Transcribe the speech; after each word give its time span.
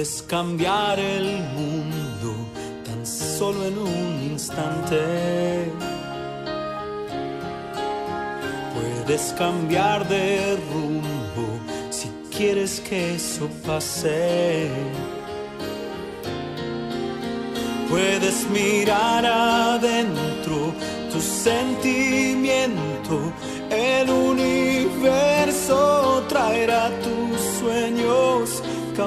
Puedes 0.00 0.22
cambiar 0.22 0.98
el 0.98 1.42
mundo 1.54 2.34
tan 2.86 3.04
solo 3.04 3.66
en 3.66 3.76
un 3.76 4.30
instante. 4.30 5.70
Puedes 8.74 9.34
cambiar 9.36 10.08
de 10.08 10.56
rumbo 10.72 11.60
si 11.90 12.08
quieres 12.34 12.80
que 12.80 13.16
eso 13.16 13.46
pase. 13.66 14.70
Puedes 17.90 18.48
mirar 18.48 19.26
adentro 19.26 20.72
tu 21.12 21.20
sentimiento, 21.20 22.80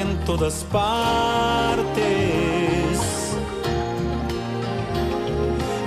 en 0.00 0.18
todas 0.24 0.64
partes. 0.72 1.84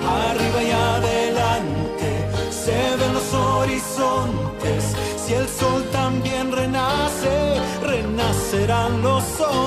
Arriba 0.08 0.64
y 0.64 0.72
adelante 0.72 2.30
se 2.49 2.95
ven 2.97 3.14
los 3.14 3.33
horizontes. 3.33 4.95
Si 5.17 5.33
el 5.33 5.47
sol 5.47 5.83
también 5.91 6.52
renace, 6.52 7.59
renacerán 7.83 9.02
los 9.02 9.23
hombres, 9.41 9.66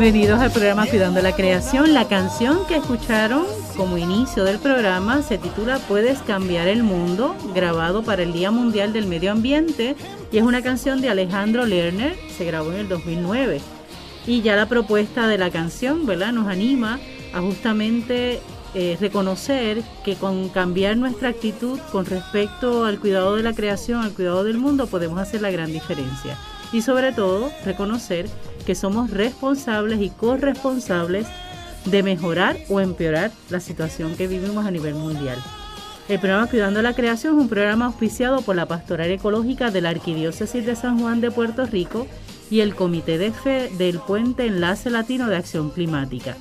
Bienvenidos 0.00 0.38
al 0.38 0.52
programa 0.52 0.86
Cuidando 0.86 1.20
la 1.20 1.34
Creación. 1.34 1.92
La 1.92 2.06
canción 2.06 2.64
que 2.68 2.76
escucharon 2.76 3.42
como 3.76 3.98
inicio 3.98 4.44
del 4.44 4.60
programa 4.60 5.22
se 5.22 5.38
titula 5.38 5.80
Puedes 5.88 6.20
cambiar 6.20 6.68
el 6.68 6.84
mundo, 6.84 7.34
grabado 7.52 8.04
para 8.04 8.22
el 8.22 8.32
Día 8.32 8.52
Mundial 8.52 8.92
del 8.92 9.08
Medio 9.08 9.32
Ambiente 9.32 9.96
y 10.30 10.38
es 10.38 10.44
una 10.44 10.62
canción 10.62 11.00
de 11.00 11.08
Alejandro 11.08 11.66
Lerner, 11.66 12.14
se 12.36 12.44
grabó 12.44 12.70
en 12.70 12.78
el 12.78 12.88
2009. 12.88 13.60
Y 14.24 14.40
ya 14.40 14.54
la 14.54 14.68
propuesta 14.68 15.26
de 15.26 15.36
la 15.36 15.50
canción, 15.50 16.06
¿verdad? 16.06 16.32
Nos 16.32 16.46
anima 16.46 17.00
a 17.34 17.40
justamente 17.40 18.38
eh, 18.74 18.96
reconocer 19.00 19.82
que 20.04 20.14
con 20.14 20.48
cambiar 20.48 20.96
nuestra 20.96 21.30
actitud 21.30 21.76
con 21.90 22.06
respecto 22.06 22.84
al 22.84 23.00
cuidado 23.00 23.34
de 23.34 23.42
la 23.42 23.52
creación, 23.52 24.04
al 24.04 24.12
cuidado 24.12 24.44
del 24.44 24.58
mundo, 24.58 24.86
podemos 24.86 25.18
hacer 25.18 25.42
la 25.42 25.50
gran 25.50 25.72
diferencia. 25.72 26.38
Y 26.72 26.82
sobre 26.82 27.12
todo, 27.12 27.50
reconocer 27.64 28.28
que 28.68 28.74
somos 28.74 29.10
responsables 29.10 29.98
y 29.98 30.10
corresponsables 30.10 31.26
de 31.86 32.02
mejorar 32.02 32.58
o 32.68 32.80
empeorar 32.80 33.30
la 33.48 33.60
situación 33.60 34.14
que 34.14 34.26
vivimos 34.26 34.66
a 34.66 34.70
nivel 34.70 34.94
mundial. 34.94 35.38
El 36.06 36.18
programa 36.18 36.48
Cuidando 36.48 36.82
la 36.82 36.92
Creación 36.92 37.36
es 37.36 37.40
un 37.40 37.48
programa 37.48 37.86
auspiciado 37.86 38.42
por 38.42 38.56
la 38.56 38.66
Pastoral 38.66 39.10
Ecológica 39.10 39.70
de 39.70 39.80
la 39.80 39.88
Arquidiócesis 39.88 40.66
de 40.66 40.76
San 40.76 41.00
Juan 41.00 41.22
de 41.22 41.30
Puerto 41.30 41.64
Rico 41.64 42.06
y 42.50 42.60
el 42.60 42.74
Comité 42.74 43.16
de 43.16 43.32
Fe 43.32 43.70
del 43.78 44.00
Puente 44.00 44.44
Enlace 44.44 44.90
Latino 44.90 45.28
de 45.28 45.36
Acción 45.36 45.70
Climática. 45.70 46.36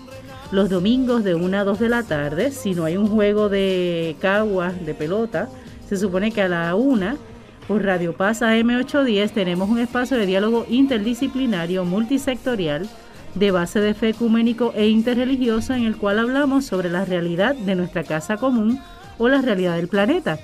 Los 0.52 0.70
domingos 0.70 1.24
de 1.24 1.34
1 1.34 1.58
a 1.58 1.64
2 1.64 1.80
de 1.80 1.88
la 1.88 2.04
tarde, 2.04 2.52
si 2.52 2.76
no 2.76 2.84
hay 2.84 2.98
un 2.98 3.08
juego 3.08 3.48
de 3.48 4.18
caguas, 4.20 4.86
de 4.86 4.94
pelota, 4.94 5.48
se 5.88 5.96
supone 5.96 6.34
que 6.34 6.42
a 6.42 6.50
la 6.50 6.76
1 6.76 7.18
por 7.68 7.84
Radio 7.84 8.16
Paz 8.16 8.42
AM810 8.42 9.32
tenemos 9.32 9.70
un 9.70 9.80
espacio 9.80 10.18
de 10.18 10.26
diálogo 10.26 10.66
interdisciplinario 10.70 11.84
multisectorial 11.84 12.88
de 13.36 13.52
base 13.52 13.80
de 13.82 13.94
fe 13.94 14.10
ecuménico 14.10 14.72
e 14.76 14.88
interreligioso 14.88 15.74
en 15.74 15.84
el 15.84 15.98
cual 15.98 16.20
hablamos 16.20 16.66
sobre 16.66 16.90
la 16.90 17.04
realidad 17.04 17.56
de 17.56 17.76
nuestra 17.76 18.04
casa 18.04 18.38
común 18.38 18.80
o 19.18 19.28
la 19.28 19.42
realidad 19.42 19.76
del 19.76 19.90
planeta. 19.90 20.40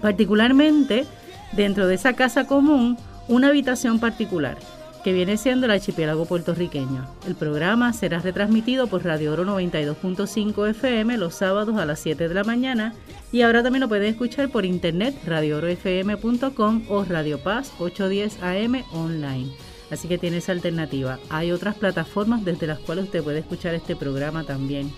Particularmente 0.00 1.06
dentro 1.52 1.86
de 1.86 1.96
esa 1.96 2.14
casa 2.14 2.46
común, 2.46 2.96
una 3.28 3.48
habitación 3.48 4.00
particular 4.00 4.56
que 5.02 5.12
viene 5.12 5.36
siendo 5.36 5.66
el 5.66 5.72
archipiélago 5.72 6.26
puertorriqueño. 6.26 7.06
El 7.26 7.34
programa 7.34 7.92
será 7.92 8.18
retransmitido 8.20 8.86
por 8.86 9.04
Radio 9.04 9.32
Oro 9.32 9.44
92.5 9.44 10.70
FM 10.70 11.16
los 11.18 11.34
sábados 11.34 11.76
a 11.78 11.86
las 11.86 12.00
7 12.00 12.28
de 12.28 12.34
la 12.34 12.44
mañana 12.44 12.94
y 13.32 13.42
ahora 13.42 13.62
también 13.62 13.80
lo 13.80 13.88
pueden 13.88 14.08
escuchar 14.08 14.50
por 14.50 14.64
internet 14.64 15.16
radioorofm.com 15.26 16.82
o 16.88 17.04
Radio 17.04 17.38
Paz 17.38 17.72
810 17.78 18.42
AM 18.42 18.84
online. 18.92 19.50
Así 19.90 20.06
que 20.06 20.18
tiene 20.18 20.36
esa 20.38 20.52
alternativa. 20.52 21.18
Hay 21.30 21.50
otras 21.50 21.76
plataformas 21.76 22.44
desde 22.44 22.66
las 22.66 22.78
cuales 22.78 23.06
usted 23.06 23.24
puede 23.24 23.40
escuchar 23.40 23.74
este 23.74 23.96
programa 23.96 24.44
también. 24.44 24.92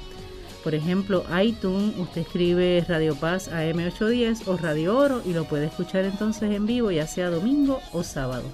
Por 0.62 0.74
ejemplo, 0.74 1.24
iTunes, 1.42 1.98
usted 1.98 2.20
escribe 2.20 2.84
Radio 2.88 3.16
Paz 3.16 3.50
AM810 3.50 4.46
o 4.46 4.56
Radio 4.56 4.96
Oro 4.96 5.22
y 5.24 5.32
lo 5.32 5.44
puede 5.44 5.66
escuchar 5.66 6.04
entonces 6.04 6.52
en 6.52 6.66
vivo, 6.66 6.90
ya 6.90 7.06
sea 7.06 7.30
domingo 7.30 7.80
o 7.92 8.02
sábado. 8.02 8.44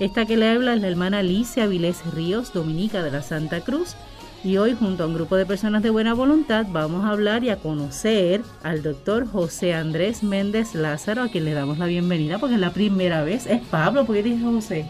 Esta 0.00 0.26
que 0.26 0.36
le 0.36 0.48
habla 0.48 0.74
es 0.74 0.80
la 0.80 0.86
hermana 0.86 1.18
Alicia 1.18 1.66
Vilés 1.66 2.04
Ríos, 2.14 2.52
dominica 2.52 3.02
de 3.02 3.10
la 3.10 3.20
Santa 3.20 3.62
Cruz. 3.62 3.96
Y 4.44 4.56
hoy, 4.56 4.76
junto 4.78 5.02
a 5.02 5.06
un 5.08 5.14
grupo 5.14 5.34
de 5.34 5.44
personas 5.44 5.82
de 5.82 5.90
buena 5.90 6.14
voluntad, 6.14 6.66
vamos 6.70 7.04
a 7.04 7.10
hablar 7.10 7.42
y 7.42 7.50
a 7.50 7.56
conocer 7.56 8.42
al 8.62 8.84
doctor 8.84 9.26
José 9.26 9.74
Andrés 9.74 10.22
Méndez 10.22 10.76
Lázaro, 10.76 11.22
a 11.22 11.28
quien 11.28 11.44
le 11.44 11.52
damos 11.52 11.78
la 11.78 11.86
bienvenida 11.86 12.38
porque 12.38 12.54
es 12.54 12.60
la 12.60 12.72
primera 12.72 13.24
vez. 13.24 13.46
Es 13.46 13.60
Pablo, 13.60 14.06
¿por 14.06 14.14
qué 14.14 14.22
dice 14.22 14.44
José? 14.44 14.86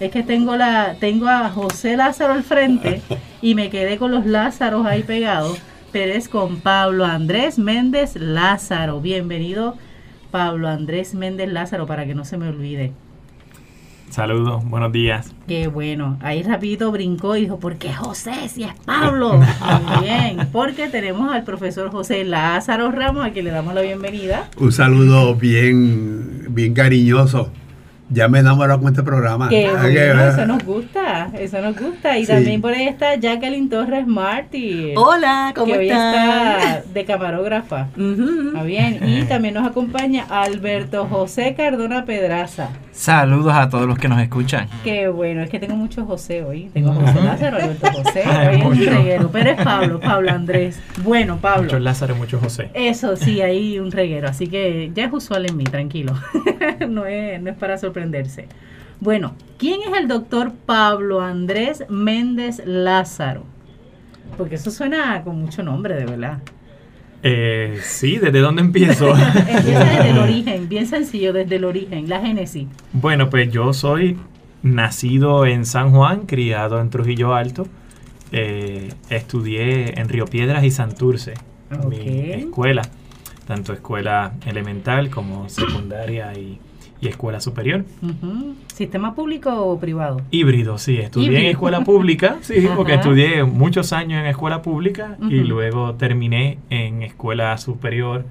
Es 0.00 0.10
que 0.10 0.22
tengo 0.22 0.56
la 0.56 0.96
tengo 0.98 1.28
a 1.28 1.50
José 1.50 1.98
Lázaro 1.98 2.32
al 2.32 2.42
frente 2.42 3.02
y 3.42 3.54
me 3.54 3.68
quedé 3.68 3.98
con 3.98 4.10
los 4.10 4.24
Lázaros 4.24 4.86
ahí 4.86 5.02
pegados, 5.02 5.58
pero 5.92 6.14
es 6.14 6.30
con 6.30 6.62
Pablo 6.62 7.04
Andrés 7.04 7.58
Méndez 7.58 8.16
Lázaro. 8.16 9.02
Bienvenido 9.02 9.76
Pablo 10.30 10.66
Andrés 10.66 11.12
Méndez 11.12 11.52
Lázaro 11.52 11.86
para 11.86 12.06
que 12.06 12.14
no 12.14 12.24
se 12.24 12.38
me 12.38 12.48
olvide. 12.48 12.94
Saludos, 14.10 14.64
buenos 14.68 14.90
días. 14.90 15.32
Qué 15.46 15.68
bueno. 15.68 16.18
Ahí 16.20 16.42
rapidito 16.42 16.90
brincó 16.90 17.36
y 17.36 17.42
dijo, 17.42 17.60
¿por 17.60 17.76
qué 17.76 17.92
José 17.92 18.32
si 18.48 18.64
es 18.64 18.72
Pablo? 18.84 19.34
Muy 19.38 20.04
bien, 20.04 20.48
porque 20.52 20.88
tenemos 20.88 21.32
al 21.32 21.44
profesor 21.44 21.90
José 21.90 22.24
Lázaro 22.24 22.90
Ramos, 22.90 23.24
a 23.24 23.30
quien 23.30 23.44
le 23.44 23.52
damos 23.52 23.72
la 23.72 23.82
bienvenida. 23.82 24.48
Un 24.58 24.72
saludo 24.72 25.36
bien, 25.36 26.46
bien 26.48 26.74
cariñoso. 26.74 27.50
Ya 28.12 28.26
me 28.26 28.38
he 28.38 28.40
enamorado 28.40 28.80
con 28.80 28.88
este 28.88 29.04
programa. 29.04 29.48
Qué 29.48 29.66
Ah, 29.68 29.82
bueno, 29.82 29.88
que- 29.88 30.28
eso 30.30 30.44
nos 30.44 30.64
gusta, 30.64 31.30
eso 31.38 31.60
nos 31.60 31.78
gusta. 31.78 32.18
Y 32.18 32.22
Sí. 32.26 32.32
también 32.32 32.60
por 32.60 32.72
ahí 32.72 32.88
está 32.88 33.14
Jacqueline 33.14 33.68
Torres 33.70 34.04
Martí. 34.08 34.92
Hola, 34.96 35.52
¿cómo 35.54 35.66
que 35.72 35.78
hoy 35.78 35.88
están? 35.90 36.58
está 36.58 36.82
de 36.92 37.04
camarógrafa. 37.04 37.86
Está 37.96 38.64
bien. 38.64 38.98
Y 39.08 39.22
también 39.26 39.54
nos 39.54 39.64
acompaña 39.64 40.26
Alberto 40.28 41.06
José 41.06 41.54
Cardona 41.56 42.04
Pedraza. 42.04 42.70
Saludos 43.00 43.54
a 43.54 43.66
todos 43.70 43.86
los 43.86 43.98
que 43.98 44.08
nos 44.08 44.20
escuchan. 44.20 44.68
Qué 44.84 45.08
bueno, 45.08 45.40
es 45.40 45.48
que 45.48 45.58
tengo 45.58 45.74
mucho 45.74 46.04
José 46.04 46.44
hoy. 46.44 46.68
Tengo 46.74 46.92
José 46.92 47.22
Lázaro, 47.22 47.56
Alberto 47.56 47.90
José. 47.92 48.24
Hoy 48.26 48.56
es 48.56 48.62
un 48.62 48.94
reguero, 48.94 49.30
pero 49.32 49.50
es 49.52 49.64
Pablo, 49.64 50.00
Pablo 50.00 50.30
Andrés. 50.30 50.78
Bueno, 51.02 51.38
Pablo. 51.38 51.62
Muchos 51.62 51.80
Lázaro, 51.80 52.14
muchos 52.14 52.42
José. 52.42 52.70
Eso 52.74 53.16
sí, 53.16 53.40
hay 53.40 53.78
un 53.78 53.90
reguero, 53.90 54.28
así 54.28 54.48
que 54.48 54.90
ya 54.94 55.06
es 55.06 55.12
usual 55.14 55.46
en 55.46 55.56
mí, 55.56 55.64
tranquilo. 55.64 56.12
no, 56.90 57.06
es, 57.06 57.40
no 57.40 57.48
es 57.48 57.56
para 57.56 57.78
sorprenderse. 57.78 58.48
Bueno, 59.00 59.34
¿quién 59.56 59.80
es 59.80 59.98
el 59.98 60.06
doctor 60.06 60.52
Pablo 60.66 61.22
Andrés 61.22 61.86
Méndez 61.88 62.60
Lázaro? 62.66 63.44
Porque 64.36 64.56
eso 64.56 64.70
suena 64.70 65.22
con 65.24 65.40
mucho 65.40 65.62
nombre, 65.62 65.94
de 65.94 66.04
verdad. 66.04 66.40
Eh, 67.22 67.78
sí, 67.82 68.16
¿desde 68.18 68.38
dónde 68.40 68.62
empiezo? 68.62 69.14
Empieza 69.16 69.84
desde 69.84 70.10
el 70.10 70.18
origen, 70.26 70.68
bien 70.68 70.86
sencillo, 70.86 71.32
desde 71.32 71.56
el 71.56 71.64
origen, 71.64 72.08
la 72.08 72.20
génesis. 72.20 72.66
bueno, 72.92 73.28
pues 73.30 73.50
yo 73.52 73.72
soy 73.72 74.16
nacido 74.62 75.46
en 75.46 75.64
San 75.66 75.90
Juan, 75.92 76.26
criado 76.26 76.80
en 76.80 76.90
Trujillo 76.90 77.34
Alto. 77.34 77.66
Eh, 78.32 78.92
estudié 79.10 79.98
en 80.00 80.08
Río 80.08 80.24
Piedras 80.26 80.62
y 80.64 80.70
Santurce, 80.70 81.34
Ok. 81.76 81.88
mi 81.90 82.30
escuela, 82.32 82.82
tanto 83.46 83.72
escuela 83.72 84.32
elemental 84.46 85.10
como 85.10 85.48
secundaria 85.48 86.32
y, 86.34 86.58
y 87.00 87.08
escuela 87.08 87.40
superior. 87.40 87.84
¿Sistema 88.74 89.14
público 89.14 89.50
o 89.50 89.78
privado? 89.78 90.20
Híbrido, 90.30 90.78
sí, 90.78 90.98
estudié 90.98 91.40
en 91.40 91.46
escuela 91.46 91.82
pública, 91.82 92.36
sí, 92.40 92.68
porque 92.76 92.94
estudié 92.94 93.44
muchos 93.44 93.92
años 93.92 94.20
en 94.20 94.26
escuela 94.26 94.62
pública 94.62 95.16
y 95.28 95.40
luego 95.40 95.94
terminé 95.94 96.58
en 96.68 97.02
escuela 97.02 97.56
superior 97.58 98.24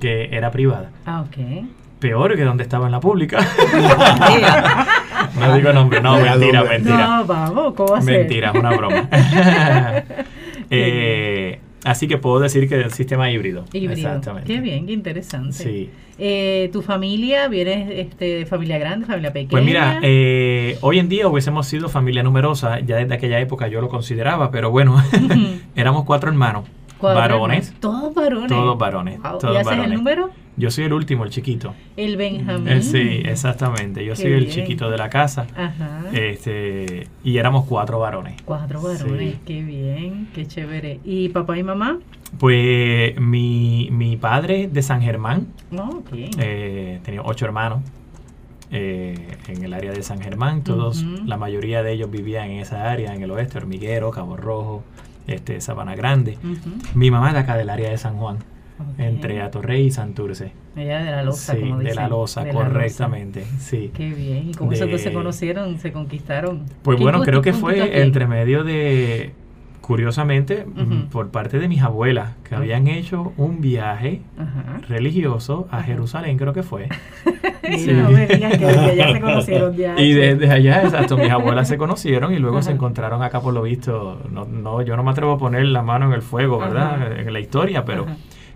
que 0.00 0.34
era 0.36 0.50
privada. 0.50 0.90
Ah, 1.06 1.22
ok. 1.22 1.66
Peor 1.98 2.36
que 2.36 2.42
donde 2.42 2.64
estaba 2.64 2.86
en 2.86 2.92
la 2.92 3.00
pública. 3.00 3.38
No 5.38 5.54
digo 5.56 5.72
nombre, 5.72 6.00
no, 6.00 6.16
mentira, 6.20 6.62
mentira. 6.64 7.06
No, 7.06 7.24
vamos, 7.24 7.74
¿cómo 7.74 7.92
va 7.92 7.98
a 7.98 8.02
ser? 8.02 8.18
Mentira, 8.20 8.50
es 8.50 8.60
una 8.60 8.76
broma. 8.76 9.08
Eh, 10.70 11.60
así 11.84 12.08
que 12.08 12.18
puedo 12.18 12.40
decir 12.40 12.68
que 12.68 12.76
el 12.76 12.92
sistema 12.92 13.30
híbrido. 13.30 13.64
Híbrido. 13.72 13.92
Exactamente. 14.08 14.52
Qué 14.52 14.60
bien, 14.60 14.86
qué 14.86 14.92
interesante. 14.92 15.52
Sí. 15.52 15.90
Eh, 16.18 16.70
¿Tu 16.72 16.80
familia, 16.82 17.48
vienes 17.48 17.90
este, 17.90 18.24
de 18.24 18.46
familia 18.46 18.78
grande, 18.78 19.06
familia 19.06 19.32
pequeña? 19.32 19.50
Pues 19.50 19.64
mira, 19.64 19.98
eh, 20.02 20.78
hoy 20.80 20.98
en 21.00 21.08
día 21.08 21.26
hubiésemos 21.28 21.66
sido 21.66 21.88
familia 21.88 22.22
numerosa, 22.22 22.80
ya 22.80 22.96
desde 22.96 23.14
aquella 23.14 23.40
época 23.40 23.66
yo 23.68 23.80
lo 23.80 23.88
consideraba, 23.88 24.50
pero 24.50 24.70
bueno, 24.70 25.02
éramos 25.76 26.04
cuatro 26.04 26.30
hermanos, 26.30 26.64
Cuatro 26.98 27.20
varones, 27.20 27.66
hermanos. 27.68 27.80
Todos 27.80 28.14
varones. 28.14 28.48
todos 28.48 28.78
varones, 28.78 29.20
Wow. 29.20 29.38
todos 29.38 29.54
¿Y 29.54 29.56
haces 29.56 29.66
varones. 29.66 29.90
el 29.90 29.96
número? 29.96 30.30
Yo 30.56 30.70
soy 30.70 30.84
el 30.84 30.92
último, 30.92 31.24
el 31.24 31.30
chiquito. 31.30 31.74
El 31.96 32.16
Benjamín. 32.16 32.68
Eh, 32.68 32.82
sí, 32.82 33.22
exactamente. 33.24 34.04
Yo 34.04 34.12
Qué 34.14 34.22
soy 34.22 34.32
el 34.32 34.40
bien. 34.44 34.50
chiquito 34.52 34.88
de 34.90 34.98
la 34.98 35.10
casa. 35.10 35.46
Ajá. 35.56 36.02
Este, 36.12 37.08
y 37.24 37.38
éramos 37.38 37.64
cuatro 37.66 37.98
varones. 37.98 38.40
Cuatro 38.44 38.80
varones, 38.80 39.34
Sí. 39.34 39.40
qué 39.44 39.62
bien, 39.62 40.28
qué 40.34 40.46
chévere. 40.46 41.00
¿Y 41.04 41.28
papá 41.30 41.58
y 41.58 41.62
mamá? 41.64 41.98
Pues 42.38 43.18
mi, 43.20 43.88
mi 43.92 44.16
padre 44.16 44.68
de 44.72 44.82
San 44.82 45.02
Germán, 45.02 45.48
ok. 45.76 46.08
eh, 46.38 47.00
tenía 47.04 47.22
ocho 47.22 47.44
hermanos 47.46 47.80
eh, 48.70 49.36
en 49.48 49.62
el 49.64 49.72
área 49.72 49.92
de 49.92 50.02
San 50.02 50.20
Germán. 50.20 50.62
Todos, 50.64 51.02
la 51.26 51.36
mayoría 51.36 51.82
de 51.82 51.92
ellos 51.92 52.10
vivían 52.10 52.50
en 52.50 52.60
esa 52.60 52.90
área, 52.90 53.14
en 53.14 53.22
el 53.22 53.30
oeste, 53.30 53.58
Hormiguero, 53.58 54.10
Cabo 54.10 54.36
Rojo, 54.36 54.82
este, 55.26 55.60
Sabana 55.60 55.94
Grande. 55.94 56.38
Mi 56.94 57.10
mamá 57.10 57.32
de 57.32 57.38
acá 57.40 57.56
del 57.56 57.70
área 57.70 57.90
de 57.90 57.98
San 57.98 58.16
Juan, 58.16 58.38
Ok. 58.78 58.98
entre 58.98 59.40
Atorrey 59.40 59.86
y 59.86 59.90
Santurce. 59.90 60.52
Ella 60.76 60.98
de 61.04 61.10
la 61.12 61.22
loza, 61.22 61.54
sí, 61.54 61.60
como 61.60 61.78
de 61.78 61.94
la 61.94 62.08
loza, 62.08 62.40
de 62.42 62.46
la 62.48 62.52
loza. 62.54 62.66
correctamente. 62.68 63.44
Sí. 63.58 63.90
Qué 63.94 64.10
bien. 64.10 64.50
¿Y 64.50 64.54
cómo 64.54 64.70
De- 64.72 64.98
se 64.98 65.12
conocieron, 65.12 65.78
se 65.78 65.92
conquistaron? 65.92 66.64
Pues 66.82 66.96
¿Quién 66.96 67.04
bueno, 67.04 67.22
creo 67.22 67.40
que 67.42 67.52
fue 67.52 68.02
entre 68.02 68.26
medio 68.26 68.64
de, 68.64 69.32
curiosamente, 69.80 70.64
mm, 70.66 71.08
por 71.10 71.30
parte 71.30 71.58
de 71.60 71.68
mis 71.68 71.82
abuelas, 71.82 72.32
que 72.48 72.56
habían 72.56 72.88
hecho 72.88 73.32
un 73.36 73.60
viaje 73.60 74.22
religioso 74.88 75.68
a 75.70 75.82
Jerusalén, 75.82 76.36
creo 76.38 76.52
que 76.52 76.62
fue. 76.62 76.88
Sí. 77.64 77.92
no 77.92 78.10
me 78.10 78.26
digas 78.26 78.58
que 78.58 78.66
desde 78.66 78.90
allá 78.90 79.12
se 79.14 79.20
conocieron 79.22 79.74
ya. 79.74 79.98
Y 79.98 80.12
desde 80.12 80.50
allá, 80.50 80.82
exacto, 80.82 81.16
mis 81.16 81.30
abuelas 81.30 81.66
se 81.66 81.78
conocieron 81.78 82.34
y 82.34 82.38
luego 82.38 82.60
se 82.60 82.72
encontraron 82.72 83.22
acá 83.22 83.40
por 83.40 83.54
lo 83.54 83.62
visto. 83.62 84.20
No, 84.30 84.44
no, 84.44 84.82
yo 84.82 84.96
no 84.96 85.02
me 85.02 85.10
atrevo 85.12 85.32
a 85.32 85.38
poner 85.38 85.64
la 85.64 85.80
mano 85.82 86.06
en 86.08 86.12
el 86.12 86.20
fuego, 86.20 86.58
¿verdad? 86.58 87.18
En 87.18 87.32
la 87.32 87.40
historia, 87.40 87.82
pero. 87.86 88.04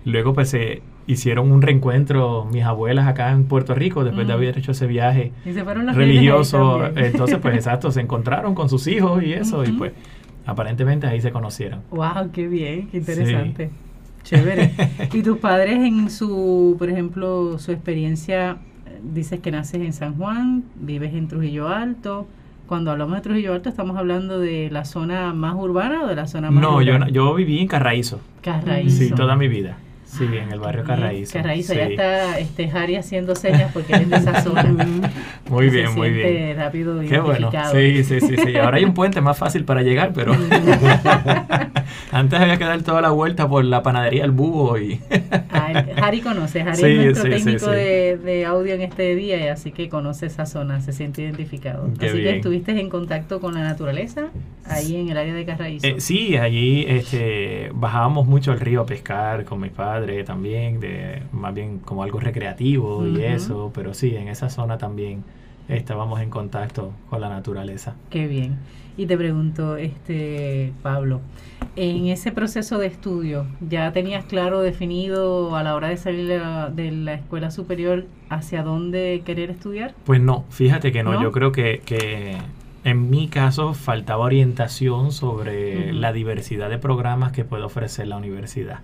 Luego 0.04 0.34
pues 0.34 0.50
se 0.50 0.82
hicieron 1.06 1.50
un 1.50 1.62
reencuentro 1.62 2.46
mis 2.52 2.64
abuelas 2.64 3.06
acá 3.08 3.30
en 3.32 3.44
Puerto 3.44 3.74
Rico 3.74 4.04
después 4.04 4.26
de 4.26 4.34
Ujú. 4.34 4.42
haber 4.42 4.58
hecho 4.58 4.72
ese 4.72 4.86
viaje 4.86 5.32
Y 5.46 5.52
se 5.54 5.64
fueron 5.64 5.86
los 5.86 5.96
nenes 5.96 6.08
ahí 6.10 6.16
religioso. 6.16 6.84
Entonces, 6.96 7.38
pues 7.40 7.54
exacto, 7.56 7.90
se 7.90 8.00
encontraron 8.02 8.54
con 8.54 8.68
sus 8.68 8.86
hijos 8.86 9.22
y 9.22 9.32
eso, 9.32 9.64
y 9.64 9.72
pues 9.72 9.92
aparentemente 10.46 11.06
ahí 11.06 11.20
se 11.20 11.30
conocieron. 11.30 11.80
Wow, 11.90 12.30
qué 12.32 12.46
bien, 12.46 12.88
qué 12.88 12.98
interesante. 12.98 13.70
Chévere. 14.22 14.72
¿Y 15.12 15.22
tus 15.22 15.38
padres 15.38 15.76
en 15.78 16.10
su, 16.10 16.76
por 16.78 16.90
ejemplo, 16.90 17.58
su 17.58 17.72
experiencia, 17.72 18.58
dices 19.02 19.40
que 19.40 19.50
naces 19.50 19.80
en 19.80 19.92
San 19.94 20.14
Juan, 20.16 20.64
vives 20.76 21.14
en 21.14 21.28
Trujillo 21.28 21.68
Alto? 21.68 22.26
Cuando 22.66 22.90
hablamos 22.90 23.14
de 23.14 23.22
Trujillo 23.22 23.54
Alto, 23.54 23.70
¿estamos 23.70 23.96
hablando 23.96 24.38
de 24.38 24.68
la 24.70 24.84
zona 24.84 25.32
más 25.32 25.54
urbana 25.54 26.02
o 26.02 26.06
de 26.06 26.16
la 26.16 26.26
zona 26.26 26.50
más 26.50 26.62
No, 26.62 26.82
yo, 26.82 26.98
yo 27.08 27.34
viví 27.34 27.60
en 27.60 27.66
Carraízo. 27.68 28.20
Carraízo. 28.42 28.98
Sí, 28.98 29.10
toda 29.10 29.36
mi 29.36 29.48
vida. 29.48 29.78
Sí, 30.08 30.24
en 30.24 30.50
el 30.50 30.58
barrio. 30.58 30.84
Carraízo. 30.84 31.34
Carraízo, 31.34 31.72
sí. 31.72 31.78
ya 31.78 31.86
está 31.86 32.38
este, 32.38 32.70
Harry 32.70 32.96
haciendo 32.96 33.34
señas 33.34 33.70
porque 33.72 33.94
es 33.94 34.08
de 34.08 34.16
esa 34.16 34.42
zona. 34.42 34.64
Muy 35.48 35.70
Se 35.70 35.76
bien, 35.76 35.94
muy 35.94 36.10
bien. 36.10 36.56
rápido 36.56 37.00
Qué 37.00 37.18
bueno. 37.20 37.50
Sí, 37.72 38.04
sí, 38.04 38.20
sí, 38.20 38.36
sí. 38.36 38.56
Ahora 38.56 38.76
hay 38.76 38.84
un 38.84 38.94
puente 38.94 39.20
más 39.20 39.38
fácil 39.38 39.64
para 39.64 39.82
llegar, 39.82 40.12
pero 40.14 40.32
antes 42.12 42.40
había 42.40 42.56
que 42.56 42.64
dar 42.64 42.82
toda 42.82 43.00
la 43.00 43.10
vuelta 43.10 43.48
por 43.48 43.64
la 43.64 43.82
panadería 43.82 44.24
El 44.24 44.30
Búho 44.32 44.78
y 44.78 45.00
Ah, 45.50 45.84
Harry 46.02 46.20
conoce, 46.20 46.60
Harry 46.62 46.76
Sí, 46.76 46.84
es 46.86 46.96
nuestro 47.04 47.24
sí, 47.24 47.30
técnico 47.30 47.66
sí. 47.66 47.70
De, 47.70 48.18
de 48.18 48.46
audio 48.46 48.74
en 48.74 48.82
este 48.82 49.14
día, 49.14 49.38
y 49.44 49.48
así 49.48 49.72
que 49.72 49.88
conoce 49.88 50.26
esa 50.26 50.46
zona, 50.46 50.80
se 50.80 50.92
siente 50.92 51.22
identificado. 51.22 51.88
Qué 51.98 52.06
así 52.08 52.18
que 52.18 52.36
estuviste 52.36 52.78
en 52.78 52.90
contacto 52.90 53.40
con 53.40 53.54
la 53.54 53.62
naturaleza 53.62 54.28
ahí 54.66 54.96
en 54.96 55.08
el 55.08 55.16
área 55.16 55.34
de 55.34 55.44
Carraízo. 55.44 55.86
Eh, 55.86 55.96
sí, 55.98 56.36
allí 56.36 56.84
este, 56.86 57.70
bajábamos 57.74 58.26
mucho 58.26 58.52
al 58.52 58.60
río 58.60 58.82
a 58.82 58.86
pescar 58.86 59.44
con 59.44 59.60
mi 59.60 59.70
padre 59.70 60.24
también, 60.24 60.80
de, 60.80 61.22
más 61.32 61.54
bien 61.54 61.78
como 61.78 62.02
algo 62.02 62.20
recreativo 62.20 63.06
y 63.06 63.22
eso, 63.22 63.70
pero 63.74 63.94
sí, 63.94 64.14
en 64.16 64.28
esa 64.28 64.50
zona 64.50 64.78
también 64.78 65.24
estábamos 65.68 66.20
en 66.20 66.30
contacto 66.30 66.92
con 67.10 67.20
la 67.20 67.28
naturaleza. 67.28 67.94
Qué 68.10 68.26
bien. 68.26 68.58
Y 68.96 69.06
te 69.06 69.16
pregunto, 69.16 69.76
este 69.76 70.72
Pablo, 70.82 71.20
en 71.76 72.06
ese 72.06 72.32
proceso 72.32 72.78
de 72.78 72.88
estudio, 72.88 73.46
¿ya 73.60 73.92
tenías 73.92 74.24
claro 74.24 74.60
definido 74.60 75.54
a 75.54 75.62
la 75.62 75.76
hora 75.76 75.88
de 75.88 75.96
salir 75.96 76.26
de 76.26 76.38
la, 76.38 76.70
de 76.70 76.90
la 76.90 77.14
escuela 77.14 77.52
superior 77.52 78.06
hacia 78.28 78.64
dónde 78.64 79.22
querer 79.24 79.50
estudiar? 79.50 79.94
Pues 80.04 80.20
no, 80.20 80.44
fíjate 80.50 80.90
que 80.90 81.04
no, 81.04 81.12
¿No? 81.12 81.22
yo 81.22 81.30
creo 81.30 81.52
que, 81.52 81.80
que 81.84 82.38
en 82.82 83.10
mi 83.10 83.28
caso 83.28 83.74
faltaba 83.74 84.24
orientación 84.24 85.12
sobre 85.12 85.92
la 85.92 86.12
diversidad 86.12 86.70
de 86.70 86.78
programas 86.78 87.32
que 87.32 87.44
puede 87.44 87.62
ofrecer 87.62 88.08
la 88.08 88.16
universidad, 88.16 88.80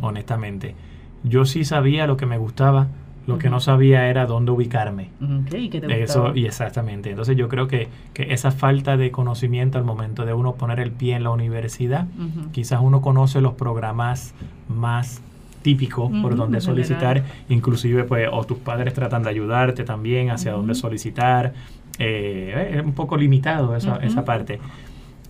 honestamente. 0.00 0.74
Yo 1.22 1.46
sí 1.46 1.64
sabía 1.64 2.06
lo 2.06 2.18
que 2.18 2.26
me 2.26 2.36
gustaba, 2.36 2.88
lo 3.26 3.38
que 3.38 3.48
no 3.48 3.60
sabía 3.60 4.08
era 4.08 4.26
dónde 4.26 4.50
ubicarme. 4.52 5.08
Ok, 5.22 5.54
¿y 5.54 5.68
qué 5.70 5.80
te 5.80 6.02
Eso, 6.02 6.20
gustaba? 6.20 6.38
y 6.38 6.44
exactamente. 6.46 7.10
Entonces 7.10 7.36
yo 7.36 7.48
creo 7.48 7.68
que, 7.68 7.88
que 8.12 8.32
esa 8.34 8.50
falta 8.50 8.96
de 8.96 9.10
conocimiento 9.10 9.78
al 9.78 9.84
momento 9.84 10.24
de 10.26 10.34
uno 10.34 10.54
poner 10.54 10.80
el 10.80 10.90
pie 10.92 11.16
en 11.16 11.22
la 11.24 11.30
universidad, 11.30 12.06
quizás 12.52 12.80
uno 12.82 13.00
conoce 13.00 13.40
los 13.40 13.54
programas 13.54 14.34
más 14.68 15.22
típicos 15.62 16.10
por 16.20 16.36
donde 16.36 16.60
solicitar, 16.60 17.16
general. 17.22 17.38
inclusive 17.48 18.04
pues 18.04 18.28
o 18.30 18.44
tus 18.44 18.58
padres 18.58 18.92
tratan 18.92 19.22
de 19.22 19.30
ayudarte 19.30 19.84
también 19.84 20.30
hacia 20.30 20.52
dónde 20.52 20.74
solicitar, 20.74 21.54
eh, 21.98 22.74
es 22.78 22.84
un 22.84 22.92
poco 22.92 23.16
limitado 23.16 23.74
esa, 23.74 23.96
esa 23.96 24.24
parte. 24.26 24.60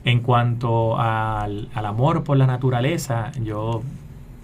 En 0.04 0.20
cuanto 0.20 0.98
al, 0.98 1.68
al 1.72 1.86
amor 1.86 2.24
por 2.24 2.36
la 2.36 2.46
naturaleza, 2.46 3.30
yo 3.42 3.82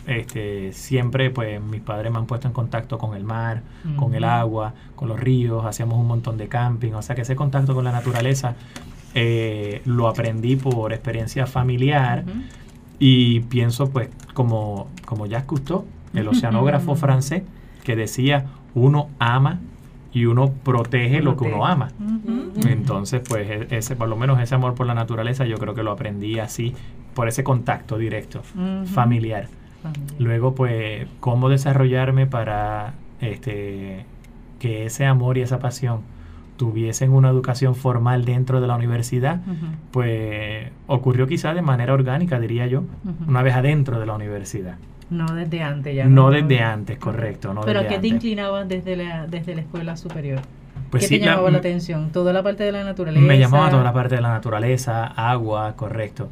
este, 0.06 0.72
siempre, 0.72 1.30
pues 1.30 1.60
mis 1.62 1.80
padres 1.80 2.10
me 2.10 2.18
han 2.18 2.26
puesto 2.26 2.46
en 2.48 2.54
contacto 2.54 2.98
con 2.98 3.14
el 3.16 3.24
mar, 3.24 3.62
con 3.96 4.14
el 4.14 4.24
agua, 4.24 4.74
con 4.96 5.08
los 5.08 5.20
ríos, 5.20 5.64
hacíamos 5.64 5.98
un 5.98 6.06
montón 6.06 6.36
de 6.36 6.48
camping, 6.48 6.92
o 6.92 7.02
sea 7.02 7.14
que 7.14 7.22
ese 7.22 7.36
contacto 7.36 7.74
con 7.74 7.84
la 7.84 7.92
naturaleza 7.92 8.54
eh, 9.14 9.82
lo 9.84 10.08
aprendí 10.08 10.56
por 10.56 10.92
experiencia 10.92 11.46
familiar 11.46 12.24
Ujú. 12.26 12.38
y 12.98 13.40
pienso 13.40 13.90
pues 13.90 14.08
como, 14.34 14.88
como 15.04 15.26
Jacques 15.26 15.46
Cousteau, 15.48 15.84
el 16.14 16.28
oceanógrafo 16.28 16.94
francés, 16.96 17.42
que 17.84 17.96
decía 17.96 18.46
uno 18.74 19.08
ama 19.18 19.60
y 20.12 20.26
uno 20.26 20.50
protege 20.64 21.20
lo 21.22 21.36
que 21.36 21.44
uno 21.44 21.66
ama. 21.66 21.90
Entonces, 22.66 23.22
pues 23.28 23.48
e- 23.48 23.76
ese, 23.76 23.94
por 23.96 24.08
lo 24.08 24.16
menos 24.16 24.40
ese 24.40 24.54
amor 24.54 24.74
por 24.74 24.86
la 24.86 24.94
naturaleza, 24.94 25.44
yo 25.46 25.56
creo 25.58 25.74
que 25.74 25.82
lo 25.84 25.92
aprendí 25.92 26.38
así, 26.40 26.74
por 27.14 27.28
ese 27.28 27.44
contacto 27.44 27.96
directo, 27.98 28.42
familiar. 28.86 29.48
Luego, 30.18 30.54
pues, 30.54 31.06
cómo 31.20 31.48
desarrollarme 31.48 32.26
para 32.26 32.94
este 33.20 34.04
que 34.58 34.86
ese 34.86 35.06
amor 35.06 35.38
y 35.38 35.40
esa 35.40 35.58
pasión 35.58 36.00
tuviesen 36.58 37.12
una 37.12 37.30
educación 37.30 37.74
formal 37.74 38.26
dentro 38.26 38.60
de 38.60 38.66
la 38.66 38.76
universidad, 38.76 39.40
pues 39.90 40.68
ocurrió 40.86 41.26
quizá 41.26 41.54
de 41.54 41.62
manera 41.62 41.94
orgánica, 41.94 42.38
diría 42.38 42.66
yo, 42.66 42.82
una 43.26 43.42
vez 43.42 43.54
adentro 43.54 43.98
de 43.98 44.04
la 44.04 44.14
universidad. 44.14 44.76
No 45.08 45.26
desde 45.34 45.62
antes 45.62 45.96
ya. 45.96 46.04
No 46.04 46.30
desde 46.30 46.60
antes, 46.60 46.98
correcto. 46.98 47.54
No 47.54 47.62
Pero 47.62 47.80
desde 47.80 47.94
¿qué 47.94 48.00
te 48.00 48.06
antes. 48.08 48.12
inclinabas 48.12 48.68
desde 48.68 48.96
la, 48.96 49.26
desde 49.26 49.54
la 49.54 49.62
escuela 49.62 49.96
superior? 49.96 50.40
Pues 50.90 51.04
¿Qué 51.04 51.08
sí, 51.08 51.20
te 51.20 51.26
la- 51.26 51.32
llamaba 51.32 51.50
la, 51.52 51.58
atención? 51.58 52.10
¿Toda 52.10 52.32
la 52.32 52.42
parte 52.42 52.64
de 52.64 52.72
la 52.72 52.82
naturaleza? 52.82 53.24
me 53.24 53.38
llamaba 53.38 53.70
toda 53.70 53.84
la 53.84 53.92
parte 53.92 54.16
de 54.16 54.20
la 54.22 54.30
naturaleza, 54.30 55.04
agua, 55.06 55.76
correcto. 55.76 56.30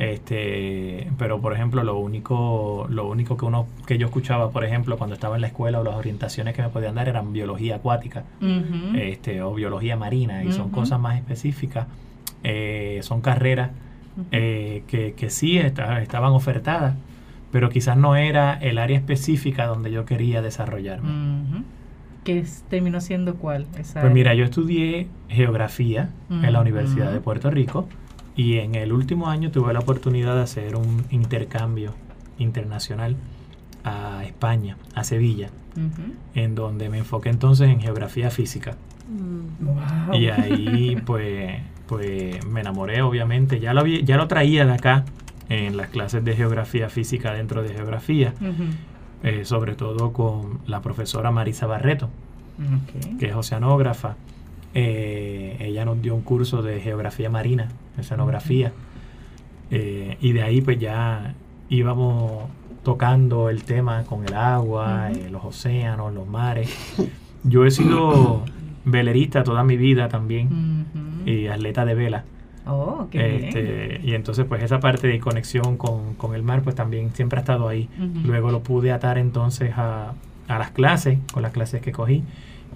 Este, 0.00 1.08
pero 1.16 1.40
por 1.40 1.52
ejemplo, 1.54 1.84
lo 1.84 1.96
único, 1.98 2.86
lo 2.90 3.08
único 3.08 3.36
que 3.36 3.44
uno, 3.44 3.66
que 3.86 3.98
yo 3.98 4.06
escuchaba, 4.08 4.50
por 4.50 4.64
ejemplo, 4.64 4.98
cuando 4.98 5.14
estaba 5.14 5.36
en 5.36 5.42
la 5.42 5.46
escuela 5.46 5.78
o 5.80 5.84
las 5.84 5.94
orientaciones 5.94 6.54
que 6.56 6.62
me 6.62 6.68
podían 6.70 6.96
dar 6.96 7.08
eran 7.08 7.32
biología 7.32 7.76
acuática, 7.76 8.24
este, 8.96 9.42
o 9.42 9.54
biología 9.54 9.96
marina, 9.96 10.42
y 10.42 10.52
son 10.52 10.70
cosas 10.70 10.98
más 10.98 11.16
específicas. 11.16 11.86
Eh, 12.42 12.98
son 13.02 13.20
carreras 13.20 13.70
eh, 14.32 14.82
que, 14.88 15.12
que 15.14 15.30
sí 15.30 15.56
esta- 15.58 16.02
estaban 16.02 16.32
ofertadas, 16.32 16.94
pero 17.52 17.68
quizás 17.70 17.96
no 17.96 18.16
era 18.16 18.54
el 18.54 18.78
área 18.78 18.96
específica 18.98 19.66
donde 19.66 19.90
yo 19.92 20.04
quería 20.04 20.42
desarrollarme. 20.42 21.08
Que 22.24 22.44
terminó 22.68 23.00
siendo 23.00 23.34
cuál? 23.36 23.66
Esa 23.78 24.00
Pues 24.02 24.12
mira, 24.12 24.34
yo 24.34 24.44
estudié 24.44 25.08
geografía 25.28 26.10
en 26.30 26.52
la 26.52 26.58
Mm, 26.58 26.62
Universidad 26.62 27.10
mm. 27.10 27.14
de 27.14 27.20
Puerto 27.20 27.50
Rico 27.50 27.88
y 28.36 28.58
en 28.58 28.74
el 28.74 28.92
último 28.92 29.28
año 29.28 29.50
tuve 29.50 29.72
la 29.72 29.78
oportunidad 29.80 30.34
de 30.36 30.42
hacer 30.42 30.76
un 30.76 31.04
intercambio 31.10 31.94
internacional 32.38 33.16
a 33.84 34.22
España, 34.24 34.76
a 34.94 35.04
Sevilla, 35.04 35.48
en 36.34 36.54
donde 36.54 36.88
me 36.90 36.98
enfoqué 36.98 37.30
entonces 37.30 37.68
en 37.70 37.80
geografía 37.80 38.30
física. 38.30 38.76
Wow. 39.60 40.14
Y 40.14 40.28
ahí 40.28 40.96
pues, 41.06 41.60
pues 41.86 42.44
me 42.46 42.60
enamoré, 42.60 43.02
obviamente. 43.02 43.58
Ya 43.60 43.72
lo, 43.74 43.80
había- 43.80 44.00
ya 44.00 44.16
lo 44.16 44.28
traía 44.28 44.64
de 44.66 44.72
acá 44.72 45.04
en 45.48 45.76
las 45.76 45.88
clases 45.88 46.24
de 46.24 46.36
geografía 46.36 46.88
física 46.88 47.32
dentro 47.32 47.62
de 47.62 47.70
geografía. 47.74 48.34
Eh, 49.22 49.44
sobre 49.44 49.74
todo 49.74 50.12
con 50.12 50.60
la 50.66 50.80
profesora 50.80 51.30
Marisa 51.30 51.66
Barreto, 51.66 52.08
que 53.18 53.26
es 53.26 53.34
oceanógrafa. 53.34 54.16
Eh, 54.72 55.56
ella 55.60 55.84
nos 55.84 56.00
dio 56.00 56.14
un 56.14 56.22
curso 56.22 56.62
de 56.62 56.80
geografía 56.80 57.28
marina, 57.28 57.68
oceanografía. 57.98 58.72
Eh, 59.70 60.16
y 60.20 60.32
de 60.32 60.42
ahí 60.42 60.60
pues 60.62 60.78
ya 60.78 61.34
íbamos 61.68 62.44
tocando 62.82 63.50
el 63.50 63.64
tema 63.64 64.04
con 64.04 64.24
el 64.24 64.34
agua, 64.34 65.10
los 65.30 65.44
océanos, 65.44 66.14
los 66.14 66.26
mares. 66.26 66.74
Yo 67.44 67.66
he 67.66 67.70
sido 67.70 68.42
velerista 68.84 69.44
toda 69.44 69.64
mi 69.64 69.76
vida 69.76 70.08
también 70.08 70.86
y 71.26 71.46
atleta 71.48 71.84
de 71.84 71.94
vela. 71.94 72.24
Oh, 72.66 73.06
qué 73.10 73.26
bien. 73.26 73.44
Este, 73.44 74.00
y 74.04 74.14
entonces 74.14 74.44
pues 74.48 74.62
esa 74.62 74.80
parte 74.80 75.08
de 75.08 75.18
conexión 75.18 75.76
con, 75.76 76.14
con 76.14 76.34
el 76.34 76.42
mar 76.42 76.62
pues 76.62 76.76
también 76.76 77.10
siempre 77.14 77.38
ha 77.38 77.40
estado 77.40 77.68
ahí. 77.68 77.88
Luego 78.24 78.50
lo 78.50 78.60
pude 78.60 78.92
atar 78.92 79.18
entonces 79.18 79.72
a, 79.76 80.14
a 80.48 80.58
las 80.58 80.70
clases, 80.70 81.18
con 81.32 81.42
las 81.42 81.52
clases 81.52 81.80
que 81.80 81.92
cogí. 81.92 82.22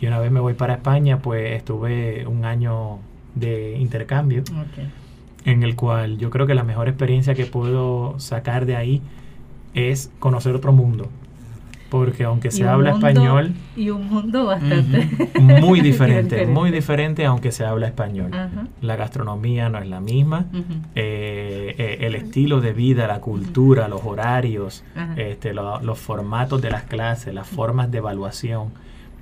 Y 0.00 0.06
una 0.06 0.18
vez 0.18 0.30
me 0.30 0.40
voy 0.40 0.54
para 0.54 0.74
España 0.74 1.18
pues 1.18 1.52
estuve 1.52 2.26
un 2.26 2.44
año 2.44 2.98
de 3.34 3.76
intercambio 3.78 4.42
en 5.44 5.62
el 5.62 5.76
cual 5.76 6.18
yo 6.18 6.30
creo 6.30 6.46
que 6.46 6.54
la 6.54 6.64
mejor 6.64 6.88
experiencia 6.88 7.34
que 7.34 7.46
puedo 7.46 8.18
sacar 8.18 8.64
de 8.66 8.76
ahí 8.76 9.02
es 9.74 10.10
conocer 10.18 10.54
otro 10.54 10.72
mundo. 10.72 11.08
Porque 11.94 12.24
aunque 12.24 12.50
se 12.50 12.66
habla 12.66 12.90
mundo- 12.90 13.06
español, 13.06 13.52
Y 13.76 13.90
un 13.90 14.08
mundo 14.08 14.46
bastante. 14.46 15.08
muy 15.40 15.80
diferente, 15.90 16.44
muy 16.44 16.72
diferente 16.72 17.24
aunque 17.24 17.52
se 17.52 17.64
habla 17.64 17.86
español. 17.86 18.34
Ajá. 18.34 18.66
La 18.80 18.96
gastronomía 18.96 19.68
no 19.68 19.78
es 19.78 19.86
la 19.86 20.00
misma, 20.00 20.46
Ujú. 20.52 20.62
eh, 20.96 21.72
eh, 21.78 21.98
el 22.00 22.16
estilo 22.16 22.60
de 22.60 22.72
vida, 22.72 23.06
la 23.06 23.20
cultura, 23.20 23.86
los 23.86 24.00
horarios, 24.04 24.82
este, 25.16 25.54
lo- 25.54 25.80
los 25.82 25.96
formatos 26.00 26.60
de 26.60 26.70
las 26.70 26.82
clases, 26.82 27.32
las 27.32 27.46
formas 27.46 27.92
de 27.92 27.98
evaluación, 27.98 28.70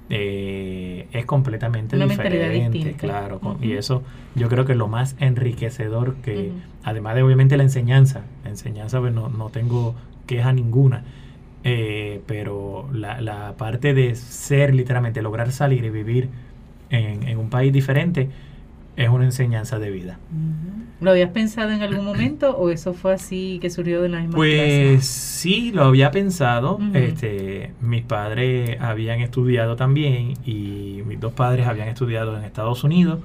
eh, 0.09 1.09
es 1.13 1.27
completamente 1.27 1.97
Una 1.97 2.07
diferente, 2.07 2.93
claro. 2.95 3.39
con- 3.39 3.57
Ujú. 3.57 3.65
Y 3.65 3.73
eso 3.73 4.03
yo 4.35 4.49
creo 4.49 4.65
que 4.65 4.73
es 4.73 4.79
lo 4.79 4.89
más 4.89 5.15
enriquecedor 5.19 6.15
que, 6.17 6.49
Ujú. 6.49 6.59
además 6.85 7.17
de 7.17 7.23
obviamente 7.23 7.57
la 7.59 7.65
enseñanza, 7.65 8.23
la 8.45 8.51
enseñanza 8.51 8.99
pues, 8.99 9.13
no, 9.13 9.29
no 9.29 9.51
tengo 9.51 9.95
queja 10.27 10.53
ninguna, 10.55 11.05
eh, 11.65 12.23
pero 12.27 12.89
la, 12.93 13.21
la 13.21 13.57
parte 13.57 13.95
de 13.95 14.15
ser 14.17 14.75
literalmente, 14.75 15.23
lograr 15.23 15.53
salir 15.53 15.85
y 15.85 15.91
vivir 15.91 16.31
en, 16.91 17.23
en 17.25 17.39
un 17.39 17.51
país 17.51 17.73
diferente, 17.73 18.31
es 18.97 19.09
una 19.09 19.25
enseñanza 19.25 19.79
de 19.79 19.91
vida. 19.91 20.19
¿Lo 21.01 21.11
habías 21.11 21.31
pensado 21.31 21.71
en 21.71 21.83
algún 21.83 22.05
momento 22.05 22.57
o 22.57 22.71
eso 22.71 22.93
fue 22.93 23.15
así 23.15 23.59
que 23.61 23.71
surgió 23.71 24.03
de 24.03 24.09
la 24.09 24.21
misma 24.21 24.37
Pues 24.37 25.05
sí, 25.07 25.73
lo 25.73 25.85
había 25.85 26.11
pensado. 26.11 26.79
Este, 26.93 27.73
mis 27.81 28.03
padres 28.03 28.81
habían 28.81 29.21
estudiado 29.21 29.75
también 29.75 30.35
y 30.45 31.03
mis 31.07 31.19
dos 31.19 31.33
padres 31.33 31.67
habían 31.67 31.89
estudiado 31.89 32.37
en 32.39 32.45
Estados 32.45 32.85
Unidos 32.85 33.21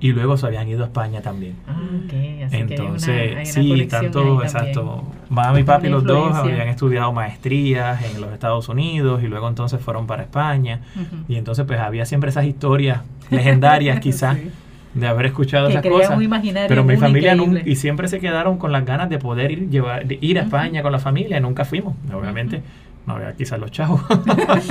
y 0.00 0.12
luego 0.12 0.36
se 0.36 0.46
habían 0.46 0.68
ido 0.68 0.82
a 0.82 0.86
España 0.86 1.22
también. 1.22 1.54
Ah, 1.66 1.80
ok. 2.04 2.12
Así 2.46 2.56
Entonces, 2.56 3.06
que 3.06 3.20
hay 3.20 3.30
una, 3.30 3.40
hay 3.40 3.70
una 3.70 3.82
sí, 3.82 3.86
tanto, 3.86 4.42
exacto. 4.42 5.04
Mami 5.30 5.60
y 5.60 5.64
papi, 5.64 5.88
los 5.88 6.04
dos 6.04 6.34
habían 6.34 6.68
estudiado 6.68 7.12
maestrías 7.12 8.02
en 8.04 8.20
los 8.20 8.32
Estados 8.32 8.68
Unidos 8.68 9.22
y 9.22 9.28
luego 9.28 9.48
entonces 9.48 9.80
fueron 9.80 10.06
para 10.06 10.24
España. 10.24 10.80
Y 11.28 11.36
entonces 11.36 11.64
pues 11.64 11.78
había 11.78 12.04
siempre 12.04 12.30
esas 12.30 12.44
historias 12.44 13.02
legendarias 13.30 14.00
quizás 14.00 14.36
Sí. 14.36 14.50
De 14.94 15.06
haber 15.08 15.26
escuchado 15.26 15.66
Que 15.68 15.72
esas 15.74 15.86
cosas. 15.86 16.16
un 16.16 16.22
imaginario 16.22 16.68
Pero 16.68 16.84
mi 16.84 16.96
familia 16.96 17.34
nunca, 17.34 17.60
y 17.64 17.76
siempre 17.76 18.08
se 18.08 18.20
quedaron 18.20 18.58
con 18.58 18.72
las 18.72 18.84
ganas 18.84 19.08
de 19.08 19.18
poder 19.18 19.50
ir, 19.50 19.70
llevar, 19.70 20.06
de 20.06 20.18
ir 20.20 20.38
a. 20.38 20.42
España 20.42 20.82
con 20.82 20.92
la 20.92 20.98
familia. 20.98 21.40
Nunca 21.40 21.64
fuimos, 21.64 21.94
obviamente. 22.12 22.60
No 23.06 23.14
había 23.14 23.32
quizás 23.34 23.58
los 23.58 23.70
chavos 23.72 24.00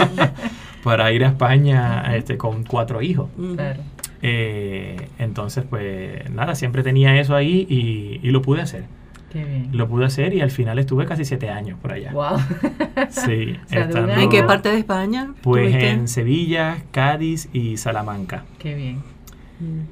para 0.83 1.11
ir 1.11 1.23
a 1.25 1.29
España 1.29 2.15
este, 2.15 2.37
con 2.37 2.63
cuatro 2.63 3.01
hijos. 3.01 3.29
Claro. 3.55 3.81
Eh, 4.21 5.07
entonces, 5.19 5.63
pues 5.69 6.29
nada, 6.29 6.55
siempre 6.55 6.83
tenía 6.83 7.19
eso 7.19 7.35
ahí 7.35 7.65
y, 7.69 8.19
y 8.25 8.31
lo 8.31 8.41
pude 8.41 8.61
hacer. 8.61 8.83
Qué 9.31 9.43
bien. 9.45 9.69
Lo 9.71 9.87
pude 9.87 10.05
hacer 10.05 10.33
y 10.33 10.41
al 10.41 10.51
final 10.51 10.77
estuve 10.77 11.05
casi 11.05 11.23
siete 11.25 11.49
años 11.49 11.77
por 11.81 11.93
allá. 11.93 12.11
Wow. 12.11 12.37
Sí, 13.09 13.57
O 13.65 13.69
sea, 13.69 13.79
de 13.81 13.85
estando- 13.87 14.13
¿En 14.13 14.29
qué 14.29 14.43
parte 14.43 14.69
de 14.69 14.77
España? 14.77 15.33
Pues 15.41 15.73
en 15.75 16.07
Sevilla, 16.07 16.77
Cádiz 16.91 17.49
y 17.53 17.77
Salamanca. 17.77 18.43
Qué 18.59 18.75
bien. 18.75 18.99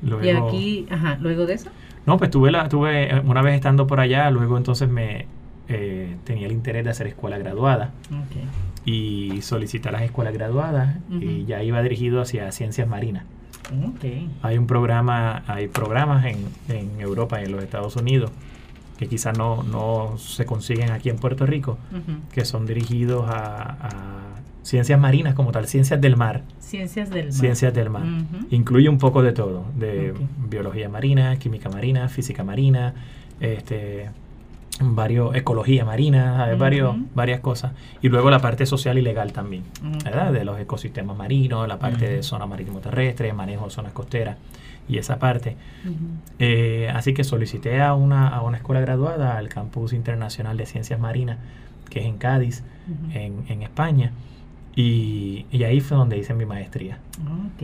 Luego, 0.01 0.23
Y 0.23 0.29
aquí, 0.29 0.87
ajá, 0.89 1.17
luego 1.21 1.45
de 1.45 1.53
eso. 1.53 1.69
No, 2.05 2.17
pues 2.17 2.31
tuve, 2.31 2.51
la, 2.51 2.69
tuve 2.69 3.13
eh, 3.15 3.21
una 3.25 3.41
vez 3.41 3.55
estando 3.55 3.85
por 3.87 3.99
allá, 3.99 4.29
luego 4.31 4.57
entonces 4.57 4.89
me 4.89 5.27
eh, 5.67 6.15
tenía 6.23 6.47
el 6.47 6.53
interés 6.53 6.83
de 6.83 6.91
hacer 6.91 7.07
escuela 7.07 7.37
graduada 7.37 7.91
y 8.85 9.41
solicité 9.41 9.91
las 9.91 10.01
escuelas 10.01 10.33
graduadas 10.33 10.97
y 11.09 11.15
Ujú. 11.41 11.47
ya 11.47 11.61
iba 11.63 11.81
dirigido 11.81 12.21
hacia 12.21 12.51
ciencias 12.51 12.87
marinas. 12.87 13.23
Hay 14.41 14.57
un 14.57 14.65
programa, 14.65 15.43
hay 15.45 15.67
programas 15.67 16.25
en, 16.25 16.37
en 16.69 16.99
Europa 16.99 17.39
y 17.41 17.45
en 17.45 17.51
los 17.51 17.63
Estados 17.63 17.95
Unidos 17.95 18.31
que 18.97 19.07
quizás 19.07 19.37
no, 19.37 19.63
no 19.63 20.17
se 20.17 20.45
consiguen 20.45 20.91
aquí 20.91 21.09
en 21.09 21.17
Puerto 21.17 21.45
Rico, 21.45 21.77
que 22.33 22.43
son 22.43 22.65
dirigidos 22.65 23.29
a, 23.29 23.77
a 23.79 24.28
ciencias 24.69 24.99
marinas 24.99 25.33
como 25.33 25.51
tal, 25.51 25.67
ciencias 25.67 25.99
del 25.99 26.15
mar. 26.15 26.43
Ciencias 26.59 27.09
del 27.09 27.25
mar. 27.25 27.33
Ciencias 27.33 27.73
del 27.73 27.89
mar. 27.89 28.03
Incluye 28.51 28.87
un 28.87 28.99
poco 28.99 29.23
de 29.23 29.31
todo, 29.31 29.65
de 29.75 30.13
biología 30.47 30.89
marina, 30.89 31.35
química 31.37 31.69
marina, 31.69 32.07
física 32.07 32.43
marina, 32.43 32.93
este 33.39 34.09
varios 34.81 35.35
ecología 35.35 35.83
marina, 35.83 36.45
hay 36.45 36.57
varios, 36.57 36.95
varias 37.13 37.41
cosas. 37.41 37.73
Y 38.01 38.07
luego 38.07 38.29
la 38.29 38.39
parte 38.39 38.65
social 38.65 38.97
y 38.97 39.01
legal 39.01 39.33
también. 39.33 39.63
¿verdad? 40.05 40.31
De 40.31 40.45
los 40.45 40.59
ecosistemas 40.59 41.17
marinos, 41.17 41.67
la 41.67 41.79
parte 41.79 42.07
de 42.07 42.23
zona 42.23 42.45
marítimo 42.45 42.79
terrestre, 42.79 43.33
manejo 43.33 43.65
de 43.65 43.71
zonas 43.71 43.91
costeras 43.91 44.37
y 44.87 44.97
esa 44.99 45.17
parte. 45.17 45.57
Eh, 46.37 46.89
así 46.93 47.13
que 47.13 47.23
solicité 47.23 47.81
a 47.81 47.95
una, 47.95 48.29
a 48.29 48.41
una 48.43 48.57
escuela 48.57 48.79
graduada 48.79 49.37
al 49.37 49.49
Campus 49.49 49.93
Internacional 49.93 50.55
de 50.57 50.65
Ciencias 50.65 50.99
Marinas, 50.99 51.39
que 51.89 51.99
es 51.99 52.05
en 52.05 52.17
Cádiz, 52.17 52.63
en, 53.13 53.45
en 53.49 53.63
España. 53.63 54.13
Y, 54.81 55.45
y 55.51 55.63
ahí 55.65 55.81
fue 55.81 55.97
donde 55.97 56.17
hice 56.17 56.33
mi 56.33 56.45
maestría. 56.45 56.99
Ok. 57.19 57.63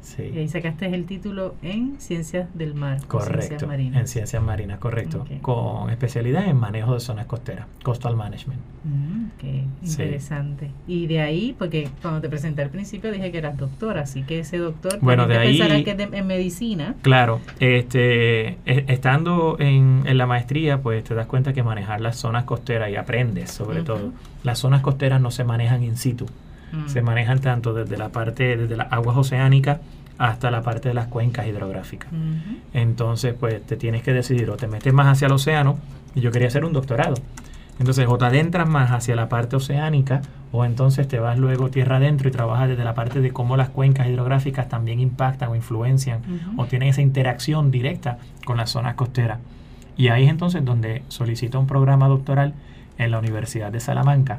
Sí. 0.00 0.22
Y 0.34 0.38
ahí 0.38 0.48
sacaste 0.48 0.86
el 0.94 1.06
título 1.06 1.54
en 1.62 1.98
Ciencias 1.98 2.46
del 2.54 2.74
Mar. 2.74 2.98
Ciencias 3.00 3.08
Correcto, 3.08 3.66
Marinas. 3.66 4.00
en 4.02 4.06
ciencias 4.08 4.42
marinas, 4.42 4.78
correcto, 4.78 5.24
con 5.40 5.88
especialidad 5.88 6.44
en 6.46 6.58
manejo 6.58 6.92
de 6.92 7.00
zonas 7.00 7.24
costeras, 7.24 7.66
coastal 7.82 8.14
management. 8.14 8.60
Mm, 8.84 9.24
Sí. 9.40 9.66
interesante. 10.02 10.70
Y 10.86 11.06
de 11.06 11.20
ahí, 11.22 11.54
porque 11.58 11.88
cuando 12.02 12.20
te 12.20 12.28
presenté 12.28 12.60
al 12.60 12.68
principio 12.68 13.10
dije 13.12 13.32
que 13.32 13.38
eras 13.38 13.56
doctora, 13.56 14.02
así 14.02 14.24
que 14.24 14.40
ese 14.40 14.58
doctor, 14.58 14.98
Bueno, 15.00 15.26
de 15.26 15.38
ahí- 15.38 15.58
pensará 15.58 15.82
que 15.82 15.90
es 15.92 15.96
de- 15.96 16.18
en 16.18 16.26
medicina. 16.26 16.94
Claro, 17.00 17.40
este, 17.60 18.48
e- 18.66 18.84
estando 18.88 19.56
en, 19.58 20.02
en 20.04 20.18
la 20.18 20.26
maestría, 20.26 20.82
pues 20.82 21.02
te 21.04 21.14
das 21.14 21.26
cuenta 21.26 21.54
que 21.54 21.62
manejar 21.62 22.02
las 22.02 22.16
zonas 22.16 22.44
costeras 22.44 22.90
y 22.90 22.96
aprendes 22.96 23.50
sobre 23.50 23.82
todo. 23.82 24.12
Las 24.42 24.58
zonas 24.58 24.82
costeras 24.82 25.18
no 25.22 25.30
se 25.30 25.44
manejan 25.44 25.82
in 25.82 25.96
situ, 25.96 26.26
Mm. 26.72 26.88
se 26.88 27.02
manejan 27.02 27.40
tanto 27.40 27.72
desde 27.74 27.96
la 27.96 28.08
parte, 28.10 28.56
desde 28.56 28.76
las 28.76 28.92
aguas 28.92 29.16
oceánicas 29.16 29.78
hasta 30.18 30.50
la 30.50 30.62
parte 30.62 30.88
de 30.88 30.94
las 30.94 31.06
cuencas 31.08 31.46
hidrográficas. 31.46 32.10
Entonces, 32.72 33.34
pues 33.38 33.64
te 33.66 33.76
tienes 33.76 34.02
que 34.02 34.12
decidir 34.12 34.48
o 34.50 34.56
te 34.56 34.68
metes 34.68 34.92
más 34.92 35.08
hacia 35.08 35.26
el 35.26 35.32
océano, 35.32 35.78
y 36.14 36.20
yo 36.20 36.30
quería 36.30 36.48
hacer 36.48 36.64
un 36.64 36.72
doctorado. 36.72 37.14
Entonces, 37.80 38.06
o 38.08 38.16
te 38.16 38.24
adentras 38.26 38.68
más 38.68 38.92
hacia 38.92 39.16
la 39.16 39.28
parte 39.28 39.56
oceánica, 39.56 40.22
o 40.52 40.64
entonces 40.64 41.08
te 41.08 41.18
vas 41.18 41.36
luego 41.36 41.70
tierra 41.70 41.96
adentro 41.96 42.28
y 42.28 42.32
trabajas 42.32 42.68
desde 42.68 42.84
la 42.84 42.94
parte 42.94 43.20
de 43.20 43.32
cómo 43.32 43.56
las 43.56 43.70
cuencas 43.70 44.06
hidrográficas 44.06 44.68
también 44.68 45.00
impactan 45.00 45.50
o 45.50 45.56
influencian 45.56 46.20
o 46.56 46.66
tienen 46.66 46.90
esa 46.90 47.02
interacción 47.02 47.72
directa 47.72 48.18
con 48.44 48.56
las 48.56 48.70
zonas 48.70 48.94
costeras. 48.94 49.40
Y 49.96 50.08
ahí 50.08 50.24
es 50.24 50.30
entonces 50.30 50.64
donde 50.64 51.02
solicito 51.08 51.58
un 51.58 51.66
programa 51.66 52.06
doctoral 52.06 52.54
en 52.98 53.10
la 53.10 53.18
Universidad 53.18 53.72
de 53.72 53.80
Salamanca 53.80 54.38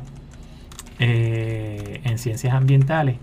eh, 1.00 2.02
en 2.04 2.18
ciencias 2.18 2.54
ambientales 2.54 3.18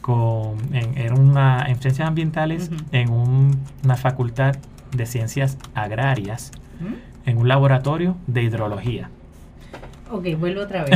con, 0.00 0.56
en, 0.72 0.96
era 0.96 1.14
una, 1.14 1.66
en 1.68 1.80
ciencias 1.80 2.06
ambientales 2.08 2.70
en 2.92 3.10
un- 3.10 3.58
una 3.84 3.96
facultad 3.96 4.56
de 4.96 5.06
ciencias 5.06 5.58
agrarias 5.74 6.52
en 7.24 7.38
un 7.38 7.48
laboratorio 7.48 8.16
de 8.26 8.42
hidrología. 8.44 9.10
Ok, 10.10 10.24
vuelvo 10.38 10.62
otra 10.62 10.84
vez. 10.84 10.90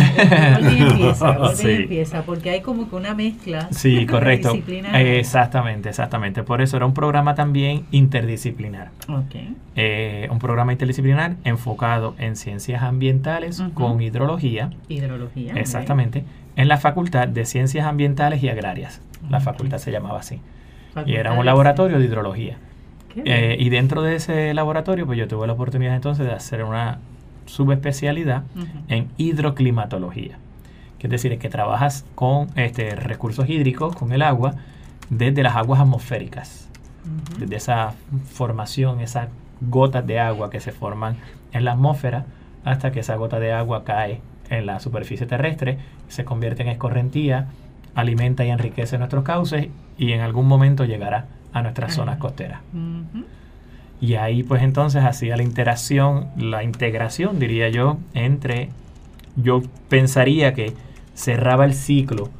Vuelve 0.60 0.72
y 0.78 0.82
empieza, 0.82 1.30
vuelve 1.32 1.56
Sí. 1.56 1.68
y 1.68 1.74
empieza, 1.82 2.22
porque 2.22 2.50
hay 2.50 2.60
como 2.60 2.88
que 2.88 2.94
una 2.96 3.14
mezcla. 3.14 3.68
Sí, 3.72 4.06
correcto. 4.10 4.52
exactamente, 4.94 5.88
exactamente. 5.88 6.42
Por 6.42 6.60
eso 6.62 6.76
era 6.76 6.86
un 6.86 6.94
programa 6.94 7.34
también 7.34 7.86
interdisciplinar. 7.90 8.90
Ok. 9.08 9.34
Eh, 9.76 10.28
un 10.30 10.38
programa 10.38 10.72
interdisciplinar 10.72 11.36
enfocado 11.44 12.14
en 12.18 12.36
ciencias 12.36 12.82
ambientales 12.82 13.62
con 13.74 14.00
hidrología, 14.00 14.70
Hidrología. 14.88 15.54
exactamente, 15.54 16.24
en 16.56 16.68
la 16.68 16.76
Facultad 16.76 17.26
de 17.28 17.44
Ciencias 17.46 17.86
Ambientales 17.86 18.42
y 18.42 18.48
Agrarias. 18.48 19.00
La 19.28 19.40
facultad 19.40 19.78
se 19.78 19.90
llamaba 19.92 20.20
así. 20.20 20.40
Facultad 20.94 21.12
Y 21.12 21.16
era 21.16 21.32
un 21.32 21.44
laboratorio 21.46 21.98
de 21.98 22.04
hidrología. 22.04 22.58
Eh, 23.24 23.56
y 23.58 23.70
dentro 23.70 24.02
de 24.02 24.14
ese 24.16 24.54
laboratorio, 24.54 25.04
pues 25.04 25.18
yo 25.18 25.26
tuve 25.26 25.46
la 25.48 25.52
oportunidad 25.54 25.96
entonces 25.96 26.26
de 26.26 26.32
hacer 26.32 26.62
una 26.62 26.98
subespecialidad 27.50 28.45
en 28.88 29.09
hidroclimatología. 29.16 30.38
Que 30.99 31.07
es 31.07 31.11
decir, 31.11 31.33
es 31.33 31.38
que 31.38 31.49
trabajas 31.49 32.04
con 32.14 32.49
este, 32.57 32.95
recursos 32.95 33.49
hídricos, 33.49 33.97
con 33.97 34.12
el 34.12 34.23
agua, 34.23 34.54
desde 35.09 35.42
las 35.42 35.57
aguas 35.57 35.80
atmosféricas, 35.80 36.69
desde 37.38 37.57
esa 37.57 37.95
formación, 38.30 39.00
esas 39.00 39.28
gotas 39.61 40.07
de 40.07 40.21
agua 40.21 40.50
que 40.50 40.61
se 40.61 40.73
forman 40.73 41.16
en 41.52 41.64
la 41.64 41.73
atmósfera, 41.73 42.26
hasta 42.64 42.92
que 42.92 43.00
esa 43.00 43.16
gota 43.16 43.40
de 43.40 43.52
agua 43.52 43.85
cae 43.85 44.21
en 44.50 44.66
la 44.66 44.80
superficie 44.80 45.26
terrestre, 45.26 45.78
se 46.09 46.25
convierte 46.25 46.62
en 46.62 46.69
escorrentía, 46.69 47.49
alimenta 47.95 48.45
y 48.45 48.50
enriquece 48.50 48.99
nuestros 48.99 49.25
cauces 49.25 49.69
y 49.99 50.12
en 50.12 50.21
algún 50.21 50.47
momento 50.47 50.85
llegará 50.85 51.26
a 51.52 51.62
nuestras 51.62 51.95
zonas 51.95 52.19
costeras. 52.19 52.61
Y 54.00 54.14
ahí 54.14 54.42
pues 54.42 54.62
entonces 54.62 55.04
hacía 55.04 55.37
la 55.37 55.42
interacción, 55.42 56.28
la 56.37 56.64
integración 56.64 57.38
diría 57.38 57.69
yo, 57.69 57.99
entre, 58.14 58.71
yo 59.37 59.62
pensaría 59.88 60.54
que 60.54 60.73
cerraba 61.14 61.66
el 61.66 61.75
ciclo 61.75 62.30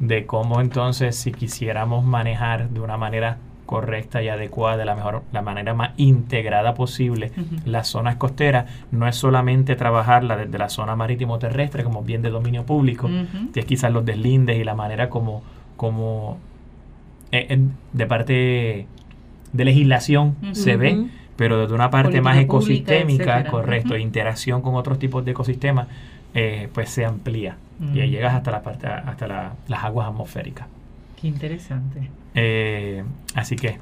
de 0.00 0.26
cómo 0.26 0.60
entonces 0.60 1.14
si 1.14 1.30
quisiéramos 1.30 2.04
manejar 2.04 2.68
de 2.70 2.80
una 2.80 2.96
manera 2.96 3.38
correcta 3.64 4.22
y 4.22 4.28
adecuada, 4.28 4.76
de 4.76 4.84
la 4.84 4.94
mejor, 4.94 5.22
la 5.32 5.40
manera 5.40 5.72
más 5.72 5.92
integrada 5.96 6.74
posible 6.74 7.32
las 7.64 7.88
zonas 7.88 8.16
costeras, 8.16 8.66
no 8.90 9.06
es 9.06 9.16
solamente 9.16 9.76
trabajarla 9.76 10.36
desde 10.36 10.58
la 10.58 10.68
zona 10.68 10.96
marítimo 10.96 11.38
terrestre 11.38 11.84
como 11.84 12.02
bien 12.02 12.22
de 12.22 12.30
dominio 12.30 12.64
público, 12.64 13.08
que 13.52 13.60
es 13.60 13.66
quizás 13.66 13.92
los 13.92 14.04
deslindes 14.04 14.58
y 14.58 14.64
la 14.64 14.74
manera 14.74 15.08
como, 15.08 15.42
como 15.76 16.38
eh, 17.32 17.58
de 17.92 18.06
parte 18.06 18.86
de 19.54 19.64
legislación 19.64 20.36
Ujú. 20.42 20.54
se 20.54 20.76
ve, 20.76 21.06
pero 21.36 21.58
desde 21.58 21.74
una 21.74 21.88
parte 21.90 22.20
más 22.20 22.34
Política 22.34 22.50
pública, 22.52 22.92
ecosistémica, 22.92 23.24
etcétera. 23.34 23.50
correcto, 23.50 23.88
Ujú. 23.94 23.96
interacción 24.02 24.60
con 24.60 24.74
otros 24.74 24.98
tipos 24.98 25.24
de 25.24 25.30
ecosistemas, 25.30 25.88
eh, 26.34 26.68
pues 26.74 26.90
se 26.90 27.04
amplía 27.06 27.56
y 27.94 28.00
ahí 28.00 28.10
llegas 28.10 28.34
hasta 28.34 28.50
la 28.50 28.62
parte, 28.62 28.86
hasta 28.86 29.26
la- 29.26 29.52
las 29.68 29.82
aguas 29.84 30.08
atmosféricas. 30.08 30.66
Qué 31.20 31.28
interesante. 31.28 32.10
Eh, 32.34 33.02
así 33.34 33.56
que 33.56 33.78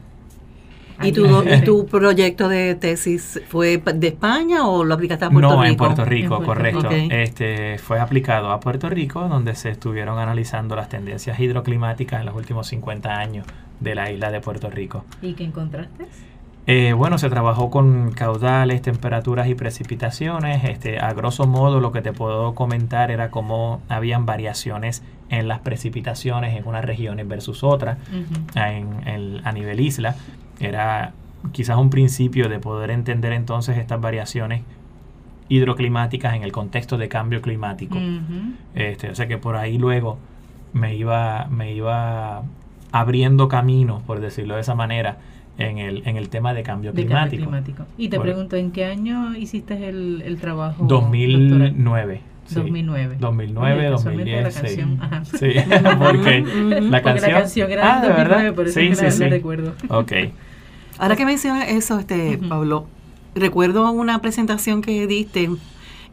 ¿Y 1.03 1.11
tu, 1.11 1.27
¿Y 1.27 1.63
tu 1.63 1.87
proyecto 1.87 2.49
de 2.49 2.77
tesis 2.77 3.41
fue 3.49 3.79
de 3.95 4.07
España 4.09 4.69
o 4.69 4.85
lo 4.85 4.95
aplicaste 4.95 5.25
a 5.25 5.31
Puerto 5.31 5.49
no 5.57 5.63
Rico? 5.63 5.67
en 5.73 5.77
Puerto 5.77 6.05
Rico, 6.05 6.37
En 6.37 6.45
Puerto 6.45 6.47
correcto. 6.47 6.89
Rico. 6.91 7.05
Ok. 7.07 7.13
Este 7.13 7.79
fue 7.79 7.99
aplicado 7.99 8.53
a 8.53 8.61
Puerto 8.61 8.89
Rico, 8.89 9.27
donde 9.27 9.55
se 9.57 9.71
estuvieron 9.71 10.19
analizando 10.21 10.77
las 10.77 10.89
tendencias 10.89 11.41
hidroclimáticas 11.41 12.21
en 12.21 12.27
los 12.27 12.37
últimos 12.37 12.69
50 12.69 13.17
años 13.19 13.47
de 13.83 13.95
la 13.95 14.11
isla 14.11 14.31
de 14.31 14.41
Puerto 14.41 14.71
Rico. 14.71 15.05
¿Y 15.21 15.35
qué 15.35 15.45
encontraste? 15.45 16.07
Eh, 16.69 16.93
bueno, 16.93 17.19
se 17.19 17.29
trabajó 17.29 17.71
con 17.71 18.13
caudales, 18.13 18.83
temperaturas 18.83 19.49
y 19.49 19.55
precipitaciones. 19.57 20.63
Este, 20.65 21.01
a 21.01 21.13
grosso 21.13 21.47
modo, 21.47 21.81
lo 21.81 21.91
que 21.91 22.03
te 22.03 22.13
puedo 22.13 22.55
comentar 22.55 23.11
era 23.11 23.31
cómo 23.31 23.81
habían 23.89 24.27
variaciones 24.27 25.03
en 25.29 25.49
las 25.49 25.59
precipitaciones 25.61 26.57
en 26.57 26.67
unas 26.69 26.85
regiones 26.85 27.27
versus 27.27 27.65
otras 27.65 27.99
en, 28.55 29.09
el- 29.09 29.41
a 29.45 29.51
nivel 29.53 29.81
isla. 29.81 30.15
Era 30.61 31.15
quizás 31.51 31.77
un 31.79 31.91
principio 31.91 32.49
de 32.49 32.61
poder 32.61 32.91
entender 32.93 33.33
entonces 33.33 33.77
estas 33.79 34.01
variaciones 34.01 34.63
hidroclimáticas 35.49 36.35
en 36.35 36.43
el 36.45 36.53
contexto 36.53 36.97
de 36.97 37.09
cambio 37.09 37.43
climático. 37.43 37.99
Este, 38.75 39.11
o 39.11 39.15
sea 39.15 39.27
que 39.27 39.39
por 39.39 39.57
ahí 39.57 39.79
luego 39.79 40.19
me 40.73 40.95
iba, 40.95 41.47
me 41.51 41.73
iba 41.75 42.43
abriendo 42.93 43.49
camino, 43.49 44.03
por 44.07 44.21
decirlo 44.21 44.55
de 44.55 44.61
esa 44.61 44.75
manera, 44.75 45.19
en 45.59 45.79
el, 45.79 46.03
en 46.07 46.17
el 46.17 46.29
tema 46.29 46.55
de 46.55 46.63
cambio 46.63 46.93
De 46.93 47.03
climático. 47.05 47.45
cambio 47.45 47.63
climático. 47.63 47.87
Y 47.99 48.09
te 48.09 48.17
Por- 48.17 48.25
pregunto, 48.27 48.57
¿en 48.57 48.71
qué 48.71 48.85
año 48.87 49.35
hiciste 49.37 49.89
el, 49.89 50.23
el 50.25 50.39
trabajo? 50.39 50.85
doctoral? 50.85 51.11
2009. 51.11 52.21
sí. 52.47 52.55
2009. 52.57 53.17
2009, 53.21 53.79
Oye, 53.81 53.91
casualmente 53.91 54.43
2010. 54.43 54.45
la 54.45 54.51
sí. 54.51 54.77
canción, 54.77 54.99
ajá. 55.03 55.25
Sí, 55.25 55.53
porque 55.99 56.41
la 56.81 56.81
Porque 56.81 57.03
canción. 57.03 57.33
la 57.33 57.39
canción 57.39 57.71
era 57.71 57.83
Ah, 57.83 58.01
del 58.01 58.03
¿de 58.03 58.09
2009, 58.17 58.29
verdad? 58.43 58.55
por 58.55 58.67
eso 58.67 58.81
Sí, 58.81 58.95
sí, 58.95 59.05
la, 59.05 59.11
sí. 59.11 59.21
la 59.21 59.29
recuerdo. 59.29 59.75
Ok. 59.89 60.13
Ahora 60.99 61.17
que 61.17 61.25
mencionas 61.27 61.69
eso, 61.69 61.99
este 61.99 62.37
Ujú. 62.37 62.49
Pablo, 62.49 62.87
recuerdo 63.35 63.91
una 63.91 64.21
presentación 64.21 64.83
que 64.83 65.07
diste 65.07 65.49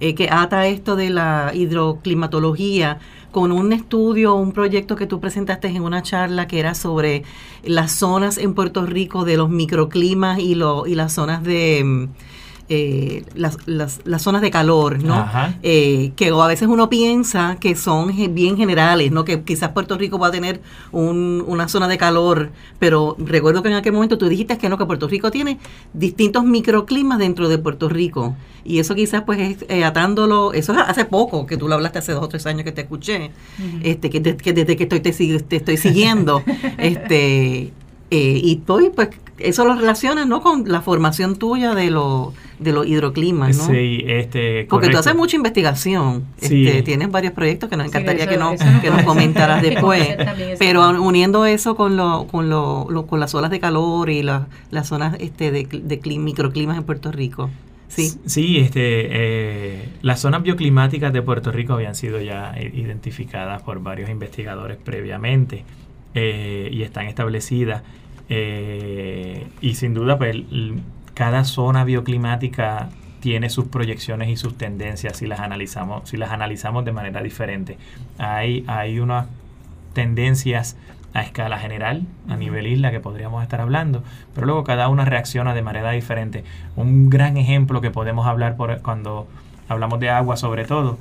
eh, 0.01 0.15
que 0.15 0.29
ata 0.31 0.65
esto 0.67 0.95
de 0.95 1.09
la 1.09 1.51
hidroclimatología 1.53 2.99
con 3.31 3.51
un 3.51 3.73
estudio, 3.73 4.35
un 4.35 4.51
proyecto 4.51 4.95
que 4.95 5.05
tú 5.05 5.19
presentaste 5.19 5.67
en 5.67 5.83
una 5.83 6.01
charla 6.01 6.47
que 6.47 6.59
era 6.59 6.73
sobre 6.73 7.23
las 7.63 7.91
zonas 7.91 8.37
en 8.37 8.53
Puerto 8.53 8.85
Rico 8.85 9.25
de 9.25 9.37
los 9.37 9.49
microclimas 9.49 10.39
y, 10.39 10.55
lo, 10.55 10.87
y 10.87 10.95
las 10.95 11.13
zonas 11.13 11.43
de 11.43 11.83
mm, 11.83 12.07
eh, 12.69 13.23
las, 13.35 13.57
las, 13.65 13.99
las 14.05 14.21
zonas 14.21 14.41
de 14.41 14.51
calor, 14.51 15.03
¿no? 15.03 15.15
Ajá. 15.15 15.55
Eh, 15.63 16.11
que 16.15 16.29
a 16.29 16.47
veces 16.47 16.67
uno 16.67 16.87
piensa 16.89 17.57
que 17.59 17.75
son 17.75 18.13
bien 18.35 18.57
generales, 18.57 19.11
¿no? 19.11 19.25
Que 19.25 19.41
quizás 19.41 19.69
Puerto 19.71 19.97
Rico 19.97 20.19
va 20.19 20.27
a 20.27 20.31
tener 20.31 20.61
un- 20.91 21.43
una 21.47 21.67
zona 21.67 21.87
de 21.87 21.97
calor, 21.97 22.51
pero 22.77 23.15
recuerdo 23.19 23.63
que 23.63 23.69
en 23.69 23.75
aquel 23.75 23.93
momento 23.93 24.17
tú 24.17 24.29
dijiste 24.29 24.57
que 24.57 24.69
no, 24.69 24.77
que 24.77 24.85
Puerto 24.85 25.07
Rico 25.07 25.31
tiene 25.31 25.57
distintos 25.93 26.43
microclimas 26.45 27.17
dentro 27.19 27.49
de 27.49 27.57
Puerto 27.57 27.89
Rico. 27.89 28.35
Y 28.63 28.77
eso 28.79 28.93
quizás 28.93 29.23
pues 29.23 29.39
es 29.39 29.65
eh, 29.69 29.83
atándolo, 29.83 30.53
eso 30.53 30.73
es 30.73 30.79
hace 30.79 31.05
poco, 31.05 31.45
que 31.47 31.57
tú 31.57 31.67
lo 31.67 31.75
hablaste 31.75 31.99
hace 31.99 32.11
dos 32.11 32.23
o 32.23 32.27
tres 32.29 32.45
años 32.45 32.63
que 32.63 32.71
te 32.71 32.81
escuché, 32.81 33.31
este 33.81 34.09
que, 34.09 34.19
de- 34.19 34.37
que 34.37 34.53
desde 34.53 34.75
que 34.75 34.83
estoy 34.83 34.99
te, 34.99 35.11
te 35.11 35.55
estoy 35.55 35.77
siguiendo, 35.77 36.43
este 36.77 37.71
eh, 38.11 38.39
y 38.43 38.55
tú, 38.57 38.91
pues 38.95 39.09
eso 39.39 39.65
lo 39.65 39.75
relacionas, 39.75 40.27
¿no? 40.27 40.41
Con 40.41 40.63
la 40.67 40.81
formación 40.81 41.37
tuya 41.37 41.75
de, 41.75 41.89
lo, 41.91 42.33
de 42.59 42.71
los 42.71 42.85
hidroclimas, 42.85 43.57
¿no? 43.57 43.65
Sí, 43.67 44.03
este. 44.07 44.65
Porque 44.69 44.89
tú 44.89 44.97
haces 44.97 45.15
mucha 45.15 45.35
investigación, 45.35 46.25
Sí. 46.37 46.67
este, 46.67 46.81
tienes 46.83 47.09
varios 47.11 47.33
proyectos 47.33 47.69
que 47.69 47.77
nos 47.77 47.85
Sí, 47.85 47.89
encantaría 47.89 48.23
eso- 48.23 48.31
que, 48.31 48.37
no, 48.37 48.51
eso 48.53 48.65
nos 48.65 48.81
que 48.81 48.87
nos 48.87 49.03
parece. 49.03 49.05
comentaras 49.05 49.61
después. 49.61 50.07
Pero 50.59 50.89
uniendo 51.01 51.45
eso 51.45 51.75
con 51.75 51.97
lo, 51.97 52.27
con 52.27 52.49
lo, 52.49 52.87
lo- 52.89 53.05
con 53.07 53.19
las 53.19 53.33
olas 53.35 53.51
de 53.51 53.59
calor 53.59 54.09
y 54.09 54.23
la- 54.23 54.47
las 54.71 54.87
zonas 54.87 55.15
este, 55.19 55.51
de, 55.51 55.65
de 55.65 56.01
cli- 56.01 56.19
microclimas 56.19 56.77
en 56.77 56.83
Puerto 56.83 57.11
Rico. 57.11 57.49
Sí. 57.87 58.11
Sí, 58.27 58.59
este, 58.59 59.07
eh, 59.09 59.89
las 60.03 60.19
zonas 60.19 60.43
bioclimáticas 60.43 61.11
de 61.11 61.23
Puerto 61.23 61.51
Rico 61.51 61.73
habían 61.73 61.95
sido 61.95 62.21
ya 62.21 62.53
identificadas 62.71 63.63
por 63.63 63.81
varios 63.81 64.09
investigadores 64.11 64.77
previamente 64.77 65.63
eh, 66.13 66.69
y 66.71 66.83
están 66.83 67.07
establecidas. 67.07 67.81
Eh, 68.29 69.47
y 69.61 69.75
sin 69.75 69.93
duda, 69.93 70.17
pues, 70.17 70.37
cada 71.13 71.43
zona 71.43 71.83
bioclimática 71.83 72.89
tiene 73.19 73.49
sus 73.49 73.65
proyecciones 73.65 74.29
y 74.29 74.37
sus 74.37 74.57
tendencias 74.57 75.17
si 75.17 75.27
las 75.27 75.39
analizamos, 75.39 76.07
si 76.09 76.17
las 76.17 76.31
analizamos 76.31 76.85
de 76.85 76.91
manera 76.91 77.21
diferente. 77.21 77.77
Hay, 78.17 78.63
hay 78.67 78.99
unas 78.99 79.27
tendencias 79.93 80.77
a 81.13 81.23
escala 81.23 81.57
general, 81.57 82.03
a 82.29 82.37
nivel 82.37 82.67
isla, 82.67 82.91
que 82.91 82.99
podríamos 82.99 83.41
estar 83.43 83.61
hablando, 83.61 84.03
pero 84.35 84.45
luego 84.45 84.63
cada 84.63 84.87
una 84.89 85.05
reacciona 85.05 85.53
de 85.53 85.61
manera 85.61 85.91
diferente. 85.91 86.43
Un 86.75 87.09
gran 87.09 87.35
ejemplo 87.37 87.81
que 87.81 87.89
podemos 87.91 88.27
hablar 88.27 88.55
por, 88.55 88.81
cuando 88.81 89.27
hablamos 89.67 89.99
de 89.99 90.09
agua 90.09 90.37
sobre 90.37 90.65
todo 90.65 90.97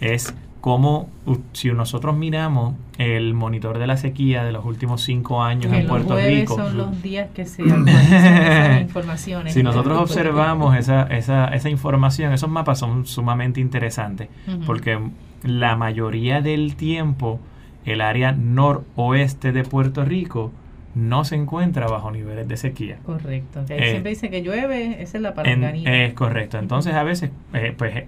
es 0.00 0.34
cómo 0.62 1.10
u- 1.26 1.36
si 1.52 1.70
nosotros 1.72 2.16
miramos 2.16 2.74
el 2.96 3.34
monitor 3.34 3.78
de 3.78 3.86
la 3.86 3.96
sequía 3.98 4.44
de 4.44 4.52
los 4.52 4.64
últimos 4.64 5.02
cinco 5.02 5.42
años 5.42 5.70
Que 5.72 5.78
en 5.80 5.86
los 5.88 5.90
Puerto 5.90 6.16
Rico, 6.16 6.56
son 6.56 6.78
los 6.78 7.02
días 7.02 7.28
que 7.34 7.44
se 7.44 7.62
esas 7.64 8.80
informaciones. 8.80 9.52
si 9.52 9.62
nosotros 9.62 9.98
observamos 10.00 10.76
esa, 10.76 11.02
esa, 11.08 11.48
esa 11.48 11.68
información, 11.68 12.32
esos 12.32 12.48
mapas 12.48 12.78
son 12.78 13.04
sumamente 13.06 13.60
interesantes 13.60 14.28
porque 14.64 14.98
la 15.42 15.76
mayoría 15.76 16.40
del 16.40 16.76
tiempo 16.76 17.40
el 17.84 18.00
área 18.00 18.30
noroeste 18.30 19.50
de 19.52 19.64
Puerto 19.64 20.04
Rico 20.04 20.52
no 20.94 21.24
se 21.24 21.34
encuentra 21.36 21.86
bajo 21.88 22.10
niveles 22.12 22.46
de 22.46 22.56
sequía. 22.56 22.98
Correcto. 23.04 23.64
Que 23.66 23.74
ahí 23.74 23.80
Eh, 23.80 23.90
siempre 23.92 24.10
dice 24.10 24.30
que 24.30 24.42
llueve, 24.42 25.02
esa 25.02 25.16
es 25.16 25.22
la 25.22 25.34
palanganita. 25.34 25.90
es 25.92 26.12
correcto. 26.14 26.58
Entonces 26.58 26.94
a 26.94 27.02
veces 27.02 27.30
eh, 27.54 27.74
pues 27.76 28.04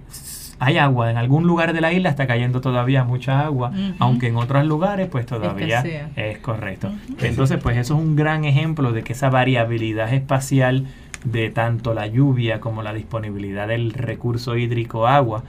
hay 0.59 0.77
agua. 0.77 1.11
En 1.11 1.17
algún 1.17 1.45
lugar 1.47 1.73
de 1.73 1.81
la 1.81 1.91
isla 1.91 2.09
está 2.09 2.27
cayendo 2.27 2.61
todavía 2.61 3.03
mucha 3.03 3.41
agua, 3.41 3.71
aunque 3.99 4.27
en 4.27 4.37
otros 4.37 4.65
lugares 4.65 5.07
pues 5.11 5.25
todavía 5.25 5.83
es 6.15 6.37
correcto. 6.39 6.91
Entonces 7.21 7.59
pues 7.61 7.77
eso 7.77 7.95
es 7.95 7.99
un 7.99 8.15
gran 8.15 8.45
ejemplo 8.45 8.91
de 8.91 9.03
que 9.03 9.13
esa 9.13 9.29
variabilidad 9.29 10.13
espacial 10.13 10.85
de 11.23 11.49
tanto 11.49 11.93
la 11.93 12.05
lluvia 12.07 12.59
como 12.59 12.83
la 12.83 12.93
disponibilidad 12.93 13.67
del 13.67 13.93
recurso 13.93 14.55
hídrico 14.57 15.07
agua 15.07 15.43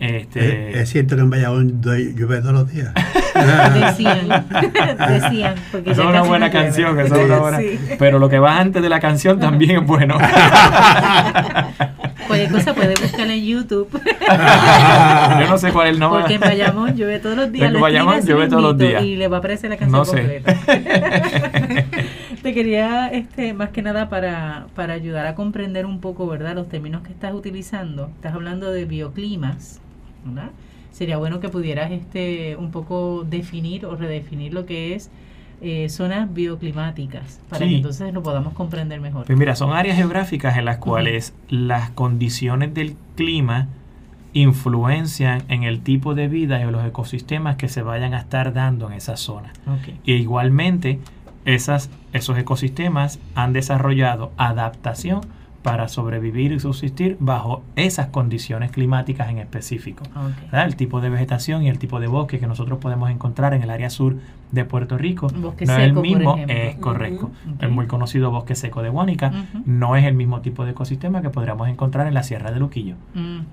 Este, 0.00 0.40
Eh, 0.70 0.80
es 0.82 0.90
cierto 0.90 1.14
que 1.14 1.22
en 1.22 1.80
doy- 1.80 2.12
llueve 2.16 2.40
todos 2.40 2.54
los 2.54 2.68
días. 2.72 2.92
Decían, 3.74 4.28
decían. 5.08 5.54
Porque 5.70 5.92
es 5.92 5.98
una 5.98 6.22
buena 6.22 6.50
canción, 6.50 6.98
esa 6.98 7.16
es 7.20 7.24
una 7.26 7.38
buena. 7.38 7.58
Sí. 7.58 7.78
Pero 7.98 8.18
lo 8.18 8.28
que 8.28 8.38
va 8.40 8.58
antes 8.58 8.82
de 8.82 8.88
la 8.88 8.98
canción 9.00 9.38
también 9.38 9.78
es 9.82 9.86
bueno. 9.86 10.18
Cualquier 12.32 12.52
cosa 12.52 12.74
puede 12.74 12.94
buscar 12.94 13.30
en 13.30 13.44
YouTube. 13.44 13.88
Yo 15.40 15.50
no 15.50 15.58
sé 15.58 15.70
cuál 15.70 15.88
es 15.88 15.92
el 15.94 16.00
nombre. 16.00 16.20
Porque 16.20 16.34
en 16.34 16.40
Bayamón 16.40 16.96
llueve 16.96 17.18
todos 17.18 17.36
los 17.36 17.52
días. 17.52 17.74
En 17.74 17.80
Bayamón 17.80 18.22
llueve 18.22 18.48
todos 18.48 18.62
los 18.62 18.78
días. 18.78 19.02
Y 19.02 19.16
le 19.16 19.28
va 19.28 19.36
a 19.36 19.38
aparecer 19.40 19.68
la 19.68 19.76
canción 19.76 19.98
No 19.98 20.04
sé. 20.04 20.16
completa. 20.16 20.56
Te 22.42 22.54
quería, 22.54 23.08
este, 23.08 23.52
más 23.52 23.68
que 23.68 23.82
nada, 23.82 24.08
para, 24.08 24.66
para 24.74 24.94
ayudar 24.94 25.26
a 25.26 25.34
comprender 25.34 25.84
un 25.84 26.00
poco, 26.00 26.26
¿verdad? 26.26 26.54
Los 26.54 26.68
términos 26.68 27.02
que 27.02 27.12
estás 27.12 27.34
utilizando. 27.34 28.10
Estás 28.14 28.34
hablando 28.34 28.72
de 28.72 28.86
bioclimas, 28.86 29.80
¿verdad? 30.24 30.50
Sería 30.90 31.18
bueno 31.18 31.38
que 31.38 31.50
pudieras, 31.50 31.92
este, 31.92 32.56
un 32.56 32.70
poco 32.70 33.24
definir 33.28 33.84
o 33.84 33.94
redefinir 33.94 34.54
lo 34.54 34.64
que 34.66 34.94
es 34.94 35.10
eh, 35.62 35.88
zonas 35.88 36.32
bioclimáticas, 36.34 37.40
para 37.48 37.64
Sí. 37.64 37.70
que 37.70 37.76
entonces 37.76 38.12
lo 38.12 38.22
podamos 38.22 38.52
comprender 38.52 39.00
mejor. 39.00 39.26
Pues 39.26 39.38
mira, 39.38 39.54
son 39.54 39.72
áreas 39.72 39.96
geográficas 39.96 40.56
en 40.58 40.64
las 40.64 40.78
cuales 40.78 41.34
las 41.48 41.90
condiciones 41.90 42.74
del 42.74 42.96
clima 43.16 43.68
influencian 44.34 45.42
en 45.48 45.62
el 45.62 45.82
tipo 45.82 46.14
de 46.14 46.28
vida 46.28 46.58
y 46.58 46.62
en 46.62 46.72
los 46.72 46.84
ecosistemas 46.84 47.56
que 47.56 47.68
se 47.68 47.82
vayan 47.82 48.14
a 48.14 48.18
estar 48.18 48.52
dando 48.52 48.88
en 48.88 48.94
esa 48.94 49.16
zona. 49.16 49.52
Y 50.04 50.14
igualmente, 50.14 50.98
esas, 51.44 51.90
esos 52.12 52.38
ecosistemas 52.38 53.18
han 53.34 53.52
desarrollado 53.52 54.32
adaptación 54.36 55.20
para 55.62 55.88
sobrevivir 55.88 56.52
y 56.52 56.60
subsistir 56.60 57.16
bajo 57.20 57.62
esas 57.76 58.08
condiciones 58.08 58.72
climáticas 58.72 59.30
en 59.30 59.38
específico. 59.38 60.04
¿verdad? 60.44 60.66
El 60.66 60.76
tipo 60.76 61.00
de 61.00 61.08
vegetación 61.08 61.62
y 61.62 61.68
el 61.68 61.78
tipo 61.78 62.00
de 62.00 62.08
bosque 62.08 62.40
que 62.40 62.46
nosotros 62.46 62.78
podemos 62.78 63.10
encontrar 63.10 63.54
en 63.54 63.62
el 63.62 63.70
área 63.70 63.90
sur 63.90 64.16
de 64.50 64.66
Puerto 64.66 64.98
Rico 64.98 65.28
Bosque 65.28 65.64
no 65.64 65.72
es 65.72 65.80
el 65.80 65.94
mismo, 65.94 66.36
es 66.36 66.76
correcto. 66.76 67.30
El 67.60 67.70
muy 67.70 67.86
conocido 67.86 68.30
bosque 68.30 68.54
seco 68.54 68.82
de 68.82 68.90
Guánica 68.90 69.32
no 69.64 69.96
es 69.96 70.04
el 70.04 70.14
mismo 70.14 70.40
tipo 70.40 70.64
de 70.64 70.72
ecosistema 70.72 71.22
que 71.22 71.30
podríamos 71.30 71.68
encontrar 71.68 72.06
en 72.06 72.14
la 72.14 72.22
Sierra 72.22 72.50
de 72.50 72.58
Luquillo, 72.60 72.96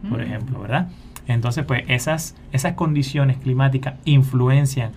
por 0.10 0.22
ejemplo, 0.22 0.60
¿verdad? 0.60 0.89
Entonces, 1.28 1.63
pues 1.63 1.84
esas, 1.88 2.36
esas 2.52 2.74
condiciones 2.74 3.38
climáticas 3.38 3.95
influencian 4.04 4.91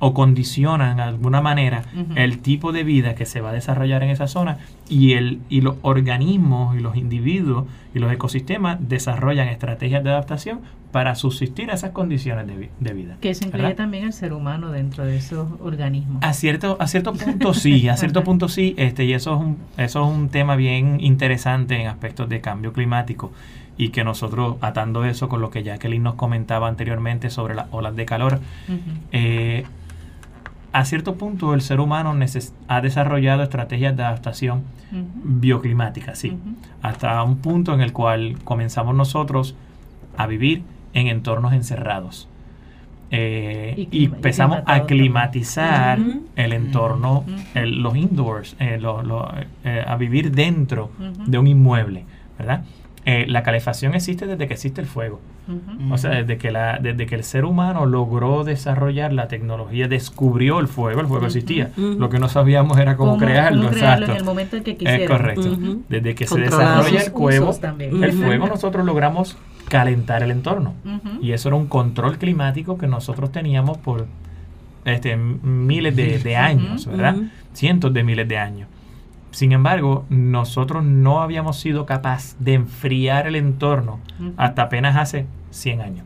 o 0.00 0.14
condicionan 0.14 0.96
de 0.96 1.02
alguna 1.02 1.40
manera 1.40 1.84
el 2.16 2.38
tipo 2.38 2.72
de 2.72 2.82
vida 2.84 3.14
que 3.14 3.26
se 3.26 3.40
va 3.40 3.50
a 3.50 3.52
desarrollar 3.52 4.02
en 4.02 4.10
esa 4.10 4.26
zona 4.26 4.58
y, 4.88 5.12
el, 5.12 5.40
y 5.48 5.60
los 5.60 5.76
organismos 5.82 6.76
y 6.76 6.80
los 6.80 6.96
individuos 6.96 7.66
y 7.94 7.98
los 7.98 8.10
ecosistemas 8.10 8.78
desarrollan 8.80 9.48
estrategias 9.48 10.02
de 10.02 10.10
adaptación 10.10 10.60
para 10.90 11.14
subsistir 11.14 11.70
a 11.70 11.74
esas 11.74 11.90
condiciones 11.90 12.46
de, 12.46 12.70
de 12.80 12.92
vida. 12.94 13.16
Que 13.20 13.30
eso 13.30 13.44
incluye 13.44 13.62
¿verdad? 13.62 13.76
también 13.76 14.04
el 14.04 14.12
ser 14.12 14.32
humano 14.32 14.70
dentro 14.70 15.04
de 15.04 15.16
esos 15.18 15.48
organismos. 15.60 16.22
A 16.22 16.32
cierto, 16.32 16.76
a 16.80 16.88
cierto 16.88 17.12
punto 17.12 17.54
sí, 17.54 17.88
a 17.88 17.96
cierto 17.96 18.24
punto 18.24 18.48
sí, 18.48 18.74
este, 18.76 19.04
y 19.04 19.12
eso 19.12 19.34
es, 19.34 19.40
un, 19.40 19.58
eso 19.76 20.04
es 20.04 20.16
un 20.16 20.30
tema 20.30 20.56
bien 20.56 20.98
interesante 21.00 21.80
en 21.80 21.86
aspectos 21.86 22.28
de 22.28 22.40
cambio 22.40 22.72
climático 22.72 23.30
y 23.76 23.90
que 23.90 24.04
nosotros, 24.04 24.56
atando 24.60 25.04
eso 25.04 25.28
con 25.28 25.40
lo 25.40 25.50
que 25.50 25.62
Jacqueline 25.62 26.02
nos 26.02 26.14
comentaba 26.14 26.68
anteriormente 26.68 27.30
sobre 27.30 27.54
las 27.54 27.66
olas 27.70 27.96
de 27.96 28.04
calor, 28.04 28.40
eh, 29.12 29.64
a 30.72 30.84
cierto 30.84 31.16
punto 31.16 31.54
el 31.54 31.60
ser 31.62 31.80
humano 31.80 32.14
ha 32.68 32.80
desarrollado 32.80 33.42
estrategias 33.42 33.96
de 33.96 34.02
adaptación 34.04 34.62
Ujú. 34.92 35.04
bioclimáticas, 35.24 36.18
sí, 36.18 36.36
hasta 36.82 37.22
un 37.22 37.38
punto 37.38 37.74
en 37.74 37.80
el 37.80 37.92
cual 37.92 38.36
comenzamos 38.44 38.94
nosotros 38.94 39.54
a 40.16 40.26
vivir 40.26 40.62
en 40.94 41.06
entornos 41.08 41.52
encerrados. 41.52 42.28
Eh, 43.12 43.88
Y 43.90 44.04
empezamos 44.04 44.58
a 44.66 44.84
climatizar 44.86 45.98
el 46.36 46.52
entorno, 46.52 47.24
el- 47.54 47.82
los 47.82 47.96
indoors, 47.96 48.54
eh, 48.60 48.78
lo- 48.80 49.02
lo- 49.02 49.28
eh, 49.64 49.84
a 49.84 49.96
vivir 49.96 50.30
dentro 50.30 50.92
de 51.26 51.38
un 51.38 51.46
inmueble, 51.48 52.04
¿verdad? 52.38 52.62
Eh, 53.06 53.24
la 53.28 53.42
calefacción 53.42 53.94
existe 53.94 54.26
desde 54.26 54.46
que 54.46 54.54
existe 54.54 54.80
el 54.80 54.86
fuego. 54.86 55.20
O 55.90 55.98
sea, 55.98 56.10
desde 56.10 56.38
que, 56.38 56.52
la, 56.52 56.78
desde 56.78 57.06
que 57.06 57.16
el 57.16 57.24
ser 57.24 57.44
humano 57.44 57.84
logró 57.84 58.44
desarrollar 58.44 59.12
la 59.12 59.26
tecnología, 59.26 59.88
descubrió 59.88 60.60
el 60.60 60.68
fuego, 60.68 61.00
el 61.00 61.08
fuego 61.08 61.26
existía. 61.26 61.72
Lo 61.76 62.08
que 62.08 62.20
no 62.20 62.28
sabíamos 62.28 62.78
era 62.78 62.96
cómo, 62.96 63.16
crearlo, 63.16 63.62
cómo 63.62 63.72
crearlo 63.72 64.06
exacto. 64.06 64.12
en 64.12 64.18
el 64.18 64.24
momento 64.24 64.56
en 64.56 64.62
que 64.62 64.76
quisiera. 64.76 65.02
Es 65.02 65.10
correcto. 65.10 65.56
Desde 65.88 66.14
que 66.14 66.26
se 66.26 66.38
desarrolla 66.38 67.02
el 67.02 67.10
fuego, 67.10 67.50
el 67.80 68.12
fuego 68.12 68.46
nosotros 68.46 68.84
logramos 68.84 69.36
calentar 69.68 70.22
el 70.22 70.30
entorno. 70.30 70.74
Y 71.20 71.32
eso 71.32 71.48
era 71.48 71.56
un 71.56 71.66
control 71.66 72.18
climático 72.18 72.78
que 72.78 72.86
nosotros 72.86 73.32
teníamos 73.32 73.78
por 73.78 74.06
este, 74.84 75.16
miles 75.16 75.96
de, 75.96 76.18
de 76.18 76.36
años. 76.36 76.86
¿verdad? 76.86 77.16
Cientos 77.54 77.92
de 77.92 78.04
miles 78.04 78.28
de 78.28 78.38
años. 78.38 78.68
Sin 79.30 79.52
embargo, 79.52 80.04
nosotros 80.10 80.82
no 80.84 81.22
habíamos 81.22 81.58
sido 81.58 81.86
capaces 81.86 82.36
de 82.40 82.54
enfriar 82.54 83.26
el 83.26 83.36
entorno 83.36 84.00
hasta 84.36 84.62
apenas 84.62 84.96
hace 84.96 85.26
100 85.50 85.80
años. 85.80 86.04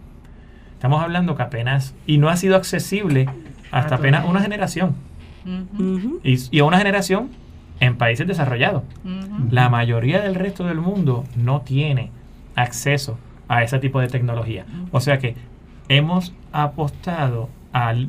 Estamos 0.74 1.02
hablando 1.02 1.34
que 1.36 1.42
apenas, 1.42 1.94
y 2.06 2.18
no 2.18 2.28
ha 2.28 2.36
sido 2.36 2.56
accesible 2.56 3.28
hasta 3.70 3.94
apenas 3.96 4.26
una 4.26 4.40
generación. 4.40 4.94
Y, 6.22 6.38
y 6.50 6.58
a 6.60 6.64
una 6.64 6.78
generación 6.78 7.30
en 7.80 7.96
países 7.96 8.26
desarrollados. 8.26 8.82
La 9.50 9.68
mayoría 9.68 10.20
del 10.20 10.34
resto 10.34 10.64
del 10.64 10.78
mundo 10.80 11.24
no 11.36 11.62
tiene 11.62 12.10
acceso 12.56 13.18
a 13.48 13.62
ese 13.62 13.78
tipo 13.78 14.00
de 14.00 14.08
tecnología. 14.08 14.64
O 14.92 15.00
sea 15.00 15.18
que 15.18 15.34
hemos 15.88 16.32
apostado 16.52 17.48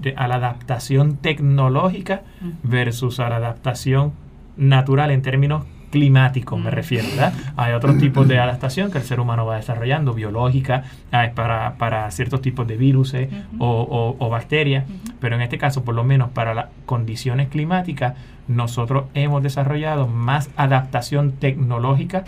de- 0.01 0.13
a 0.15 0.27
la 0.27 0.35
adaptación 0.35 1.15
tecnológica 1.17 2.21
versus 2.63 3.19
a 3.19 3.29
la 3.29 3.37
adaptación 3.37 4.13
natural 4.57 5.11
en 5.11 5.21
términos 5.21 5.65
climáticos, 5.91 6.59
me 6.59 6.69
Mm. 6.69 6.73
refiero, 6.73 7.07
¿verdad? 7.09 7.33
Hay 7.55 7.71
otros 7.73 7.97
tipos 7.97 8.27
de 8.27 8.37
adaptación 8.39 8.91
que 8.91 8.97
el 8.97 9.03
ser 9.05 9.19
humano 9.21 9.45
va 9.45 9.55
desarrollando, 9.55 10.13
biológica, 10.13 10.83
ah, 11.11 11.29
para, 11.33 11.75
para 11.77 12.09
ciertos 12.11 12.41
tipos 12.41 12.67
de 12.67 12.75
virus 12.75 13.13
o, 13.59 13.67
o- 13.67 14.15
o 14.19 14.29
bacterias, 14.29 14.83
pero 15.21 15.35
en 15.35 15.41
este 15.41 15.57
caso, 15.57 15.83
por 15.85 15.95
lo 15.95 16.03
menos 16.03 16.29
para 16.31 16.53
las 16.53 16.65
condiciones 16.85 17.47
climáticas, 17.47 18.15
nosotros 18.49 19.05
hemos 19.13 19.41
desarrollado 19.41 20.07
más 20.07 20.49
adaptación 20.57 21.31
tecnológica 21.33 22.25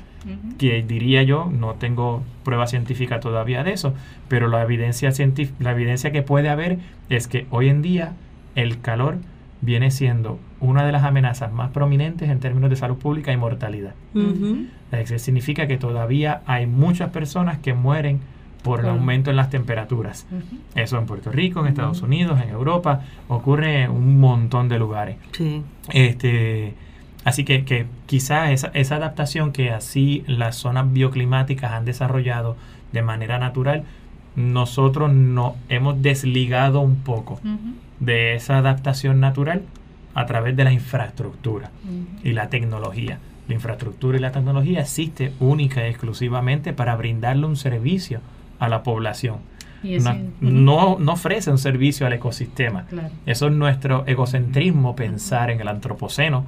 que 0.58 0.82
diría 0.84 1.24
yo, 1.24 1.50
no 1.52 1.74
tengo 1.76 2.24
prueba 2.44 2.68
científica 2.68 3.20
todavía 3.20 3.64
de 3.64 3.72
eso, 3.74 3.94
pero 4.28 4.48
la 4.48 4.62
evidencia, 4.62 5.10
la 5.60 5.72
evidencia 5.72 6.12
que 6.12 6.22
puede 6.22 6.50
haber 6.50 6.80
es 7.10 7.28
que 7.28 7.46
hoy 7.50 7.70
en 7.70 7.82
día 7.82 8.14
el 8.56 8.82
calor 8.82 9.18
viene 9.62 9.92
siendo 9.92 10.40
una 10.60 10.86
de 10.86 10.92
las 10.92 11.04
amenazas 11.04 11.52
más 11.52 11.72
prominentes 11.72 12.30
en 12.30 12.40
términos 12.40 12.70
de 12.70 12.76
salud 12.76 12.98
pública 12.98 13.32
y 13.32 13.38
mortalidad. 13.38 13.94
Eso 14.92 15.20
significa 15.20 15.68
que 15.68 15.78
todavía 15.78 16.42
hay 16.46 16.68
muchas 16.68 17.10
personas 17.12 17.60
que 17.60 17.74
mueren 17.74 18.20
por 18.64 18.82
el 18.82 18.88
aumento 18.88 19.30
en 19.30 19.36
las 19.36 19.50
temperaturas. 19.50 20.28
Eso 20.76 20.98
en 20.98 21.06
Puerto 21.06 21.32
Rico, 21.32 21.62
en 21.62 21.68
Estados 21.68 22.02
Unidos, 22.02 22.40
en 22.42 22.50
Europa, 22.50 23.02
ocurre 23.28 23.84
en 23.84 23.92
un 23.92 24.20
montón 24.20 24.68
de 24.68 24.80
lugares. 24.80 25.18
Sí. 25.32 25.62
Este, 25.94 26.74
así 27.24 27.46
que, 27.46 27.64
que 27.64 27.86
quizá 28.06 28.52
esa, 28.52 28.68
esa 28.74 28.98
adaptación 28.98 29.54
que 29.54 29.72
así 29.72 30.24
las 30.28 30.56
zonas 30.58 30.92
bioclimáticas 30.92 31.72
han 31.72 31.86
desarrollado 31.86 32.58
de 32.92 33.02
manera 33.02 33.40
natural, 33.40 33.84
nosotros 34.36 35.12
no 35.12 35.56
hemos 35.70 36.02
desligado 36.02 36.82
un 36.82 36.98
poco. 36.98 37.40
De 38.00 38.36
esa 38.36 38.58
adaptación 38.58 39.20
natural 39.20 39.64
a 40.14 40.26
través 40.26 40.56
de 40.56 40.64
la 40.64 40.72
infraestructura 40.72 41.72
y 42.24 42.32
la 42.34 42.50
tecnología. 42.50 43.20
La 43.48 43.54
infraestructura 43.54 44.18
y 44.18 44.22
la 44.22 44.32
tecnología 44.32 44.82
existe 44.82 45.32
única 45.40 45.86
y 45.86 45.90
exclusivamente 45.90 46.74
para 46.74 46.96
brindarle 46.96 47.46
un 47.46 47.56
servicio 47.56 48.20
a 48.60 48.68
la 48.68 48.84
población. 48.84 49.38
Y 49.84 50.00
No, 50.00 50.18
no, 50.42 50.98
no 51.00 51.12
ofrece 51.14 51.52
un 51.52 51.60
servicio 51.60 52.08
al 52.08 52.14
ecosistema. 52.14 52.86
Claro. 52.86 53.10
Eso 53.26 53.48
es 53.48 53.54
nuestro 53.54 54.06
egocentrismo 54.08 54.96
pensar 54.96 55.52
en 55.52 55.62
el 55.62 55.68
antropoceno, 55.68 56.46